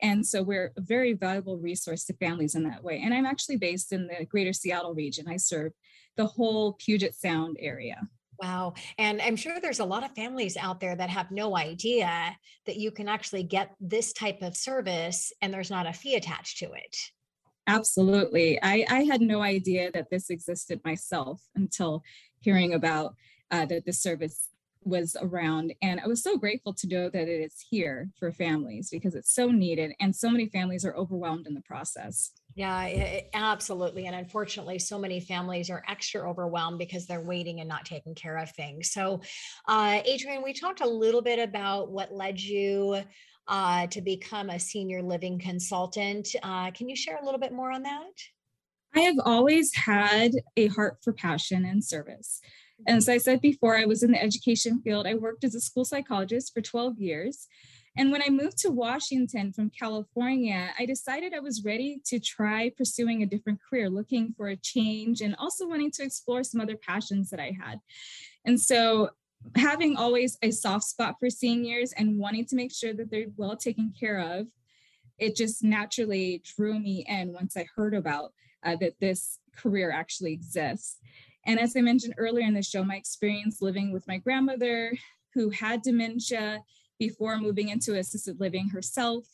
And 0.01 0.25
so 0.25 0.41
we're 0.41 0.73
a 0.77 0.81
very 0.81 1.13
valuable 1.13 1.57
resource 1.57 2.05
to 2.05 2.13
families 2.13 2.55
in 2.55 2.63
that 2.63 2.83
way. 2.83 3.01
And 3.03 3.13
I'm 3.13 3.25
actually 3.25 3.57
based 3.57 3.91
in 3.91 4.07
the 4.07 4.25
greater 4.25 4.53
Seattle 4.53 4.93
region. 4.93 5.27
I 5.27 5.37
serve 5.37 5.73
the 6.15 6.25
whole 6.25 6.73
Puget 6.73 7.15
Sound 7.15 7.57
area. 7.59 8.07
Wow. 8.41 8.73
And 8.97 9.21
I'm 9.21 9.35
sure 9.35 9.59
there's 9.59 9.79
a 9.79 9.85
lot 9.85 10.03
of 10.03 10.11
families 10.11 10.57
out 10.57 10.79
there 10.79 10.95
that 10.95 11.09
have 11.09 11.31
no 11.31 11.57
idea 11.57 12.35
that 12.65 12.77
you 12.77 12.91
can 12.91 13.07
actually 13.07 13.43
get 13.43 13.75
this 13.79 14.13
type 14.13 14.41
of 14.41 14.55
service 14.55 15.33
and 15.41 15.53
there's 15.53 15.71
not 15.71 15.87
a 15.87 15.93
fee 15.93 16.15
attached 16.15 16.59
to 16.59 16.71
it. 16.73 16.97
Absolutely. 17.67 18.59
I, 18.61 18.85
I 18.89 19.03
had 19.03 19.21
no 19.21 19.41
idea 19.41 19.91
that 19.91 20.09
this 20.09 20.29
existed 20.29 20.79
myself 20.85 21.41
until 21.55 22.03
hearing 22.39 22.73
about 22.73 23.15
uh, 23.51 23.65
that 23.65 23.85
the 23.85 23.93
service 23.93 24.49
was 24.83 25.17
around. 25.21 25.73
And 25.81 25.99
I 25.99 26.07
was 26.07 26.23
so 26.23 26.37
grateful 26.37 26.73
to 26.75 26.87
know 26.87 27.09
that 27.09 27.27
it 27.27 27.41
is 27.41 27.55
here 27.69 28.09
for 28.17 28.31
families 28.31 28.89
because 28.89 29.15
it's 29.15 29.33
so 29.33 29.51
needed. 29.51 29.91
And 29.99 30.15
so 30.15 30.29
many 30.29 30.47
families 30.47 30.85
are 30.85 30.95
overwhelmed 30.95 31.45
in 31.45 31.53
the 31.53 31.61
process. 31.61 32.31
Yeah, 32.57 33.19
absolutely. 33.35 34.07
And 34.07 34.15
unfortunately, 34.15 34.79
so 34.79 34.97
many 34.97 35.19
families 35.19 35.69
are 35.69 35.83
extra 35.87 36.27
overwhelmed 36.27 36.79
because 36.79 37.05
they're 37.05 37.21
waiting 37.21 37.59
and 37.59 37.69
not 37.69 37.85
taking 37.85 38.15
care 38.15 38.35
of 38.35 38.49
things. 38.49 38.89
So, 38.89 39.21
uh, 39.67 40.01
Adrienne, 40.11 40.41
we 40.43 40.53
talked 40.53 40.81
a 40.81 40.87
little 40.87 41.21
bit 41.21 41.37
about 41.37 41.91
what 41.91 42.11
led 42.11 42.41
you 42.41 43.03
uh, 43.47 43.85
to 43.85 44.01
become 44.01 44.49
a 44.49 44.59
senior 44.59 45.03
living 45.03 45.37
consultant. 45.37 46.29
Uh, 46.41 46.71
can 46.71 46.89
you 46.89 46.95
share 46.95 47.19
a 47.21 47.23
little 47.23 47.39
bit 47.39 47.53
more 47.53 47.71
on 47.71 47.83
that? 47.83 48.13
I 48.95 49.01
have 49.01 49.19
always 49.23 49.75
had 49.75 50.31
a 50.55 50.65
heart 50.65 50.97
for 51.03 51.13
passion 51.13 51.63
and 51.63 51.85
service. 51.85 52.41
And 52.87 52.97
as 52.97 53.07
I 53.07 53.19
said 53.19 53.39
before, 53.39 53.77
I 53.77 53.85
was 53.85 54.01
in 54.01 54.11
the 54.11 54.21
education 54.21 54.81
field. 54.81 55.05
I 55.05 55.13
worked 55.13 55.43
as 55.43 55.53
a 55.53 55.61
school 55.61 55.85
psychologist 55.85 56.55
for 56.55 56.61
12 56.61 56.97
years. 56.97 57.47
And 57.97 58.11
when 58.11 58.21
I 58.21 58.29
moved 58.29 58.59
to 58.59 58.69
Washington 58.69 59.51
from 59.51 59.71
California, 59.71 60.69
I 60.77 60.85
decided 60.85 61.33
I 61.33 61.39
was 61.39 61.65
ready 61.65 61.99
to 62.05 62.19
try 62.19 62.69
pursuing 62.77 63.23
a 63.23 63.25
different 63.25 63.59
career, 63.67 63.89
looking 63.89 64.35
for 64.37 64.49
a 64.49 64.55
change 64.55 65.21
and 65.21 65.35
also 65.39 65.67
wanting 65.67 65.89
to 65.93 66.03
explore 66.03 66.43
some 66.43 66.61
other 66.61 66.77
passions 66.77 67.31
that 67.31 67.39
I 67.39 67.57
had. 67.59 67.79
And 68.45 68.59
so, 68.61 69.09
having 69.55 69.97
always 69.97 70.37
a 70.43 70.51
soft 70.51 70.85
spot 70.85 71.15
for 71.19 71.29
seniors 71.29 71.91
and 71.93 72.19
wanting 72.19 72.45
to 72.45 72.55
make 72.55 72.73
sure 72.73 72.93
that 72.93 73.09
they're 73.09 73.27
well 73.35 73.57
taken 73.57 73.93
care 73.99 74.19
of, 74.19 74.47
it 75.17 75.35
just 75.35 75.63
naturally 75.63 76.43
drew 76.55 76.79
me 76.79 77.03
in 77.07 77.33
once 77.33 77.57
I 77.57 77.67
heard 77.75 77.95
about 77.95 78.31
uh, 78.63 78.75
that 78.79 78.99
this 78.99 79.39
career 79.55 79.91
actually 79.91 80.33
exists. 80.33 80.97
And 81.45 81.59
as 81.59 81.75
I 81.75 81.81
mentioned 81.81 82.15
earlier 82.17 82.45
in 82.45 82.53
the 82.53 82.61
show, 82.61 82.83
my 82.83 82.95
experience 82.95 83.61
living 83.61 83.91
with 83.91 84.07
my 84.07 84.17
grandmother 84.17 84.91
who 85.33 85.49
had 85.49 85.81
dementia 85.81 86.61
before 86.99 87.37
moving 87.37 87.69
into 87.69 87.97
assisted 87.97 88.39
living 88.39 88.69
herself, 88.69 89.25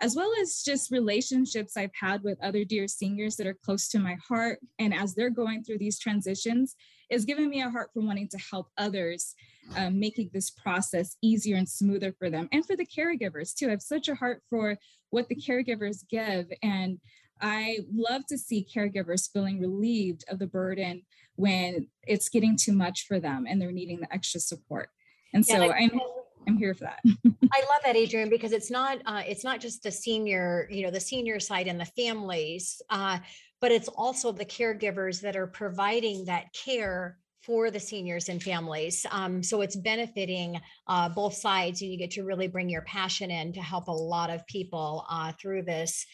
as 0.00 0.14
well 0.14 0.30
as 0.40 0.62
just 0.62 0.90
relationships 0.90 1.76
I've 1.76 1.94
had 1.98 2.22
with 2.22 2.42
other 2.42 2.64
dear 2.64 2.86
seniors 2.86 3.36
that 3.36 3.46
are 3.46 3.58
close 3.64 3.88
to 3.88 3.98
my 3.98 4.16
heart. 4.28 4.58
And 4.78 4.92
as 4.92 5.14
they're 5.14 5.30
going 5.30 5.64
through 5.64 5.78
these 5.78 5.98
transitions, 5.98 6.76
is 7.10 7.24
giving 7.24 7.48
me 7.48 7.62
a 7.62 7.70
heart 7.70 7.90
for 7.94 8.02
wanting 8.02 8.28
to 8.28 8.38
help 8.38 8.68
others, 8.76 9.34
um, 9.76 9.98
making 9.98 10.30
this 10.32 10.50
process 10.50 11.16
easier 11.22 11.56
and 11.56 11.68
smoother 11.68 12.12
for 12.18 12.30
them 12.30 12.48
and 12.52 12.64
for 12.66 12.76
the 12.76 12.86
caregivers 12.86 13.54
too. 13.54 13.68
I 13.68 13.70
have 13.70 13.82
such 13.82 14.08
a 14.08 14.14
heart 14.14 14.42
for 14.50 14.76
what 15.10 15.28
the 15.28 15.36
caregivers 15.36 15.98
give. 16.08 16.46
And 16.62 16.98
I 17.40 17.80
love 17.94 18.26
to 18.26 18.38
see 18.38 18.66
caregivers 18.74 19.30
feeling 19.30 19.60
relieved 19.60 20.24
of 20.28 20.38
the 20.38 20.46
burden 20.46 21.02
when 21.36 21.88
it's 22.06 22.28
getting 22.28 22.56
too 22.56 22.72
much 22.72 23.06
for 23.06 23.20
them 23.20 23.46
and 23.48 23.60
they're 23.60 23.72
needing 23.72 24.00
the 24.00 24.12
extra 24.12 24.40
support. 24.40 24.88
And 25.34 25.44
so 25.44 25.70
I'm 25.70 26.00
I'm 26.46 26.56
here 26.56 26.74
for 26.74 26.84
that. 26.84 27.00
I 27.04 27.60
love 27.60 27.82
that, 27.84 27.96
Adrienne, 27.96 28.28
because 28.28 28.52
it's 28.52 28.70
not 28.70 28.98
uh, 29.06 29.22
it's 29.26 29.44
not 29.44 29.60
just 29.60 29.82
the 29.82 29.90
senior, 29.90 30.68
you 30.70 30.84
know, 30.84 30.90
the 30.90 31.00
senior 31.00 31.40
side 31.40 31.66
and 31.66 31.80
the 31.80 31.86
families, 31.86 32.80
uh, 32.90 33.18
but 33.60 33.72
it's 33.72 33.88
also 33.88 34.32
the 34.32 34.44
caregivers 34.44 35.20
that 35.22 35.36
are 35.36 35.46
providing 35.46 36.24
that 36.26 36.52
care 36.52 37.18
for 37.42 37.70
the 37.70 37.80
seniors 37.80 38.28
and 38.28 38.42
families. 38.42 39.06
Um, 39.12 39.42
so 39.42 39.60
it's 39.60 39.76
benefiting 39.76 40.60
uh, 40.88 41.08
both 41.08 41.34
sides, 41.34 41.80
and 41.80 41.90
you 41.90 41.96
get 41.96 42.10
to 42.12 42.24
really 42.24 42.48
bring 42.48 42.68
your 42.68 42.82
passion 42.82 43.30
in 43.30 43.52
to 43.52 43.60
help 43.60 43.86
a 43.86 43.92
lot 43.92 44.30
of 44.30 44.46
people 44.46 45.06
uh, 45.08 45.32
through 45.40 45.62
this 45.62 46.04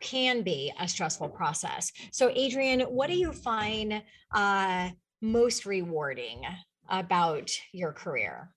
can 0.00 0.42
be 0.42 0.72
a 0.78 0.86
stressful 0.86 1.28
process. 1.30 1.90
So, 2.12 2.30
Adrienne, 2.30 2.82
what 2.82 3.08
do 3.08 3.16
you 3.16 3.32
find 3.32 4.02
uh, 4.34 4.90
most 5.22 5.66
rewarding 5.66 6.42
about 6.88 7.50
your 7.72 7.92
career? 7.92 8.50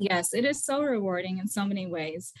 Yes, 0.00 0.32
it 0.32 0.46
is 0.46 0.64
so 0.64 0.82
rewarding 0.82 1.36
in 1.36 1.46
so 1.46 1.66
many 1.66 1.86
ways. 1.86 2.32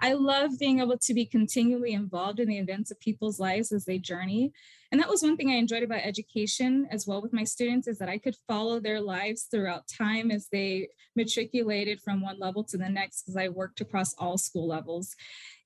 I 0.00 0.12
love 0.12 0.52
being 0.56 0.78
able 0.78 0.98
to 0.98 1.14
be 1.14 1.26
continually 1.26 1.92
involved 1.92 2.38
in 2.38 2.48
the 2.48 2.58
events 2.58 2.92
of 2.92 3.00
people's 3.00 3.40
lives 3.40 3.72
as 3.72 3.84
they 3.84 3.98
journey. 3.98 4.52
And 4.92 5.00
that 5.00 5.08
was 5.08 5.22
one 5.22 5.36
thing 5.36 5.50
I 5.50 5.54
enjoyed 5.54 5.82
about 5.82 6.02
education 6.04 6.86
as 6.92 7.08
well 7.08 7.20
with 7.20 7.32
my 7.32 7.42
students 7.42 7.88
is 7.88 7.98
that 7.98 8.08
I 8.08 8.18
could 8.18 8.36
follow 8.46 8.78
their 8.78 9.00
lives 9.00 9.48
throughout 9.50 9.88
time 9.88 10.30
as 10.30 10.46
they 10.50 10.90
matriculated 11.16 12.00
from 12.00 12.22
one 12.22 12.38
level 12.38 12.62
to 12.64 12.78
the 12.78 12.88
next 12.88 13.22
because 13.22 13.36
I 13.36 13.48
worked 13.48 13.80
across 13.80 14.14
all 14.14 14.38
school 14.38 14.68
levels. 14.68 15.16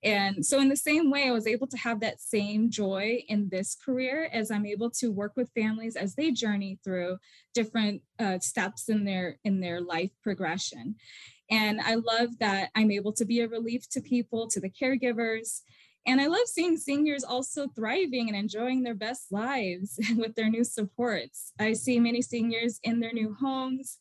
And 0.02 0.44
so, 0.44 0.58
in 0.58 0.68
the 0.68 0.76
same 0.76 1.10
way, 1.10 1.28
I 1.28 1.32
was 1.32 1.46
able 1.46 1.68
to 1.68 1.76
have 1.76 2.00
that 2.00 2.20
same 2.20 2.70
joy 2.70 3.22
in 3.28 3.48
this 3.50 3.76
career 3.76 4.28
as 4.32 4.50
I'm 4.50 4.66
able 4.66 4.90
to 4.92 5.12
work 5.12 5.34
with 5.36 5.52
families 5.54 5.94
as 5.94 6.16
they 6.16 6.32
journey 6.32 6.80
through 6.82 7.18
different 7.54 8.02
uh, 8.18 8.40
steps 8.40 8.88
in 8.88 9.04
their 9.04 9.38
in 9.44 9.60
their 9.60 9.80
life 9.80 10.10
progression. 10.22 10.96
And 11.52 11.82
I 11.82 11.96
love 11.96 12.38
that 12.40 12.70
I'm 12.74 12.90
able 12.90 13.12
to 13.12 13.26
be 13.26 13.40
a 13.40 13.48
relief 13.48 13.86
to 13.90 14.00
people, 14.00 14.48
to 14.48 14.58
the 14.58 14.70
caregivers. 14.70 15.60
And 16.06 16.18
I 16.18 16.26
love 16.26 16.46
seeing 16.46 16.78
seniors 16.78 17.24
also 17.24 17.68
thriving 17.68 18.28
and 18.28 18.36
enjoying 18.36 18.82
their 18.82 18.94
best 18.94 19.30
lives 19.30 20.00
with 20.16 20.34
their 20.34 20.48
new 20.48 20.64
supports. 20.64 21.52
I 21.60 21.74
see 21.74 22.00
many 22.00 22.22
seniors 22.22 22.80
in 22.82 23.00
their 23.00 23.12
new 23.12 23.36
homes, 23.38 23.98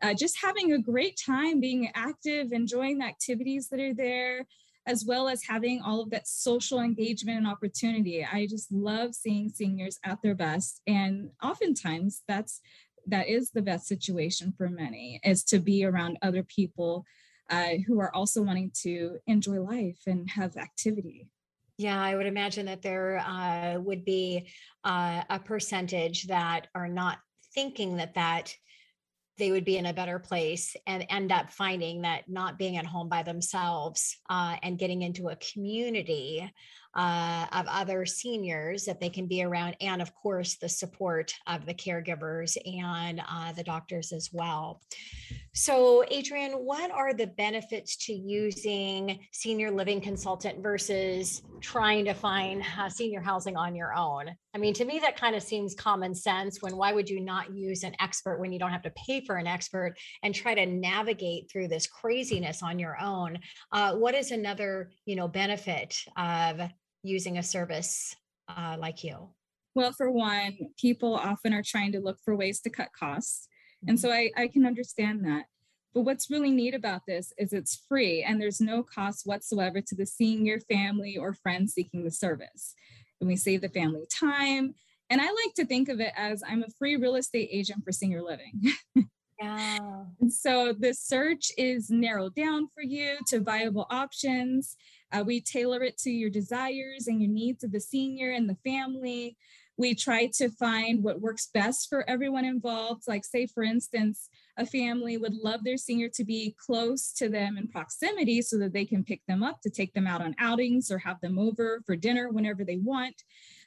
uh, 0.00 0.14
just 0.14 0.40
having 0.40 0.72
a 0.72 0.78
great 0.78 1.18
time 1.26 1.58
being 1.58 1.90
active, 1.96 2.52
enjoying 2.52 2.98
the 2.98 3.06
activities 3.06 3.68
that 3.70 3.80
are 3.80 3.94
there, 3.94 4.46
as 4.86 5.04
well 5.04 5.28
as 5.28 5.42
having 5.42 5.82
all 5.82 6.02
of 6.02 6.10
that 6.10 6.28
social 6.28 6.78
engagement 6.78 7.38
and 7.38 7.48
opportunity. 7.48 8.24
I 8.24 8.46
just 8.46 8.70
love 8.70 9.16
seeing 9.16 9.48
seniors 9.48 9.98
at 10.04 10.22
their 10.22 10.36
best. 10.36 10.80
And 10.86 11.30
oftentimes 11.42 12.22
that's 12.28 12.60
that 13.06 13.28
is 13.28 13.50
the 13.50 13.62
best 13.62 13.86
situation 13.86 14.52
for 14.56 14.68
many 14.68 15.20
is 15.24 15.44
to 15.44 15.58
be 15.58 15.84
around 15.84 16.18
other 16.22 16.42
people 16.42 17.04
uh, 17.50 17.74
who 17.86 18.00
are 18.00 18.14
also 18.14 18.42
wanting 18.42 18.70
to 18.82 19.18
enjoy 19.26 19.60
life 19.60 20.00
and 20.06 20.28
have 20.30 20.56
activity. 20.56 21.28
Yeah, 21.78 22.00
I 22.00 22.14
would 22.14 22.26
imagine 22.26 22.66
that 22.66 22.82
there 22.82 23.18
uh, 23.18 23.78
would 23.80 24.04
be 24.04 24.48
uh, 24.84 25.22
a 25.28 25.38
percentage 25.38 26.26
that 26.28 26.68
are 26.74 26.88
not 26.88 27.18
thinking 27.54 27.96
that 27.96 28.14
that 28.14 28.54
they 29.38 29.50
would 29.50 29.64
be 29.64 29.78
in 29.78 29.86
a 29.86 29.94
better 29.94 30.18
place 30.18 30.76
and 30.86 31.06
end 31.08 31.32
up 31.32 31.50
finding 31.50 32.02
that 32.02 32.28
not 32.28 32.58
being 32.58 32.76
at 32.76 32.86
home 32.86 33.08
by 33.08 33.22
themselves 33.22 34.18
uh, 34.28 34.56
and 34.62 34.78
getting 34.78 35.02
into 35.02 35.28
a 35.28 35.36
community 35.36 36.50
uh, 36.94 37.46
of 37.52 37.66
other 37.68 38.04
seniors 38.04 38.84
that 38.84 39.00
they 39.00 39.08
can 39.08 39.26
be 39.26 39.42
around, 39.42 39.76
and 39.80 40.02
of 40.02 40.14
course, 40.14 40.56
the 40.56 40.68
support 40.68 41.34
of 41.46 41.66
the 41.66 41.74
caregivers 41.74 42.56
and 42.66 43.22
uh, 43.28 43.52
the 43.52 43.64
doctors 43.64 44.12
as 44.12 44.30
well. 44.32 44.80
So, 45.54 46.02
Adrienne, 46.10 46.52
what 46.52 46.90
are 46.90 47.12
the 47.12 47.26
benefits 47.26 47.96
to 48.06 48.14
using 48.14 49.20
senior 49.32 49.70
living 49.70 50.00
consultant 50.00 50.62
versus 50.62 51.42
trying 51.60 52.06
to 52.06 52.14
find 52.14 52.62
uh, 52.78 52.88
senior 52.88 53.20
housing 53.20 53.56
on 53.56 53.74
your 53.74 53.94
own? 53.94 54.30
I 54.54 54.58
mean, 54.58 54.72
to 54.74 54.86
me, 54.86 54.98
that 55.00 55.16
kind 55.16 55.36
of 55.36 55.42
seems 55.42 55.74
common 55.74 56.14
sense. 56.14 56.62
When 56.62 56.76
why 56.76 56.92
would 56.92 57.08
you 57.08 57.20
not 57.20 57.54
use 57.54 57.84
an 57.84 57.94
expert 58.00 58.38
when 58.38 58.50
you 58.50 58.58
don't 58.58 58.70
have 58.70 58.82
to 58.82 58.92
pay 58.92 59.24
for 59.24 59.36
an 59.36 59.46
expert 59.46 59.94
and 60.22 60.34
try 60.34 60.54
to 60.54 60.64
navigate 60.64 61.50
through 61.50 61.68
this 61.68 61.86
craziness 61.86 62.62
on 62.62 62.78
your 62.78 62.98
own? 62.98 63.38
Uh, 63.72 63.96
what 63.96 64.14
is 64.14 64.30
another, 64.30 64.90
you 65.04 65.16
know, 65.16 65.28
benefit 65.28 65.98
of 66.16 66.60
using 67.02 67.38
a 67.38 67.42
service 67.42 68.14
uh, 68.48 68.76
like 68.78 69.04
you? 69.04 69.28
Well, 69.74 69.92
for 69.92 70.10
one, 70.10 70.56
people 70.78 71.14
often 71.14 71.54
are 71.54 71.62
trying 71.62 71.92
to 71.92 72.00
look 72.00 72.18
for 72.24 72.36
ways 72.36 72.60
to 72.60 72.70
cut 72.70 72.88
costs. 72.98 73.48
And 73.88 73.98
so 73.98 74.10
I, 74.10 74.30
I 74.36 74.48
can 74.48 74.66
understand 74.66 75.24
that. 75.24 75.46
But 75.94 76.02
what's 76.02 76.30
really 76.30 76.50
neat 76.50 76.74
about 76.74 77.02
this 77.06 77.32
is 77.38 77.52
it's 77.52 77.82
free 77.88 78.22
and 78.22 78.40
there's 78.40 78.60
no 78.60 78.82
cost 78.82 79.26
whatsoever 79.26 79.80
to 79.80 79.94
the 79.94 80.06
senior 80.06 80.60
family 80.60 81.16
or 81.18 81.34
friends 81.34 81.74
seeking 81.74 82.04
the 82.04 82.10
service. 82.10 82.74
And 83.20 83.28
we 83.28 83.36
save 83.36 83.60
the 83.60 83.68
family 83.68 84.06
time. 84.10 84.74
And 85.10 85.20
I 85.20 85.26
like 85.26 85.54
to 85.56 85.66
think 85.66 85.88
of 85.88 86.00
it 86.00 86.12
as 86.16 86.42
I'm 86.46 86.62
a 86.62 86.70
free 86.78 86.96
real 86.96 87.16
estate 87.16 87.50
agent 87.52 87.84
for 87.84 87.92
senior 87.92 88.22
living. 88.22 88.62
yeah. 89.40 90.04
And 90.20 90.32
so 90.32 90.74
the 90.78 90.94
search 90.94 91.52
is 91.58 91.90
narrowed 91.90 92.34
down 92.34 92.68
for 92.68 92.82
you 92.82 93.18
to 93.28 93.40
viable 93.40 93.86
options. 93.90 94.76
Uh, 95.12 95.22
we 95.24 95.40
tailor 95.40 95.82
it 95.82 95.98
to 95.98 96.10
your 96.10 96.30
desires 96.30 97.06
and 97.06 97.20
your 97.20 97.30
needs 97.30 97.62
of 97.62 97.72
the 97.72 97.80
senior 97.80 98.30
and 98.30 98.48
the 98.48 98.56
family 98.64 99.36
we 99.76 99.94
try 99.94 100.26
to 100.34 100.50
find 100.50 101.02
what 101.02 101.20
works 101.20 101.48
best 101.52 101.88
for 101.88 102.08
everyone 102.08 102.44
involved. 102.44 103.04
Like, 103.08 103.24
say, 103.24 103.46
for 103.46 103.62
instance, 103.62 104.28
a 104.58 104.66
family 104.66 105.16
would 105.16 105.34
love 105.34 105.64
their 105.64 105.78
senior 105.78 106.08
to 106.10 106.24
be 106.24 106.54
close 106.58 107.12
to 107.14 107.28
them 107.28 107.56
in 107.56 107.68
proximity 107.68 108.42
so 108.42 108.58
that 108.58 108.72
they 108.72 108.84
can 108.84 109.02
pick 109.02 109.22
them 109.26 109.42
up 109.42 109.60
to 109.62 109.70
take 109.70 109.94
them 109.94 110.06
out 110.06 110.20
on 110.20 110.34
outings 110.38 110.90
or 110.90 110.98
have 110.98 111.20
them 111.20 111.38
over 111.38 111.80
for 111.86 111.96
dinner 111.96 112.28
whenever 112.28 112.64
they 112.64 112.76
want. 112.76 113.22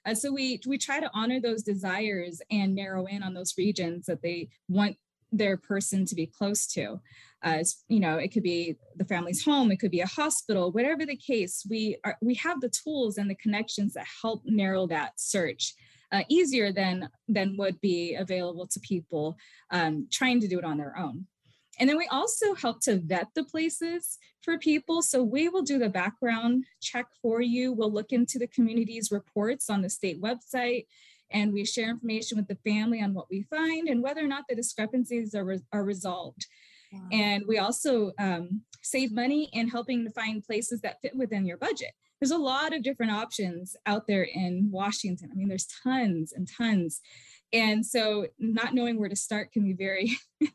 Uh, 0.05 0.13
so 0.13 0.31
we 0.31 0.61
we 0.67 0.77
try 0.77 0.99
to 0.99 1.09
honor 1.13 1.41
those 1.41 1.63
desires 1.63 2.39
and 2.51 2.75
narrow 2.75 3.05
in 3.07 3.23
on 3.23 3.33
those 3.33 3.55
regions 3.57 4.05
that 4.05 4.21
they 4.21 4.47
want 4.69 4.95
their 5.37 5.57
person 5.57 6.05
to 6.05 6.15
be 6.15 6.25
close 6.25 6.67
to. 6.67 6.99
Uh, 7.43 7.63
you 7.87 7.99
know, 7.99 8.17
it 8.17 8.29
could 8.29 8.43
be 8.43 8.75
the 8.95 9.05
family's 9.05 9.43
home, 9.43 9.71
it 9.71 9.79
could 9.79 9.91
be 9.91 10.01
a 10.01 10.07
hospital, 10.07 10.71
whatever 10.71 11.05
the 11.05 11.17
case. 11.17 11.65
We 11.69 11.97
are 12.03 12.17
we 12.21 12.35
have 12.35 12.59
the 12.61 12.69
tools 12.69 13.17
and 13.17 13.29
the 13.29 13.35
connections 13.35 13.93
that 13.93 14.07
help 14.21 14.41
narrow 14.45 14.87
that 14.87 15.19
search 15.19 15.73
uh, 16.11 16.23
easier 16.29 16.71
than 16.71 17.09
than 17.27 17.55
would 17.57 17.79
be 17.81 18.15
available 18.15 18.67
to 18.67 18.79
people 18.79 19.37
um, 19.71 20.07
trying 20.11 20.39
to 20.41 20.47
do 20.47 20.57
it 20.57 20.65
on 20.65 20.77
their 20.77 20.97
own. 20.97 21.27
And 21.79 21.89
then 21.89 21.97
we 21.97 22.07
also 22.07 22.55
help 22.55 22.79
to 22.83 22.99
vet 22.99 23.27
the 23.35 23.43
places 23.43 24.17
for 24.41 24.57
people. 24.57 25.01
So 25.01 25.21
we 25.21 25.49
will 25.49 25.61
do 25.61 25.77
the 25.77 25.89
background 25.89 26.65
check 26.81 27.05
for 27.21 27.41
you. 27.41 27.73
We'll 27.73 27.91
look 27.91 28.11
into 28.11 28.39
the 28.39 28.47
community's 28.47 29.11
reports 29.11 29.69
on 29.69 29.81
the 29.81 29.89
state 29.89 30.21
website 30.21 30.85
and 31.31 31.51
we 31.51 31.65
share 31.65 31.89
information 31.89 32.37
with 32.37 32.47
the 32.47 32.57
family 32.69 33.01
on 33.01 33.13
what 33.13 33.29
we 33.29 33.43
find 33.43 33.87
and 33.87 34.01
whether 34.01 34.23
or 34.23 34.27
not 34.27 34.45
the 34.47 34.55
discrepancies 34.55 35.35
are, 35.35 35.45
re- 35.45 35.59
are 35.73 35.83
resolved. 35.83 36.45
Wow. 36.91 37.07
And 37.11 37.43
we 37.47 37.57
also 37.57 38.11
um, 38.19 38.61
save 38.81 39.11
money 39.11 39.49
in 39.53 39.67
helping 39.67 40.05
to 40.05 40.11
find 40.11 40.43
places 40.43 40.81
that 40.81 41.01
fit 41.01 41.15
within 41.15 41.45
your 41.45 41.57
budget 41.57 41.91
there's 42.19 42.31
a 42.31 42.37
lot 42.37 42.73
of 42.73 42.83
different 42.83 43.11
options 43.11 43.75
out 43.85 44.07
there 44.07 44.23
in 44.23 44.69
Washington. 44.71 45.29
I 45.31 45.35
mean, 45.35 45.47
there's 45.47 45.67
tons 45.83 46.33
and 46.33 46.47
tons. 46.47 47.01
And 47.53 47.85
so 47.85 48.27
not 48.39 48.73
knowing 48.73 48.99
where 48.99 49.09
to 49.09 49.15
start 49.15 49.51
can 49.51 49.63
be 49.63 49.73
very, 49.73 50.17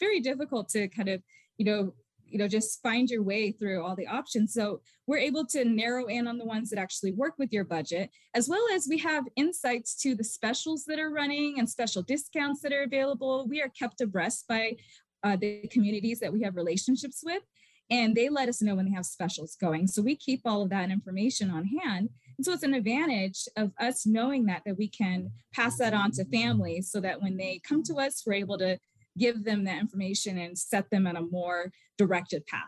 very 0.00 0.20
difficult 0.20 0.68
to 0.70 0.88
kind 0.88 1.08
of, 1.08 1.22
you 1.56 1.64
know, 1.64 1.94
you 2.28 2.38
know, 2.38 2.48
just 2.48 2.82
find 2.82 3.08
your 3.08 3.22
way 3.22 3.52
through 3.52 3.82
all 3.82 3.96
the 3.96 4.06
options. 4.06 4.52
So 4.52 4.80
we're 5.06 5.18
able 5.18 5.46
to 5.46 5.64
narrow 5.64 6.06
in 6.06 6.26
on 6.26 6.38
the 6.38 6.44
ones 6.44 6.70
that 6.70 6.78
actually 6.78 7.12
work 7.12 7.34
with 7.38 7.52
your 7.52 7.64
budget, 7.64 8.10
as 8.34 8.48
well 8.48 8.64
as 8.72 8.86
we 8.88 8.98
have 8.98 9.24
insights 9.36 10.00
to 10.02 10.14
the 10.14 10.24
specials 10.24 10.84
that 10.84 10.98
are 10.98 11.10
running 11.10 11.58
and 11.58 11.68
special 11.68 12.02
discounts 12.02 12.60
that 12.62 12.72
are 12.72 12.82
available. 12.82 13.46
We 13.48 13.62
are 13.62 13.70
kept 13.70 14.00
abreast 14.00 14.46
by 14.48 14.76
uh, 15.22 15.36
the 15.36 15.68
communities 15.72 16.20
that 16.20 16.32
we 16.32 16.42
have 16.42 16.56
relationships 16.56 17.22
with 17.24 17.42
and 17.90 18.14
they 18.14 18.28
let 18.28 18.48
us 18.48 18.60
know 18.60 18.74
when 18.74 18.84
they 18.84 18.94
have 18.94 19.06
specials 19.06 19.56
going. 19.56 19.86
So 19.86 20.02
we 20.02 20.14
keep 20.16 20.42
all 20.44 20.62
of 20.62 20.70
that 20.70 20.90
information 20.90 21.50
on 21.50 21.64
hand. 21.64 22.10
And 22.36 22.44
so 22.44 22.52
it's 22.52 22.62
an 22.62 22.74
advantage 22.74 23.48
of 23.56 23.72
us 23.80 24.06
knowing 24.06 24.46
that 24.46 24.62
that 24.66 24.76
we 24.76 24.88
can 24.88 25.30
pass 25.54 25.78
that 25.78 25.94
on 25.94 26.10
to 26.12 26.24
families 26.26 26.90
so 26.90 27.00
that 27.00 27.22
when 27.22 27.36
they 27.36 27.60
come 27.66 27.82
to 27.84 27.94
us, 27.96 28.22
we're 28.26 28.34
able 28.34 28.58
to 28.58 28.78
give 29.18 29.44
them 29.44 29.64
that 29.64 29.80
information 29.80 30.38
and 30.38 30.58
set 30.58 30.88
them 30.90 31.06
on 31.06 31.16
a 31.16 31.22
more 31.22 31.70
directed 31.96 32.46
path. 32.46 32.62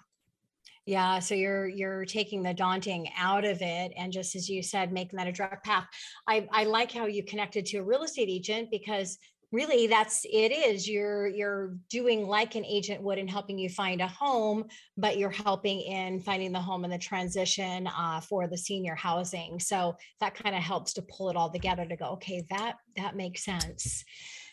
Yeah, 0.86 1.18
so 1.20 1.34
you're 1.34 1.68
you're 1.68 2.05
taking 2.05 2.42
the 2.42 2.55
daunting 2.55 3.09
out 3.16 3.44
of 3.44 3.61
it, 3.61 3.92
and 3.96 4.12
just 4.12 4.34
as 4.34 4.48
you 4.48 4.62
said, 4.62 4.92
making 4.92 5.18
that 5.18 5.28
a 5.28 5.32
direct 5.32 5.64
path. 5.64 5.86
I 6.26 6.48
I 6.51 6.64
like 6.64 6.90
how 6.90 7.07
you 7.07 7.22
connected 7.22 7.66
to 7.66 7.78
a 7.78 7.82
real 7.82 8.03
estate 8.03 8.28
agent 8.28 8.70
because 8.70 9.18
really 9.53 9.86
that's 9.86 10.24
it 10.24 10.53
is 10.53 10.88
you're 10.88 11.26
you're 11.26 11.76
doing 11.88 12.26
like 12.26 12.55
an 12.55 12.64
agent 12.64 13.03
would 13.03 13.18
in 13.18 13.26
helping 13.26 13.59
you 13.59 13.68
find 13.68 14.01
a 14.01 14.07
home 14.07 14.64
but 14.96 15.18
you're 15.18 15.30
helping 15.30 15.80
in 15.80 16.20
finding 16.20 16.53
the 16.53 16.61
home 16.61 16.84
and 16.84 16.92
the 16.92 16.98
transition 16.98 17.88
uh, 17.88 18.20
for 18.20 18.46
the 18.46 18.57
senior 18.57 18.94
housing 18.94 19.59
so 19.59 19.96
that 20.20 20.34
kind 20.34 20.55
of 20.55 20.62
helps 20.62 20.92
to 20.92 21.03
pull 21.03 21.30
it 21.30 21.36
all 21.36 21.51
together 21.51 21.84
to 21.84 21.96
go 21.96 22.07
okay 22.07 22.44
that 22.51 22.76
that 22.96 23.16
makes 23.16 23.44
sense 23.44 24.05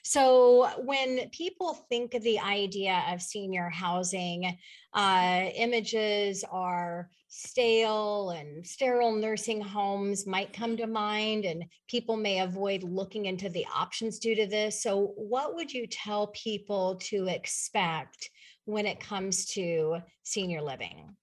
so 0.10 0.70
when 0.86 1.30
people 1.32 1.74
think 1.90 2.14
of 2.14 2.24
the 2.24 2.40
idea 2.40 3.04
of 3.10 3.22
senior 3.22 3.70
housing 3.70 4.58
uh, 4.94 5.50
images 5.54 6.46
are 6.50 7.10
stale 7.28 8.30
and 8.30 8.66
sterile 8.66 9.12
nursing 9.12 9.60
homes 9.60 10.26
might 10.26 10.54
come 10.54 10.78
to 10.78 10.88
mind, 10.88 11.44
and 11.44 11.66
people 11.90 12.16
may 12.16 12.40
avoid 12.40 12.84
looking 12.84 13.26
into 13.26 13.50
the 13.50 13.66
options 13.76 14.18
due 14.18 14.34
to 14.36 14.48
this. 14.48 14.82
So, 14.82 15.14
what 15.18 15.56
would 15.56 15.74
you 15.74 15.88
tell 15.88 16.28
people 16.28 16.96
to 17.10 17.28
expect 17.28 18.30
when 18.64 18.86
it 18.86 19.02
comes 19.02 19.46
to 19.56 19.98
senior 20.24 20.62
living? 20.62 21.18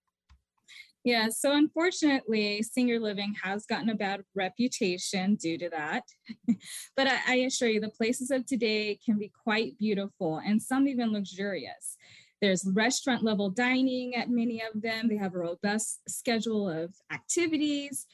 Yeah, 1.05 1.29
so 1.29 1.53
unfortunately, 1.53 2.63
senior 2.63 2.99
living 2.99 3.35
has 3.43 3.67
gotten 3.67 3.91
a 3.91 3.95
bad 3.95 4.23
reputation 4.35 5.35
due 5.35 5.59
to 5.59 5.69
that. 5.69 6.05
but 6.97 7.07
I, 7.07 7.19
I, 7.29 7.35
assure 7.47 7.69
you, 7.69 7.79
the 7.79 7.91
places 7.91 8.31
of 8.31 8.47
today 8.47 8.99
can 9.05 9.19
be 9.19 9.31
quite 9.45 9.79
beautiful 9.79 10.41
and 10.45 10.63
some 10.63 10.89
even 10.89 11.13
luxurious. 11.13 11.99
There's 12.41 12.67
restaurant 12.73 13.23
level 13.23 13.51
dining 13.51 14.15
at 14.17 14.31
many 14.31 14.63
of 14.63 14.81
them. 14.81 15.09
They 15.09 15.19
have 15.19 15.35
a 15.35 15.39
robust 15.39 16.01
schedule 16.09 16.71
of 16.71 16.95
activities. 17.13 18.07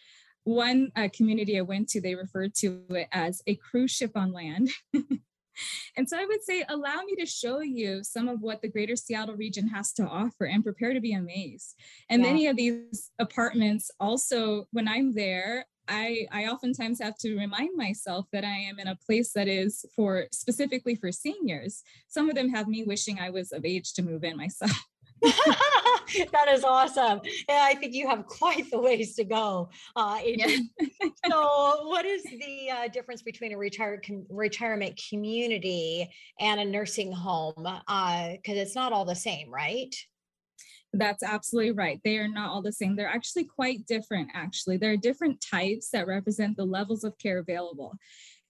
One 0.43 0.91
uh, 0.97 1.09
community 1.15 1.59
I 1.59 1.63
went 1.63 1.89
to, 1.91 2.01
they 2.01 2.17
referred 2.17 2.55
to 2.57 2.83
it 2.91 3.07
as 3.13 3.41
a 3.47 3.55
cruise 3.55 3.93
ship 3.93 4.13
on 4.17 4.33
land. 4.33 4.69
and 5.97 6.09
so 6.09 6.19
I 6.19 6.25
would 6.27 6.43
say, 6.43 6.65
allow 6.69 7.03
me 7.03 7.17
to 7.17 7.27
show 7.27 7.61
you 7.61 8.03
some 8.03 8.29
of 8.29 8.41
what 8.41 8.63
the 8.63 8.69
greater 8.69 8.97
Seattle 8.97 9.37
region 9.37 9.69
has 9.69 9.93
to 9.95 10.05
offer 10.05 10.45
and 10.45 10.65
prepare 10.65 10.95
to 10.95 11.01
be 11.01 11.13
amazed. 11.13 11.77
And 12.09 12.23
yeah. 12.23 12.29
many 12.29 12.47
of 12.47 12.57
these 12.57 13.11
apartments 13.19 13.91
also, 13.99 14.67
when 14.73 14.89
I'm 14.89 15.15
there, 15.15 15.67
I, 15.89 16.27
I 16.31 16.47
oftentimes 16.47 17.03
have 17.03 17.19
to 17.19 17.37
remind 17.37 17.77
myself 17.77 18.27
that 18.33 18.45
I 18.45 18.57
am 18.57 18.79
in 18.79 18.87
a 18.87 18.97
place 18.97 19.33
that 19.33 19.49
is 19.49 19.85
for 19.97 20.27
specifically 20.31 20.95
for 20.95 21.11
seniors. 21.11 21.83
Some 22.07 22.29
of 22.29 22.37
them 22.37 22.49
have 22.51 22.69
me 22.69 22.85
wishing 22.85 23.19
I 23.19 23.31
was 23.31 23.51
of 23.51 23.65
age 23.65 23.93
to 23.95 24.03
move 24.03 24.23
in 24.23 24.37
myself. 24.37 24.71
that 26.33 26.49
is 26.49 26.65
awesome. 26.65 27.21
Yeah, 27.49 27.61
I 27.63 27.75
think 27.75 27.95
you 27.95 28.09
have 28.09 28.27
quite 28.27 28.71
the 28.71 28.81
ways 28.81 29.15
to 29.17 29.25
go. 29.25 29.69
Uh, 29.95 30.19
yeah. 30.25 30.47
so, 31.27 31.87
what 31.87 32.05
is 32.07 32.23
the 32.23 32.71
uh, 32.71 32.89
difference 32.89 33.23
between 33.23 33.53
a 33.53 33.59
retired 33.59 34.05
com- 34.07 34.27
retirement 34.31 35.01
community 35.09 36.09
and 36.39 36.61
a 36.61 36.65
nursing 36.65 37.13
home? 37.13 37.55
Because 37.57 37.79
uh, 37.89 38.37
it's 38.47 38.75
not 38.75 38.93
all 38.93 39.05
the 39.05 39.15
same, 39.15 39.51
right? 39.51 39.95
That's 40.93 41.23
absolutely 41.23 41.73
right. 41.73 42.01
They 42.03 42.19
are 42.19 42.29
not 42.29 42.51
all 42.51 42.63
the 42.63 42.73
same. 42.73 42.97
They're 42.97 43.07
actually 43.07 43.45
quite 43.45 43.87
different, 43.87 44.31
actually. 44.35 44.77
There 44.77 44.93
are 44.93 44.97
different 44.97 45.41
types 45.41 45.91
that 45.91 46.07
represent 46.07 46.57
the 46.57 46.65
levels 46.65 47.05
of 47.05 47.17
care 47.19 47.39
available. 47.39 47.95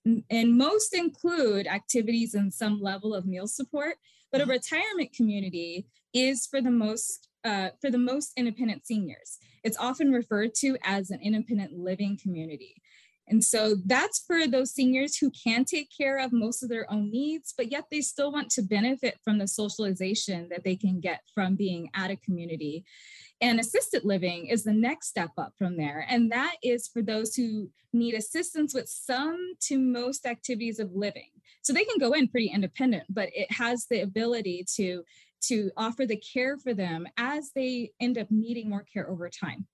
And 0.06 0.56
most 0.56 0.94
include 0.94 1.66
activities 1.66 2.34
and 2.34 2.52
some 2.52 2.80
level 2.80 3.14
of 3.14 3.26
meal 3.26 3.46
support, 3.46 3.96
but 4.32 4.40
a 4.40 4.44
mm-hmm. 4.44 4.52
retirement 4.52 5.12
community 5.12 5.86
is 6.14 6.46
for 6.46 6.61
the 6.61 6.70
most 6.70 7.28
uh, 7.44 7.70
for 7.80 7.90
the 7.90 7.98
most 7.98 8.32
independent 8.36 8.86
seniors. 8.86 9.38
It's 9.64 9.78
often 9.78 10.12
referred 10.12 10.54
to 10.56 10.76
as 10.84 11.11
an 11.11 11.20
independent 11.22 11.72
living 11.72 12.18
community. 12.22 12.76
And 13.28 13.44
so 13.44 13.76
that's 13.86 14.24
for 14.26 14.48
those 14.48 14.74
seniors 14.74 15.16
who 15.16 15.30
can 15.30 15.64
take 15.64 15.88
care 15.96 16.18
of 16.18 16.32
most 16.32 16.62
of 16.62 16.68
their 16.68 16.90
own 16.92 17.11
needs, 17.11 17.54
but 17.56 17.70
yet 17.70 17.84
they 17.90 18.00
still 18.00 18.32
want 18.32 18.50
to 18.50 18.62
benefit 18.62 19.20
from 19.24 19.38
the 19.38 19.46
socialization 19.46 20.48
that 20.50 20.64
they 20.64 20.74
can 20.74 21.00
get 21.00 21.20
from 21.32 21.54
being 21.54 21.90
at 21.94 22.11
a 22.11 22.16
community. 22.16 22.84
And 23.40 23.61
assisted 23.61 24.04
living 24.04 24.46
is 24.46 24.64
the 24.64 24.72
next 24.72 25.08
step 25.08 25.30
up 25.38 25.52
from 25.56 25.76
there. 25.76 26.04
And 26.11 26.32
that 26.32 26.56
is 26.62 26.88
for 26.88 27.02
those 27.02 27.36
who 27.36 27.70
need 27.92 28.14
assistance 28.14 28.74
with 28.74 28.88
some 28.88 29.54
to 29.61 29.78
most 29.78 30.26
activities 30.26 30.80
of 30.80 30.92
living. 30.92 31.30
So 31.62 31.72
they 31.72 31.84
can 31.84 31.98
go 31.98 32.12
in 32.12 32.28
pretty 32.28 32.48
independent, 32.48 33.04
but 33.08 33.28
it 33.32 33.50
has 33.52 33.86
the 33.88 34.00
ability 34.00 34.66
to, 34.76 35.04
to 35.43 35.70
offer 35.76 36.07
the 36.07 36.16
care 36.16 36.57
for 36.57 36.74
them 36.74 37.07
as 37.16 37.51
they 37.55 37.93
end 38.01 38.18
up 38.18 38.30
needing 38.30 38.68
more 38.68 38.84
care 38.93 39.09
over 39.09 39.28
time 39.28 39.66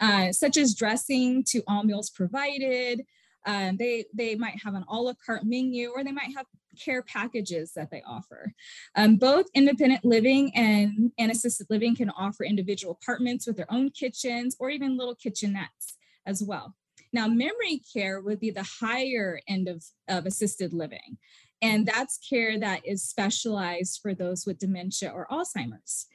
uh, 0.00 0.32
such 0.32 0.56
as 0.56 0.74
dressing 0.74 1.44
to 1.44 1.62
all 1.66 1.84
meals 1.84 2.10
provided. 2.10 3.04
Um, 3.46 3.76
they, 3.76 4.04
they 4.14 4.34
might 4.34 4.60
have 4.62 4.74
an 4.74 4.84
a 4.88 4.94
la 4.96 5.14
carte 5.24 5.44
menu 5.44 5.90
or 5.90 6.04
they 6.04 6.12
might 6.12 6.34
have 6.36 6.46
care 6.78 7.02
packages 7.02 7.72
that 7.74 7.90
they 7.90 8.02
offer. 8.06 8.52
Um, 8.94 9.16
both 9.16 9.46
independent 9.54 10.04
living 10.04 10.52
and, 10.54 11.12
and 11.18 11.30
assisted 11.30 11.66
living 11.70 11.96
can 11.96 12.10
offer 12.10 12.44
individual 12.44 12.98
apartments 13.00 13.46
with 13.46 13.56
their 13.56 13.72
own 13.72 13.90
kitchens 13.90 14.56
or 14.58 14.70
even 14.70 14.96
little 14.96 15.16
kitchenettes 15.16 15.94
as 16.26 16.42
well. 16.42 16.74
Now, 17.12 17.26
memory 17.26 17.80
care 17.92 18.20
would 18.20 18.38
be 18.38 18.50
the 18.50 18.68
higher 18.80 19.40
end 19.48 19.66
of, 19.66 19.82
of 20.08 20.26
assisted 20.26 20.74
living. 20.74 21.16
And 21.60 21.86
that's 21.86 22.18
care 22.18 22.58
that 22.58 22.86
is 22.86 23.02
specialized 23.02 24.00
for 24.00 24.14
those 24.14 24.46
with 24.46 24.58
dementia 24.58 25.10
or 25.10 25.26
Alzheimer's. 25.30 26.06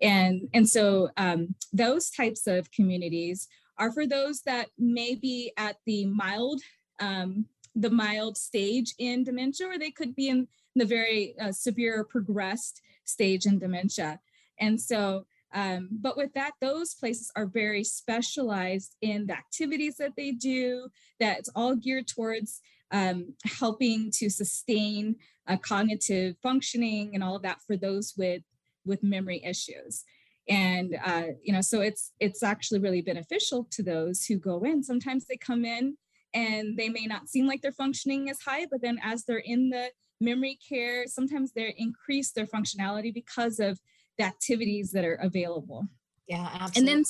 And, 0.00 0.48
and 0.52 0.68
so 0.68 1.10
um, 1.16 1.54
those 1.72 2.10
types 2.10 2.46
of 2.46 2.70
communities 2.70 3.48
are 3.78 3.92
for 3.92 4.06
those 4.06 4.42
that 4.42 4.68
may 4.78 5.14
be 5.14 5.52
at 5.56 5.76
the 5.86 6.06
mild, 6.06 6.60
um, 7.00 7.46
the 7.74 7.90
mild 7.90 8.36
stage 8.36 8.94
in 8.98 9.24
dementia, 9.24 9.68
or 9.68 9.78
they 9.78 9.90
could 9.90 10.14
be 10.14 10.28
in 10.28 10.48
the 10.76 10.84
very 10.84 11.34
uh, 11.40 11.52
severe 11.52 12.04
progressed 12.04 12.80
stage 13.04 13.46
in 13.46 13.58
dementia. 13.58 14.20
And 14.60 14.80
so, 14.80 15.26
um, 15.54 15.88
but 15.90 16.16
with 16.16 16.32
that, 16.34 16.52
those 16.60 16.94
places 16.94 17.30
are 17.36 17.46
very 17.46 17.84
specialized 17.84 18.96
in 19.02 19.26
the 19.26 19.34
activities 19.34 19.96
that 19.96 20.16
they 20.16 20.32
do, 20.32 20.88
that's 21.20 21.50
all 21.54 21.74
geared 21.74 22.08
towards 22.08 22.60
um, 22.92 23.34
helping 23.44 24.10
to 24.18 24.30
sustain 24.30 25.16
uh, 25.48 25.56
cognitive 25.56 26.36
functioning 26.42 27.12
and 27.14 27.24
all 27.24 27.36
of 27.36 27.42
that 27.42 27.60
for 27.66 27.76
those 27.76 28.14
with 28.16 28.42
with 28.84 29.02
memory 29.02 29.42
issues. 29.44 30.04
And 30.48 30.96
uh, 31.04 31.28
you 31.42 31.52
know 31.52 31.60
so 31.60 31.80
it's 31.80 32.12
it's 32.20 32.42
actually 32.42 32.80
really 32.80 33.02
beneficial 33.02 33.66
to 33.72 33.82
those 33.82 34.24
who 34.24 34.36
go 34.36 34.60
in. 34.60 34.82
Sometimes 34.82 35.26
they 35.26 35.36
come 35.36 35.64
in 35.64 35.96
and 36.34 36.76
they 36.76 36.88
may 36.88 37.06
not 37.06 37.28
seem 37.28 37.46
like 37.46 37.60
they're 37.60 37.72
functioning 37.72 38.30
as 38.30 38.40
high 38.40 38.66
but 38.70 38.80
then 38.80 38.98
as 39.02 39.24
they're 39.24 39.38
in 39.44 39.68
the 39.68 39.90
memory 40.20 40.58
care 40.66 41.06
sometimes 41.06 41.52
they 41.52 41.74
increase 41.76 42.32
their 42.32 42.46
functionality 42.46 43.12
because 43.12 43.60
of 43.60 43.78
the 44.18 44.24
activities 44.24 44.92
that 44.92 45.04
are 45.04 45.16
available. 45.16 45.86
Yeah 46.28 46.48
absolutely. 46.52 46.78
and 46.78 46.88
then 46.88 47.04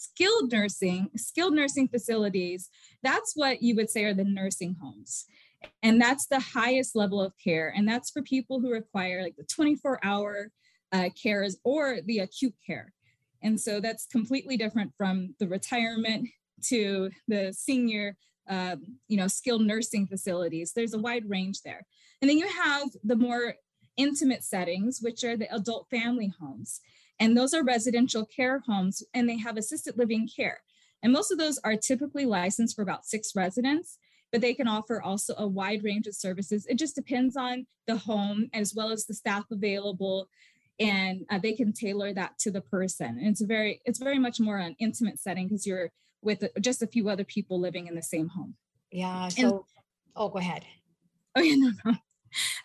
skilled 0.00 0.52
nursing 0.52 1.08
skilled 1.16 1.54
nursing 1.54 1.88
facilities 1.88 2.68
that's 3.02 3.32
what 3.34 3.62
you 3.62 3.74
would 3.74 3.90
say 3.90 4.04
are 4.04 4.14
the 4.14 4.24
nursing 4.24 4.76
homes 4.80 5.26
and 5.82 6.00
that's 6.00 6.26
the 6.26 6.40
highest 6.40 6.96
level 6.96 7.20
of 7.20 7.32
care 7.42 7.72
and 7.76 7.86
that's 7.86 8.10
for 8.10 8.22
people 8.22 8.60
who 8.60 8.70
require 8.70 9.22
like 9.22 9.36
the 9.36 9.44
24 9.44 10.00
hour 10.02 10.50
uh, 10.92 11.08
cares 11.20 11.56
or 11.64 12.00
the 12.04 12.20
acute 12.20 12.54
care. 12.66 12.92
And 13.42 13.60
so 13.60 13.80
that's 13.80 14.06
completely 14.06 14.56
different 14.56 14.92
from 14.96 15.34
the 15.38 15.48
retirement 15.48 16.28
to 16.66 17.10
the 17.26 17.54
senior, 17.56 18.16
um, 18.48 18.82
you 19.08 19.16
know, 19.16 19.28
skilled 19.28 19.62
nursing 19.62 20.06
facilities. 20.06 20.72
There's 20.74 20.94
a 20.94 20.98
wide 20.98 21.28
range 21.28 21.62
there. 21.62 21.86
And 22.20 22.28
then 22.28 22.38
you 22.38 22.48
have 22.48 22.88
the 23.02 23.16
more 23.16 23.54
intimate 23.96 24.44
settings, 24.44 24.98
which 25.00 25.24
are 25.24 25.36
the 25.36 25.52
adult 25.54 25.86
family 25.90 26.32
homes. 26.38 26.80
And 27.20 27.36
those 27.36 27.54
are 27.54 27.62
residential 27.62 28.24
care 28.24 28.62
homes 28.66 29.02
and 29.14 29.28
they 29.28 29.38
have 29.38 29.56
assisted 29.56 29.96
living 29.96 30.28
care. 30.34 30.62
And 31.02 31.12
most 31.12 31.30
of 31.30 31.38
those 31.38 31.58
are 31.62 31.76
typically 31.76 32.24
licensed 32.24 32.74
for 32.74 32.82
about 32.82 33.06
six 33.06 33.36
residents, 33.36 33.98
but 34.32 34.40
they 34.40 34.54
can 34.54 34.66
offer 34.66 35.00
also 35.00 35.34
a 35.36 35.46
wide 35.46 35.84
range 35.84 36.06
of 36.06 36.14
services. 36.14 36.66
It 36.66 36.78
just 36.78 36.94
depends 36.94 37.36
on 37.36 37.66
the 37.86 37.96
home 37.96 38.48
as 38.52 38.74
well 38.74 38.90
as 38.90 39.06
the 39.06 39.14
staff 39.14 39.44
available 39.50 40.28
and 40.78 41.26
uh, 41.30 41.38
they 41.38 41.52
can 41.52 41.74
tailor 41.74 42.14
that 42.14 42.38
to 42.38 42.50
the 42.50 42.62
person. 42.62 43.18
And 43.18 43.28
it's 43.28 43.42
very 43.42 43.82
it's 43.84 43.98
very 43.98 44.18
much 44.18 44.40
more 44.40 44.56
an 44.56 44.74
intimate 44.78 45.20
setting 45.20 45.46
because 45.46 45.66
you're 45.66 45.90
with 46.22 46.44
just 46.60 46.82
a 46.82 46.86
few 46.86 47.08
other 47.08 47.24
people 47.24 47.60
living 47.60 47.86
in 47.86 47.94
the 47.94 48.02
same 48.02 48.28
home. 48.28 48.54
Yeah. 48.90 49.28
So, 49.28 49.42
and, 49.42 49.60
oh, 50.16 50.28
go 50.28 50.38
ahead. 50.38 50.64
Oh 51.36 51.42
yeah, 51.42 51.54
no, 51.54 51.70
no. 51.84 51.94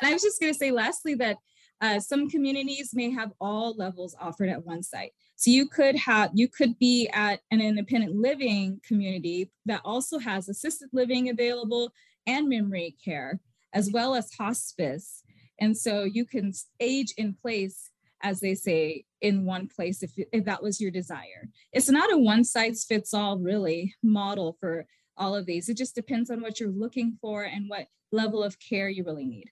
And 0.01 0.10
I 0.10 0.12
was 0.12 0.24
just 0.24 0.41
going 0.41 0.51
to 0.51 0.58
say, 0.58 0.72
lastly, 0.72 1.14
that 1.14 1.38
uh, 1.82 1.99
some 1.99 2.30
communities 2.30 2.91
may 2.93 3.11
have 3.11 3.32
all 3.39 3.76
levels 3.76 4.15
offered 4.19 4.49
at 4.49 4.65
one 4.65 4.82
site. 4.82 5.11
So 5.36 5.51
you 5.51 5.67
could 5.67 5.95
have 5.97 6.32
you 6.34 6.47
could 6.47 6.80
be 6.80 7.09
at 7.13 7.41
an 7.51 7.59
independent 7.61 8.15
living 8.15 8.80
community 8.88 9.51
that 9.65 9.82
also 9.84 10.17
has 10.19 10.47
assisted 10.47 10.89
living 10.93 11.30
available 11.30 11.91
and 12.26 12.47
memory 12.47 12.95
care, 13.03 13.39
as 13.73 13.91
well 13.91 14.15
as 14.15 14.34
hospice. 14.34 15.23
And 15.59 15.78
so 15.78 16.03
you 16.03 16.26
can 16.26 16.53
age 16.80 17.13
in 17.17 17.34
place 17.34 17.91
as 18.26 18.39
they 18.39 18.55
say, 18.55 19.05
in 19.21 19.45
one 19.45 19.67
place 19.67 20.01
if, 20.01 20.11
if 20.32 20.45
that 20.45 20.63
was 20.63 20.82
your 20.82 20.89
desire. 20.89 21.47
It's 21.71 21.89
not 21.89 22.11
a 22.11 22.17
one 22.17 22.43
size 22.43 22.84
fits 22.84 23.13
all 23.13 23.38
really 23.38 23.93
model 24.01 24.57
for 24.59 24.88
all 25.15 25.36
of 25.36 25.45
these. 25.45 25.69
It 25.69 25.78
just 25.78 25.95
depends 25.95 26.32
on 26.32 26.41
what 26.41 26.59
you're 26.59 26.69
looking 26.69 27.17
for 27.21 27.43
and 27.43 27.69
what 27.69 27.88
level 28.11 28.43
of 28.43 28.57
care 28.59 28.89
you 28.89 29.03
really 29.03 29.26
need. 29.26 29.51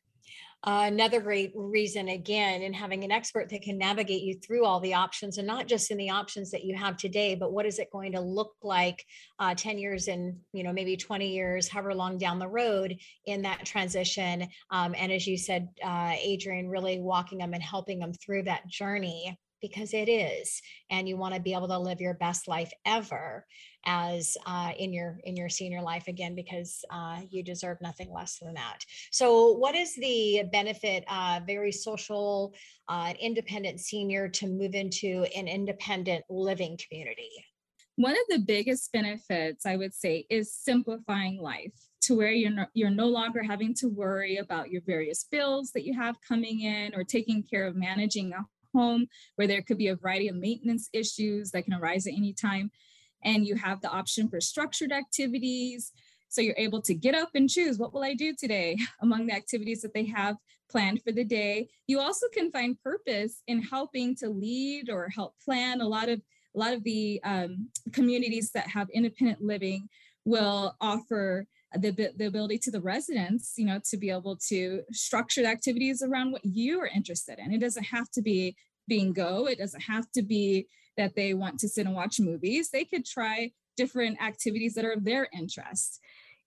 Uh, 0.65 0.83
another 0.85 1.19
great 1.19 1.51
reason, 1.55 2.07
again, 2.07 2.61
in 2.61 2.71
having 2.71 3.03
an 3.03 3.11
expert 3.11 3.49
that 3.49 3.61
can 3.61 3.77
navigate 3.77 4.21
you 4.21 4.39
through 4.39 4.63
all 4.63 4.79
the 4.79 4.93
options 4.93 5.37
and 5.37 5.45
not 5.45 5.67
just 5.67 5.91
in 5.91 5.97
the 5.97 6.09
options 6.09 6.51
that 6.51 6.63
you 6.63 6.73
have 6.73 6.95
today, 6.95 7.35
but 7.35 7.51
what 7.51 7.65
is 7.65 7.79
it 7.79 7.91
going 7.91 8.13
to 8.13 8.21
look 8.21 8.53
like 8.63 9.05
uh, 9.39 9.53
10 9.53 9.77
years 9.77 10.07
and, 10.07 10.37
you 10.53 10.63
know, 10.63 10.71
maybe 10.71 10.95
20 10.95 11.33
years, 11.33 11.67
however 11.67 11.93
long 11.93 12.17
down 12.17 12.39
the 12.39 12.47
road 12.47 12.95
in 13.25 13.41
that 13.41 13.65
transition. 13.65 14.47
Um, 14.71 14.95
and 14.97 15.11
as 15.11 15.27
you 15.27 15.37
said, 15.37 15.67
uh, 15.83 16.15
Adrienne, 16.25 16.69
really 16.69 17.01
walking 17.01 17.39
them 17.39 17.53
and 17.53 17.61
helping 17.61 17.99
them 17.99 18.13
through 18.13 18.43
that 18.43 18.65
journey 18.65 19.37
because 19.63 19.93
it 19.93 20.09
is 20.09 20.61
and 20.91 21.07
you 21.07 21.15
want 21.15 21.33
to 21.33 21.39
be 21.39 21.53
able 21.53 21.69
to 21.69 21.79
live 21.79 22.01
your 22.01 22.13
best 22.15 22.49
life 22.49 22.69
ever 22.85 23.45
as 23.85 24.37
uh, 24.45 24.71
in 24.77 24.93
your 24.93 25.17
in 25.23 25.37
your 25.37 25.49
senior 25.49 25.81
life 25.81 26.07
again 26.07 26.35
because 26.35 26.83
uh, 26.91 27.21
you 27.29 27.41
deserve 27.43 27.77
nothing 27.81 28.11
less 28.13 28.39
than 28.39 28.53
that. 28.53 28.79
So 29.11 29.53
what 29.53 29.73
is 29.73 29.95
the 29.95 30.43
benefit 30.51 31.05
uh, 31.07 31.39
very 31.47 31.71
social 31.71 32.53
uh, 32.89 33.13
independent 33.19 33.79
senior 33.79 34.27
to 34.29 34.47
move 34.47 34.75
into 34.75 35.25
an 35.35 35.47
independent 35.47 36.25
living 36.29 36.77
community? 36.77 37.31
One 37.95 38.13
of 38.13 38.27
the 38.29 38.39
biggest 38.39 38.91
benefits 38.91 39.65
i 39.65 39.75
would 39.77 39.93
say 39.93 40.25
is 40.29 40.53
simplifying 40.53 41.39
life 41.39 41.73
to 42.01 42.17
where 42.17 42.31
you're 42.31 42.51
no, 42.51 42.65
you're 42.73 42.89
no 42.89 43.07
longer 43.07 43.41
having 43.43 43.73
to 43.75 43.87
worry 43.87 44.37
about 44.37 44.69
your 44.69 44.81
various 44.85 45.25
bills 45.31 45.71
that 45.71 45.85
you 45.85 45.93
have 45.93 46.15
coming 46.27 46.61
in 46.61 46.93
or 46.95 47.03
taking 47.03 47.43
care 47.43 47.65
of 47.65 47.75
managing 47.75 48.33
a 48.33 48.43
home 48.73 49.07
where 49.35 49.47
there 49.47 49.61
could 49.61 49.77
be 49.77 49.87
a 49.87 49.95
variety 49.95 50.27
of 50.27 50.35
maintenance 50.35 50.89
issues 50.93 51.51
that 51.51 51.63
can 51.63 51.73
arise 51.73 52.07
at 52.07 52.13
any 52.13 52.33
time 52.33 52.71
and 53.23 53.47
you 53.47 53.55
have 53.55 53.81
the 53.81 53.89
option 53.89 54.27
for 54.27 54.41
structured 54.41 54.91
activities. 54.91 55.91
So 56.29 56.41
you're 56.41 56.55
able 56.57 56.81
to 56.81 56.93
get 56.93 57.15
up 57.15 57.29
and 57.35 57.49
choose 57.49 57.77
what 57.77 57.93
will 57.93 58.03
I 58.03 58.13
do 58.13 58.33
today 58.37 58.77
among 59.01 59.27
the 59.27 59.35
activities 59.35 59.81
that 59.81 59.93
they 59.93 60.05
have 60.05 60.37
planned 60.69 61.01
for 61.03 61.11
the 61.11 61.23
day. 61.23 61.69
You 61.87 61.99
also 61.99 62.27
can 62.33 62.51
find 62.51 62.81
purpose 62.81 63.41
in 63.47 63.61
helping 63.61 64.15
to 64.17 64.29
lead 64.29 64.89
or 64.89 65.09
help 65.09 65.35
plan. 65.43 65.81
A 65.81 65.87
lot 65.87 66.09
of 66.09 66.21
a 66.55 66.59
lot 66.59 66.73
of 66.73 66.83
the 66.83 67.19
um, 67.23 67.69
communities 67.93 68.51
that 68.51 68.67
have 68.67 68.87
independent 68.91 69.41
living 69.41 69.89
will 70.23 70.75
offer 70.79 71.47
the, 71.77 72.11
the 72.15 72.25
ability 72.25 72.57
to 72.59 72.71
the 72.71 72.81
residents, 72.81 73.53
you 73.57 73.65
know, 73.65 73.79
to 73.89 73.97
be 73.97 74.09
able 74.09 74.37
to 74.49 74.83
structure 74.91 75.41
the 75.41 75.47
activities 75.47 76.01
around 76.01 76.31
what 76.31 76.45
you 76.45 76.79
are 76.79 76.89
interested 76.93 77.39
in. 77.39 77.53
It 77.53 77.59
doesn't 77.59 77.85
have 77.85 78.09
to 78.11 78.21
be 78.21 78.55
being 78.87 79.13
go. 79.13 79.47
It 79.47 79.57
doesn't 79.57 79.81
have 79.81 80.11
to 80.11 80.21
be 80.21 80.67
that 80.97 81.15
they 81.15 81.33
want 81.33 81.59
to 81.59 81.69
sit 81.69 81.85
and 81.85 81.95
watch 81.95 82.19
movies, 82.19 82.69
they 82.69 82.85
could 82.85 83.05
try 83.05 83.51
different 83.75 84.21
activities 84.21 84.75
that 84.75 84.85
are 84.85 84.91
of 84.91 85.03
their 85.03 85.27
interest. 85.33 85.99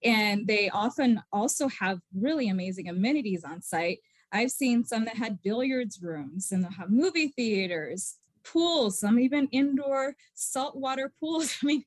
And 0.05 0.47
they 0.47 0.71
often 0.71 1.21
also 1.33 1.69
have 1.69 2.01
really 2.15 2.49
amazing 2.49 2.89
amenities 2.89 3.43
on 3.45 3.63
site. 3.63 3.99
I've 4.31 4.51
seen 4.51 4.85
some 4.85 5.05
that 5.07 5.17
had 5.17 5.43
billiards 5.43 6.01
rooms 6.03 6.53
and 6.53 6.63
they'll 6.63 6.71
have 6.73 6.91
movie 6.91 7.29
theaters, 7.29 8.17
pools, 8.45 9.01
some 9.01 9.19
even 9.19 9.49
indoor 9.51 10.15
saltwater 10.35 11.13
pools. 11.19 11.57
I 11.63 11.67
mean, 11.67 11.85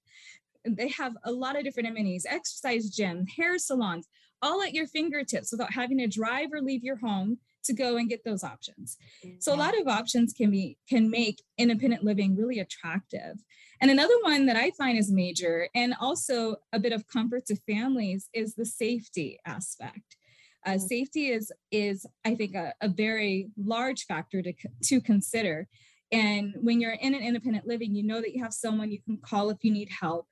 they 0.66 0.90
have 0.90 1.14
a 1.24 1.32
lot 1.32 1.58
of 1.58 1.64
different 1.64 1.90
amenities, 1.90 2.26
exercise 2.28 2.96
gyms, 2.96 3.26
hair 3.38 3.58
salons, 3.58 4.08
all 4.42 4.62
at 4.62 4.74
your 4.74 4.88
fingertips 4.88 5.52
without 5.52 5.74
having 5.74 5.98
to 5.98 6.08
drive 6.08 6.50
or 6.54 6.62
leave 6.62 6.84
your 6.84 6.98
home 6.98 7.38
to 7.64 7.74
go 7.74 7.98
and 7.98 8.10
get 8.10 8.24
those 8.24 8.44
options. 8.44 8.98
So 9.40 9.54
a 9.54 9.56
lot 9.56 9.80
of 9.80 9.88
options 9.88 10.34
can 10.34 10.50
be 10.50 10.78
can 10.88 11.10
make 11.10 11.42
independent 11.58 12.04
living 12.04 12.36
really 12.36 12.60
attractive. 12.60 13.38
And 13.82 13.92
another 13.92 14.16
one 14.22 14.46
that 14.48 14.56
I 14.56 14.72
find 14.72 14.98
is 14.98 15.12
major 15.12 15.68
and 15.76 15.94
also 16.00 16.58
a 16.74 16.80
bit 16.80 16.94
of 16.94 17.08
comfort 17.08 17.46
to 17.48 17.56
families 17.68 18.30
is 18.34 18.56
the 18.56 18.66
safety 18.66 19.40
aspect. 19.46 20.18
Uh, 20.66 20.72
mm. 20.72 20.82
safety 20.82 21.30
is 21.30 21.52
is 21.72 22.06
I 22.26 22.36
think 22.36 22.56
a, 22.56 22.74
a 22.82 22.90
very 22.90 23.50
large 23.58 24.06
factor 24.06 24.42
to 24.42 24.54
to 24.84 25.02
consider. 25.02 25.68
And 26.12 26.56
when 26.62 26.82
you're 26.82 26.94
in 26.94 27.14
an 27.14 27.22
independent 27.22 27.68
living, 27.68 27.94
you 27.94 28.04
know 28.04 28.20
that 28.20 28.34
you 28.34 28.44
have 28.44 28.54
someone 28.54 28.92
you 28.92 29.02
can 29.02 29.18
call 29.18 29.50
if 29.50 29.64
you 29.64 29.72
need 29.72 29.90
help. 29.90 30.28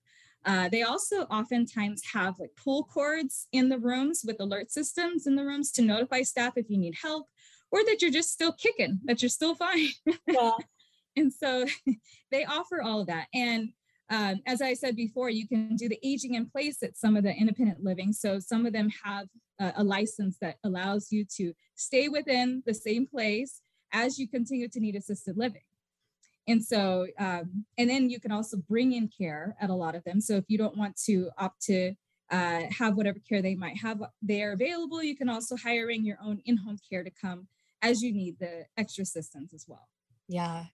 Uh, 0.48 0.70
they 0.70 0.84
also 0.84 1.24
oftentimes 1.24 2.02
have 2.14 2.40
like 2.40 2.52
pull 2.56 2.86
cords 2.86 3.48
in 3.52 3.68
the 3.68 3.78
rooms 3.78 4.24
with 4.26 4.40
alert 4.40 4.72
systems 4.72 5.28
in 5.28 5.36
the 5.36 5.44
rooms 5.44 5.72
to 5.74 5.82
notify 5.82 6.22
staff 6.22 6.54
if 6.56 6.70
you 6.70 6.78
need 6.78 6.96
help 7.02 7.28
or 7.70 7.84
that 7.84 8.02
you're 8.02 8.10
just 8.12 8.32
still 8.32 8.54
kicking, 8.54 9.00
that 9.04 9.22
you're 9.22 9.30
still 9.30 9.56
fine. 9.66 9.90
Yeah. 10.26 10.52
and 11.18 11.34
so 11.34 11.66
they 12.32 12.46
offer 12.46 12.82
all 12.82 13.02
of 13.02 13.08
that. 13.08 13.28
And 13.34 13.70
um, 14.10 14.40
as 14.46 14.62
I 14.62 14.74
said 14.74 14.96
before, 14.96 15.30
you 15.30 15.46
can 15.46 15.76
do 15.76 15.90
the 15.90 16.00
aging 16.02 16.36
in 16.36 16.50
place 16.50 16.82
at 16.82 16.96
some 16.96 17.18
of 17.18 17.24
the 17.24 17.34
independent 17.34 17.84
living. 17.84 18.14
So 18.14 18.40
some 18.40 18.66
of 18.66 18.72
them 18.72 18.90
have 19.04 19.28
a, 19.60 19.74
a 19.78 19.84
license 19.84 20.38
that 20.40 20.56
allows 20.64 21.12
you 21.12 21.26
to 21.36 21.52
stay 21.76 22.08
within 22.08 22.64
the 22.66 22.74
same 22.74 23.06
place 23.06 23.62
as 23.92 24.18
you 24.18 24.30
continue 24.30 24.70
to 24.70 24.80
need 24.80 24.96
assisted 24.96 25.38
living. 25.38 25.62
And 26.48 26.64
so, 26.64 27.08
um, 27.20 27.66
and 27.78 27.90
then 27.90 28.10
you 28.10 28.20
can 28.20 28.32
also 28.32 28.58
bring 28.58 28.94
in 28.94 29.10
care 29.10 29.56
at 29.60 29.70
a 29.70 29.76
lot 29.76 29.96
of 29.96 30.04
them. 30.06 30.22
So 30.22 30.36
if 30.38 30.46
you 30.48 30.58
don't 30.58 30.78
want 30.78 30.96
to 31.06 31.30
opt 31.38 31.62
to 31.64 31.94
uh, 32.32 32.62
have 32.78 32.96
whatever 32.96 33.20
care 33.20 33.42
they 33.42 33.56
might 33.56 33.78
have 33.78 34.02
there 34.22 34.54
available, 34.54 35.04
you 35.04 35.16
can 35.16 35.30
also 35.30 35.56
hire 35.58 35.90
in 35.90 36.06
your 36.06 36.18
own 36.24 36.42
in-home 36.46 36.78
care 36.90 37.04
to 37.04 37.12
come 37.12 37.48
as 37.82 38.02
you 38.02 38.14
need 38.14 38.38
the 38.40 38.66
extra 38.78 39.04
assistance 39.04 39.54
as 39.54 39.66
well. 39.68 39.88
Yeah. 40.30 40.66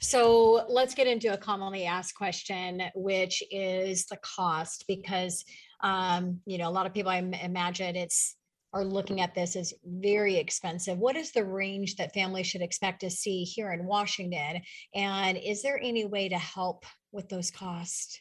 So 0.00 0.66
let's 0.68 0.94
get 0.94 1.06
into 1.06 1.32
a 1.32 1.36
commonly 1.36 1.84
asked 1.84 2.14
question, 2.14 2.82
which 2.94 3.42
is 3.50 4.06
the 4.06 4.16
cost, 4.18 4.84
because 4.88 5.44
um, 5.82 6.40
you 6.46 6.58
know 6.58 6.68
a 6.68 6.70
lot 6.70 6.86
of 6.86 6.94
people 6.94 7.10
I 7.10 7.18
imagine 7.18 7.96
it's 7.96 8.36
are 8.74 8.84
looking 8.84 9.20
at 9.20 9.34
this 9.34 9.54
as 9.54 9.72
very 9.84 10.36
expensive. 10.36 10.98
What 10.98 11.16
is 11.16 11.30
the 11.30 11.44
range 11.44 11.94
that 11.96 12.12
families 12.12 12.48
should 12.48 12.60
expect 12.60 13.00
to 13.00 13.10
see 13.10 13.44
here 13.44 13.72
in 13.72 13.86
Washington? 13.86 14.62
And 14.94 15.38
is 15.38 15.62
there 15.62 15.78
any 15.80 16.04
way 16.04 16.28
to 16.28 16.36
help 16.36 16.84
with 17.12 17.28
those 17.28 17.52
costs? 17.52 18.20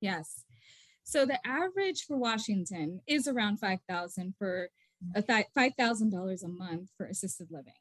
Yes. 0.00 0.42
So 1.04 1.26
the 1.26 1.38
average 1.46 2.04
for 2.08 2.16
Washington 2.16 3.00
is 3.06 3.28
around 3.28 3.58
5000 3.58 4.34
for 4.38 4.70
a 5.14 5.22
$5,000 5.22 6.44
a 6.44 6.48
month 6.48 6.90
for 6.96 7.06
assisted 7.06 7.48
living. 7.50 7.74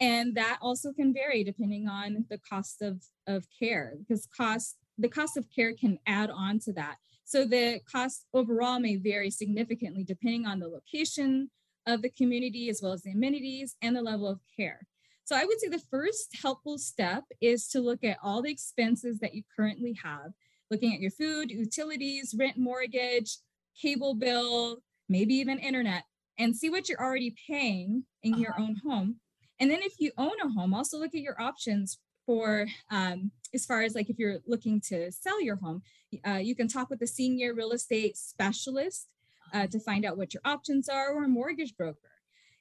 And 0.00 0.34
that 0.34 0.58
also 0.60 0.92
can 0.92 1.14
vary 1.14 1.42
depending 1.42 1.88
on 1.88 2.26
the 2.28 2.38
cost 2.38 2.82
of, 2.82 3.02
of 3.26 3.46
care 3.58 3.94
because 3.98 4.26
cost 4.26 4.76
the 4.98 5.08
cost 5.08 5.36
of 5.36 5.46
care 5.50 5.74
can 5.74 5.98
add 6.06 6.30
on 6.30 6.60
to 6.60 6.72
that. 6.74 6.96
So 7.24 7.44
the 7.44 7.80
cost 7.90 8.26
overall 8.34 8.78
may 8.78 8.96
vary 8.96 9.30
significantly 9.30 10.04
depending 10.04 10.46
on 10.46 10.60
the 10.60 10.68
location 10.68 11.50
of 11.86 12.02
the 12.02 12.10
community, 12.10 12.68
as 12.68 12.80
well 12.82 12.92
as 12.92 13.02
the 13.02 13.12
amenities 13.12 13.76
and 13.82 13.94
the 13.94 14.02
level 14.02 14.28
of 14.28 14.40
care. 14.56 14.86
So 15.24 15.36
I 15.36 15.44
would 15.44 15.58
say 15.58 15.68
the 15.68 15.82
first 15.90 16.36
helpful 16.40 16.78
step 16.78 17.24
is 17.40 17.66
to 17.68 17.80
look 17.80 18.04
at 18.04 18.18
all 18.22 18.42
the 18.42 18.50
expenses 18.50 19.18
that 19.20 19.34
you 19.34 19.42
currently 19.56 19.98
have, 20.02 20.32
looking 20.70 20.92
at 20.94 21.00
your 21.00 21.10
food, 21.10 21.50
utilities, 21.50 22.34
rent, 22.38 22.58
mortgage, 22.58 23.38
cable 23.80 24.14
bill, 24.14 24.78
maybe 25.08 25.34
even 25.34 25.58
internet, 25.58 26.04
and 26.38 26.54
see 26.54 26.68
what 26.68 26.88
you're 26.88 27.02
already 27.02 27.34
paying 27.48 28.04
in 28.22 28.38
your 28.38 28.50
uh-huh. 28.50 28.62
own 28.62 28.76
home. 28.84 29.16
And 29.60 29.70
then 29.70 29.80
if 29.82 29.94
you 29.98 30.12
own 30.18 30.34
a 30.42 30.48
home, 30.48 30.74
also 30.74 30.98
look 30.98 31.14
at 31.14 31.20
your 31.20 31.40
options 31.40 31.98
for 32.26 32.66
um, 32.90 33.30
as 33.54 33.64
far 33.66 33.82
as 33.82 33.94
like 33.94 34.10
if 34.10 34.18
you're 34.18 34.38
looking 34.46 34.80
to 34.88 35.10
sell 35.12 35.40
your 35.40 35.56
home, 35.56 35.82
uh, 36.26 36.32
you 36.34 36.54
can 36.54 36.68
talk 36.68 36.90
with 36.90 37.02
a 37.02 37.06
senior 37.06 37.54
real 37.54 37.72
estate 37.72 38.16
specialist 38.16 39.08
uh, 39.52 39.66
to 39.68 39.78
find 39.80 40.04
out 40.04 40.16
what 40.16 40.34
your 40.34 40.42
options 40.44 40.88
are 40.88 41.12
or 41.12 41.24
a 41.24 41.28
mortgage 41.28 41.76
broker. 41.76 41.98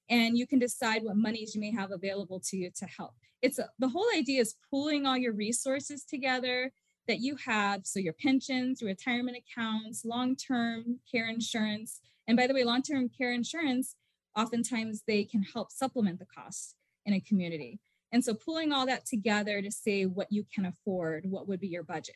And 0.09 0.37
you 0.37 0.45
can 0.45 0.59
decide 0.59 1.03
what 1.03 1.15
monies 1.15 1.55
you 1.55 1.61
may 1.61 1.71
have 1.71 1.91
available 1.91 2.39
to 2.45 2.57
you 2.57 2.69
to 2.75 2.85
help. 2.85 3.13
It's 3.41 3.59
a, 3.59 3.69
the 3.79 3.89
whole 3.89 4.07
idea 4.15 4.41
is 4.41 4.55
pooling 4.69 5.05
all 5.05 5.17
your 5.17 5.33
resources 5.33 6.03
together 6.03 6.71
that 7.07 7.19
you 7.19 7.35
have. 7.45 7.81
So 7.85 7.99
your 7.99 8.13
pensions, 8.13 8.81
your 8.81 8.89
retirement 8.89 9.37
accounts, 9.37 10.05
long-term 10.05 10.99
care 11.09 11.29
insurance. 11.29 11.99
And 12.27 12.37
by 12.37 12.47
the 12.47 12.53
way, 12.53 12.63
long-term 12.63 13.09
care 13.17 13.33
insurance, 13.33 13.95
oftentimes 14.37 15.03
they 15.07 15.23
can 15.23 15.43
help 15.43 15.71
supplement 15.71 16.19
the 16.19 16.25
costs 16.25 16.75
in 17.05 17.13
a 17.13 17.19
community. 17.19 17.79
And 18.13 18.23
so 18.23 18.33
pulling 18.35 18.71
all 18.71 18.85
that 18.85 19.05
together 19.05 19.61
to 19.61 19.71
say 19.71 20.05
what 20.05 20.31
you 20.31 20.45
can 20.53 20.65
afford, 20.65 21.25
what 21.25 21.47
would 21.47 21.59
be 21.59 21.67
your 21.67 21.83
budget. 21.83 22.15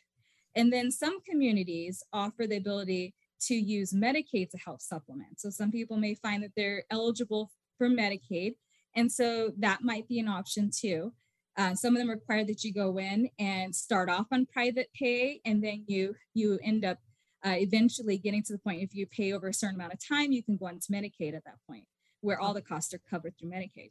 And 0.54 0.72
then 0.72 0.90
some 0.90 1.20
communities 1.28 2.02
offer 2.12 2.46
the 2.46 2.56
ability 2.56 3.14
to 3.42 3.54
use 3.54 3.92
Medicaid 3.92 4.50
to 4.50 4.58
help 4.58 4.80
supplement. 4.80 5.40
So 5.40 5.50
some 5.50 5.70
people 5.70 5.96
may 5.96 6.14
find 6.14 6.42
that 6.42 6.52
they're 6.56 6.84
eligible 6.90 7.50
for 7.76 7.88
Medicaid. 7.88 8.54
And 8.94 9.10
so 9.10 9.50
that 9.58 9.82
might 9.82 10.08
be 10.08 10.18
an 10.18 10.28
option 10.28 10.70
too. 10.74 11.12
Uh, 11.56 11.74
some 11.74 11.94
of 11.94 11.98
them 11.98 12.08
require 12.10 12.44
that 12.44 12.62
you 12.62 12.72
go 12.72 12.98
in 12.98 13.28
and 13.40 13.74
start 13.74 14.08
off 14.08 14.26
on 14.30 14.46
private 14.46 14.88
pay, 14.94 15.40
and 15.44 15.62
then 15.62 15.82
you 15.88 16.14
you 16.32 16.56
end 16.62 16.84
up 16.84 16.98
uh, 17.44 17.56
eventually 17.56 18.16
getting 18.16 18.44
to 18.44 18.52
the 18.52 18.60
point 18.60 18.80
if 18.80 18.94
you 18.94 19.06
pay 19.06 19.32
over 19.32 19.48
a 19.48 19.54
certain 19.54 19.74
amount 19.74 19.92
of 19.92 19.98
time, 19.98 20.30
you 20.30 20.42
can 20.42 20.56
go 20.56 20.68
into 20.68 20.92
Medicaid 20.92 21.34
at 21.34 21.44
that 21.44 21.58
point, 21.68 21.84
where 22.20 22.40
all 22.40 22.54
the 22.54 22.62
costs 22.62 22.94
are 22.94 23.00
covered 23.10 23.34
through 23.36 23.50
Medicaid. 23.50 23.90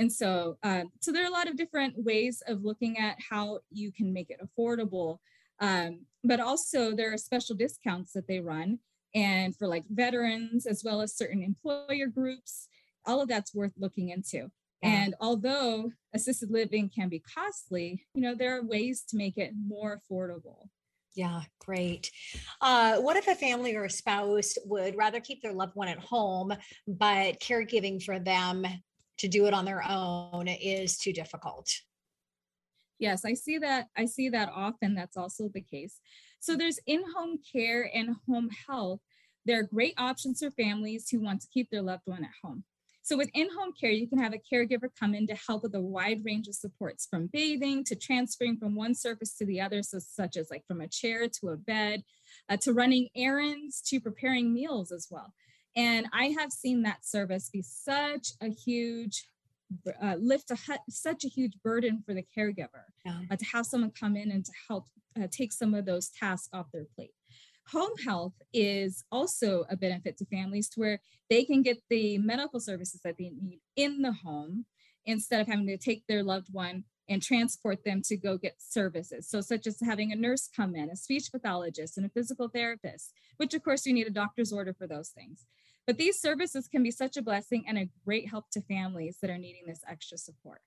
And 0.00 0.10
so, 0.10 0.56
um, 0.62 0.90
so 1.00 1.12
there 1.12 1.22
are 1.22 1.28
a 1.28 1.32
lot 1.32 1.46
of 1.46 1.58
different 1.58 1.94
ways 1.98 2.42
of 2.48 2.64
looking 2.64 2.96
at 2.96 3.18
how 3.30 3.58
you 3.70 3.92
can 3.92 4.14
make 4.14 4.30
it 4.30 4.40
affordable. 4.40 5.18
Um, 5.60 6.06
but 6.24 6.40
also 6.40 6.96
there 6.96 7.12
are 7.12 7.18
special 7.18 7.54
discounts 7.54 8.14
that 8.14 8.26
they 8.26 8.40
run 8.40 8.78
and 9.14 9.54
for 9.54 9.68
like 9.68 9.84
veterans 9.90 10.64
as 10.64 10.82
well 10.82 11.02
as 11.02 11.18
certain 11.18 11.42
employer 11.42 12.06
groups, 12.06 12.68
all 13.04 13.20
of 13.20 13.28
that's 13.28 13.54
worth 13.54 13.74
looking 13.78 14.08
into. 14.08 14.50
And 14.82 15.14
although 15.20 15.92
assisted 16.14 16.50
living 16.50 16.88
can 16.88 17.10
be 17.10 17.22
costly, 17.34 18.06
you 18.14 18.22
know, 18.22 18.34
there 18.34 18.56
are 18.56 18.64
ways 18.64 19.04
to 19.10 19.18
make 19.18 19.36
it 19.36 19.52
more 19.68 20.00
affordable. 20.00 20.68
Yeah, 21.14 21.42
great. 21.58 22.10
Uh, 22.62 22.96
what 23.00 23.18
if 23.18 23.28
a 23.28 23.34
family 23.34 23.76
or 23.76 23.84
a 23.84 23.90
spouse 23.90 24.54
would 24.64 24.96
rather 24.96 25.20
keep 25.20 25.42
their 25.42 25.52
loved 25.52 25.76
one 25.76 25.88
at 25.88 25.98
home, 25.98 26.54
but 26.86 27.38
caregiving 27.40 28.02
for 28.02 28.18
them 28.18 28.64
to 29.20 29.28
do 29.28 29.46
it 29.46 29.54
on 29.54 29.64
their 29.64 29.82
own 29.86 30.48
is 30.48 30.98
too 30.98 31.12
difficult. 31.12 31.68
Yes, 32.98 33.24
I 33.24 33.34
see 33.34 33.58
that. 33.58 33.88
I 33.96 34.04
see 34.04 34.28
that 34.28 34.50
often. 34.54 34.94
That's 34.94 35.16
also 35.16 35.48
the 35.48 35.62
case. 35.62 36.00
So 36.40 36.56
there's 36.56 36.78
in-home 36.86 37.38
care 37.50 37.90
and 37.94 38.16
home 38.26 38.50
health. 38.66 39.00
There 39.46 39.58
are 39.60 39.62
great 39.62 39.94
options 39.96 40.40
for 40.40 40.50
families 40.50 41.08
who 41.08 41.20
want 41.20 41.40
to 41.40 41.48
keep 41.52 41.70
their 41.70 41.82
loved 41.82 42.02
one 42.04 42.24
at 42.24 42.30
home. 42.42 42.64
So 43.02 43.16
with 43.16 43.30
in-home 43.32 43.72
care, 43.80 43.90
you 43.90 44.06
can 44.06 44.18
have 44.18 44.34
a 44.34 44.54
caregiver 44.54 44.88
come 44.98 45.14
in 45.14 45.26
to 45.28 45.34
help 45.34 45.62
with 45.62 45.74
a 45.74 45.80
wide 45.80 46.22
range 46.24 46.46
of 46.48 46.54
supports 46.54 47.06
from 47.10 47.30
bathing 47.32 47.82
to 47.84 47.96
transferring 47.96 48.58
from 48.58 48.74
one 48.74 48.94
surface 48.94 49.34
to 49.36 49.46
the 49.46 49.60
other, 49.60 49.82
so 49.82 49.98
such 49.98 50.36
as 50.36 50.50
like 50.50 50.66
from 50.66 50.82
a 50.82 50.88
chair 50.88 51.26
to 51.40 51.48
a 51.48 51.56
bed, 51.56 52.02
uh, 52.50 52.58
to 52.58 52.74
running 52.74 53.08
errands, 53.16 53.80
to 53.88 54.00
preparing 54.00 54.52
meals 54.52 54.92
as 54.92 55.08
well. 55.10 55.32
And 55.76 56.06
I 56.12 56.34
have 56.38 56.52
seen 56.52 56.82
that 56.82 57.04
service 57.04 57.48
be 57.52 57.62
such 57.62 58.32
a 58.40 58.48
huge 58.48 59.24
uh, 60.02 60.16
lift 60.18 60.50
a 60.50 60.56
such 60.88 61.24
a 61.24 61.28
huge 61.28 61.52
burden 61.62 62.02
for 62.04 62.12
the 62.12 62.24
caregiver 62.36 62.86
yeah. 63.04 63.20
uh, 63.30 63.36
to 63.36 63.44
have 63.52 63.66
someone 63.66 63.92
come 63.92 64.16
in 64.16 64.30
and 64.32 64.44
to 64.44 64.52
help 64.68 64.86
uh, 65.20 65.26
take 65.30 65.52
some 65.52 65.74
of 65.74 65.84
those 65.84 66.08
tasks 66.08 66.48
off 66.52 66.66
their 66.72 66.86
plate. 66.96 67.12
Home 67.68 67.96
health 68.04 68.34
is 68.52 69.04
also 69.12 69.64
a 69.70 69.76
benefit 69.76 70.16
to 70.18 70.24
families 70.24 70.68
to 70.70 70.80
where 70.80 71.00
they 71.28 71.44
can 71.44 71.62
get 71.62 71.78
the 71.88 72.18
medical 72.18 72.58
services 72.58 73.00
that 73.04 73.16
they 73.16 73.30
need 73.30 73.60
in 73.76 74.02
the 74.02 74.12
home 74.12 74.66
instead 75.06 75.40
of 75.40 75.46
having 75.46 75.66
to 75.68 75.76
take 75.76 76.04
their 76.08 76.24
loved 76.24 76.48
one 76.52 76.84
and 77.10 77.20
transport 77.20 77.84
them 77.84 78.00
to 78.02 78.16
go 78.16 78.38
get 78.38 78.54
services. 78.58 79.28
So, 79.28 79.40
such 79.40 79.66
as 79.66 79.78
having 79.80 80.12
a 80.12 80.16
nurse 80.16 80.48
come 80.54 80.74
in, 80.74 80.88
a 80.88 80.96
speech 80.96 81.30
pathologist, 81.30 81.98
and 81.98 82.06
a 82.06 82.10
physical 82.10 82.48
therapist, 82.48 83.12
which 83.36 83.52
of 83.52 83.62
course 83.62 83.84
you 83.84 83.92
need 83.92 84.06
a 84.06 84.10
doctor's 84.10 84.52
order 84.52 84.72
for 84.72 84.86
those 84.86 85.10
things. 85.10 85.44
But 85.86 85.98
these 85.98 86.20
services 86.20 86.68
can 86.68 86.82
be 86.82 86.92
such 86.92 87.16
a 87.16 87.22
blessing 87.22 87.64
and 87.66 87.76
a 87.76 87.88
great 88.04 88.28
help 88.28 88.48
to 88.52 88.60
families 88.62 89.18
that 89.20 89.30
are 89.30 89.38
needing 89.38 89.64
this 89.66 89.80
extra 89.88 90.16
support. 90.16 90.60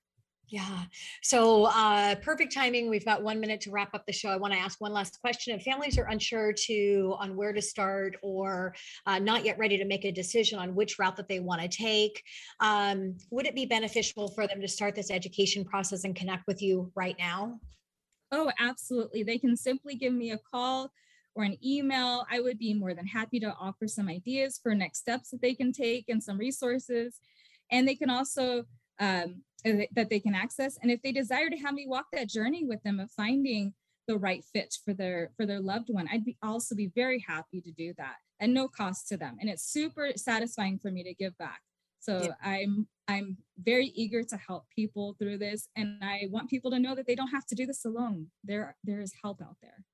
Yeah. 0.48 0.84
So 1.22 1.64
uh, 1.64 2.16
perfect 2.16 2.52
timing. 2.52 2.90
We've 2.90 3.04
got 3.04 3.22
one 3.22 3.40
minute 3.40 3.62
to 3.62 3.70
wrap 3.70 3.94
up 3.94 4.04
the 4.06 4.12
show. 4.12 4.28
I 4.28 4.36
want 4.36 4.52
to 4.52 4.58
ask 4.58 4.80
one 4.80 4.92
last 4.92 5.18
question. 5.20 5.54
If 5.54 5.62
families 5.62 5.98
are 5.98 6.04
unsure 6.04 6.52
to 6.66 7.16
on 7.18 7.34
where 7.34 7.52
to 7.52 7.62
start 7.62 8.16
or 8.22 8.74
uh, 9.06 9.18
not 9.18 9.44
yet 9.44 9.58
ready 9.58 9.78
to 9.78 9.84
make 9.84 10.04
a 10.04 10.12
decision 10.12 10.58
on 10.58 10.74
which 10.74 10.98
route 10.98 11.16
that 11.16 11.28
they 11.28 11.40
want 11.40 11.62
to 11.62 11.68
take, 11.68 12.22
um, 12.60 13.16
would 13.30 13.46
it 13.46 13.54
be 13.54 13.64
beneficial 13.64 14.28
for 14.28 14.46
them 14.46 14.60
to 14.60 14.68
start 14.68 14.94
this 14.94 15.10
education 15.10 15.64
process 15.64 16.04
and 16.04 16.14
connect 16.14 16.46
with 16.46 16.60
you 16.60 16.92
right 16.94 17.16
now? 17.18 17.58
Oh, 18.30 18.50
absolutely. 18.58 19.22
They 19.22 19.38
can 19.38 19.56
simply 19.56 19.94
give 19.94 20.12
me 20.12 20.32
a 20.32 20.38
call 20.38 20.90
or 21.34 21.44
an 21.44 21.56
email, 21.64 22.24
I 22.30 22.40
would 22.40 22.58
be 22.58 22.74
more 22.74 22.94
than 22.94 23.06
happy 23.06 23.40
to 23.40 23.52
offer 23.58 23.88
some 23.88 24.08
ideas 24.08 24.60
for 24.62 24.74
next 24.74 25.00
steps 25.00 25.30
that 25.30 25.42
they 25.42 25.54
can 25.54 25.72
take 25.72 26.08
and 26.08 26.22
some 26.22 26.38
resources. 26.38 27.18
And 27.72 27.88
they 27.88 27.96
can 27.96 28.08
also 28.08 28.66
um, 29.00 29.42
that 29.64 30.10
they 30.10 30.20
can 30.20 30.34
access. 30.34 30.78
And 30.82 30.90
if 30.90 31.00
they 31.02 31.12
desire 31.12 31.48
to 31.48 31.56
have 31.56 31.74
me 31.74 31.86
walk 31.86 32.06
that 32.12 32.28
journey 32.28 32.64
with 32.64 32.82
them 32.82 33.00
of 33.00 33.10
finding 33.10 33.72
the 34.06 34.18
right 34.18 34.44
fit 34.52 34.76
for 34.84 34.92
their 34.92 35.30
for 35.36 35.46
their 35.46 35.60
loved 35.60 35.88
one, 35.88 36.08
I'd 36.12 36.24
be 36.24 36.36
also 36.42 36.74
be 36.74 36.92
very 36.94 37.24
happy 37.26 37.60
to 37.62 37.70
do 37.72 37.94
that 37.96 38.16
at 38.40 38.50
no 38.50 38.68
cost 38.68 39.08
to 39.08 39.16
them. 39.16 39.36
And 39.40 39.48
it's 39.48 39.64
super 39.64 40.10
satisfying 40.16 40.78
for 40.78 40.90
me 40.90 41.02
to 41.04 41.14
give 41.14 41.36
back. 41.38 41.60
So 42.00 42.22
yeah. 42.22 42.34
I'm 42.42 42.86
I'm 43.08 43.38
very 43.58 43.86
eager 43.94 44.22
to 44.22 44.36
help 44.36 44.64
people 44.74 45.16
through 45.18 45.38
this, 45.38 45.68
and 45.76 45.98
I 46.02 46.28
want 46.30 46.50
people 46.50 46.70
to 46.70 46.78
know 46.78 46.94
that 46.94 47.06
they 47.06 47.14
don't 47.14 47.28
have 47.28 47.46
to 47.46 47.54
do 47.54 47.64
this 47.64 47.84
alone. 47.84 48.26
There 48.42 48.76
there 48.84 49.00
is 49.00 49.12
help 49.22 49.40
out 49.40 49.56
there. 49.62 49.84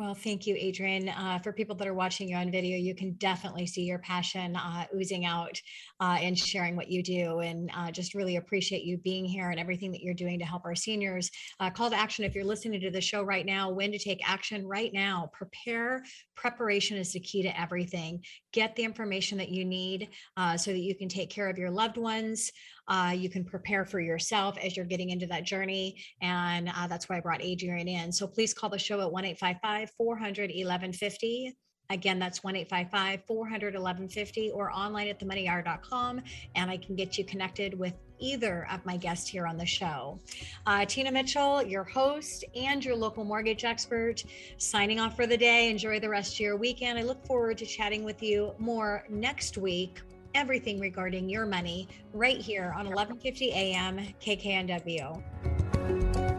Well, 0.00 0.14
thank 0.14 0.46
you, 0.46 0.56
Adrienne. 0.56 1.10
Uh, 1.10 1.40
for 1.40 1.52
people 1.52 1.76
that 1.76 1.86
are 1.86 1.92
watching 1.92 2.26
you 2.26 2.34
on 2.34 2.50
video, 2.50 2.78
you 2.78 2.94
can 2.94 3.12
definitely 3.18 3.66
see 3.66 3.82
your 3.82 3.98
passion 3.98 4.56
uh, 4.56 4.86
oozing 4.96 5.26
out 5.26 5.60
uh, 6.00 6.16
and 6.22 6.38
sharing 6.38 6.74
what 6.74 6.90
you 6.90 7.02
do. 7.02 7.40
And 7.40 7.70
uh, 7.76 7.90
just 7.90 8.14
really 8.14 8.36
appreciate 8.36 8.82
you 8.82 8.96
being 8.96 9.26
here 9.26 9.50
and 9.50 9.60
everything 9.60 9.92
that 9.92 10.00
you're 10.00 10.14
doing 10.14 10.38
to 10.38 10.46
help 10.46 10.64
our 10.64 10.74
seniors. 10.74 11.30
Uh, 11.60 11.68
call 11.68 11.90
to 11.90 11.96
action 11.96 12.24
if 12.24 12.34
you're 12.34 12.46
listening 12.46 12.80
to 12.80 12.90
the 12.90 13.02
show 13.02 13.22
right 13.22 13.44
now, 13.44 13.68
when 13.68 13.92
to 13.92 13.98
take 13.98 14.26
action 14.26 14.66
right 14.66 14.90
now. 14.94 15.28
Prepare. 15.34 16.02
Preparation 16.34 16.96
is 16.96 17.12
the 17.12 17.20
key 17.20 17.42
to 17.42 17.60
everything. 17.60 18.24
Get 18.54 18.76
the 18.76 18.84
information 18.84 19.36
that 19.36 19.50
you 19.50 19.66
need 19.66 20.08
uh, 20.34 20.56
so 20.56 20.70
that 20.70 20.78
you 20.78 20.94
can 20.94 21.10
take 21.10 21.28
care 21.28 21.50
of 21.50 21.58
your 21.58 21.70
loved 21.70 21.98
ones. 21.98 22.50
Uh, 22.90 23.12
you 23.16 23.30
can 23.30 23.44
prepare 23.44 23.84
for 23.86 24.00
yourself 24.00 24.58
as 24.58 24.76
you're 24.76 24.84
getting 24.84 25.10
into 25.10 25.26
that 25.26 25.44
journey. 25.44 25.96
And 26.20 26.70
uh, 26.76 26.88
that's 26.88 27.08
why 27.08 27.16
I 27.16 27.20
brought 27.20 27.40
Adrienne 27.40 27.88
in. 27.88 28.12
So 28.12 28.26
please 28.26 28.52
call 28.52 28.68
the 28.68 28.78
show 28.78 29.00
at 29.00 29.10
1 29.10 29.24
855 29.24 29.90
400 29.96 30.50
1150. 30.50 31.56
Again, 31.90 32.20
that's 32.20 32.44
1 32.44 32.54
855 32.54 33.26
400 33.26 33.74
1150 33.74 34.50
or 34.50 34.70
online 34.70 35.08
at 35.08 35.18
themoneyhour.com. 35.18 36.20
And 36.54 36.70
I 36.70 36.76
can 36.76 36.94
get 36.94 37.16
you 37.16 37.24
connected 37.24 37.78
with 37.78 37.94
either 38.20 38.68
of 38.70 38.84
my 38.84 38.96
guests 38.96 39.28
here 39.28 39.46
on 39.46 39.56
the 39.56 39.66
show. 39.66 40.18
Uh, 40.66 40.84
Tina 40.84 41.10
Mitchell, 41.10 41.62
your 41.62 41.84
host 41.84 42.44
and 42.54 42.84
your 42.84 42.94
local 42.94 43.24
mortgage 43.24 43.64
expert, 43.64 44.22
signing 44.58 45.00
off 45.00 45.16
for 45.16 45.26
the 45.26 45.36
day. 45.36 45.70
Enjoy 45.70 45.98
the 45.98 46.08
rest 46.08 46.34
of 46.34 46.40
your 46.40 46.56
weekend. 46.56 46.98
I 46.98 47.02
look 47.02 47.24
forward 47.24 47.58
to 47.58 47.66
chatting 47.66 48.04
with 48.04 48.22
you 48.22 48.52
more 48.58 49.04
next 49.08 49.58
week 49.58 50.00
everything 50.34 50.80
regarding 50.80 51.28
your 51.28 51.46
money 51.46 51.86
right 52.12 52.38
here 52.38 52.72
on 52.76 52.86
1150 52.86 53.52
AM 53.52 53.98
KKNW. 54.20 55.22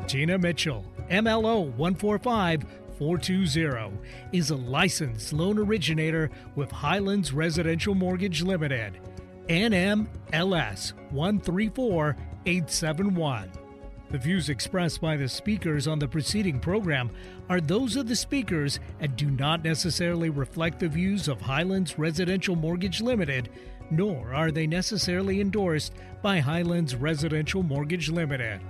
Tina 0.07 0.37
Mitchell, 0.37 0.85
MLO 1.09 1.73
145 1.75 2.63
420, 2.97 3.97
is 4.31 4.51
a 4.51 4.55
licensed 4.55 5.33
loan 5.33 5.57
originator 5.57 6.29
with 6.55 6.71
Highlands 6.71 7.33
Residential 7.33 7.95
Mortgage 7.95 8.43
Limited. 8.43 8.99
NMLS 9.47 10.93
134871. 11.11 13.51
The 14.11 14.17
views 14.17 14.49
expressed 14.49 14.99
by 14.99 15.15
the 15.15 15.29
speakers 15.29 15.87
on 15.87 15.97
the 15.97 16.07
preceding 16.07 16.59
program 16.59 17.11
are 17.49 17.61
those 17.61 17.95
of 17.95 18.09
the 18.09 18.15
speakers 18.15 18.81
and 18.99 19.15
do 19.15 19.31
not 19.31 19.63
necessarily 19.63 20.29
reflect 20.29 20.79
the 20.79 20.89
views 20.89 21.29
of 21.29 21.39
Highlands 21.39 21.97
Residential 21.97 22.57
Mortgage 22.57 23.01
Limited 23.01 23.49
nor 23.91 24.33
are 24.33 24.51
they 24.51 24.65
necessarily 24.65 25.41
endorsed 25.41 25.93
by 26.21 26.39
Highlands 26.39 26.95
Residential 26.95 27.61
Mortgage 27.61 28.09
Limited. 28.09 28.61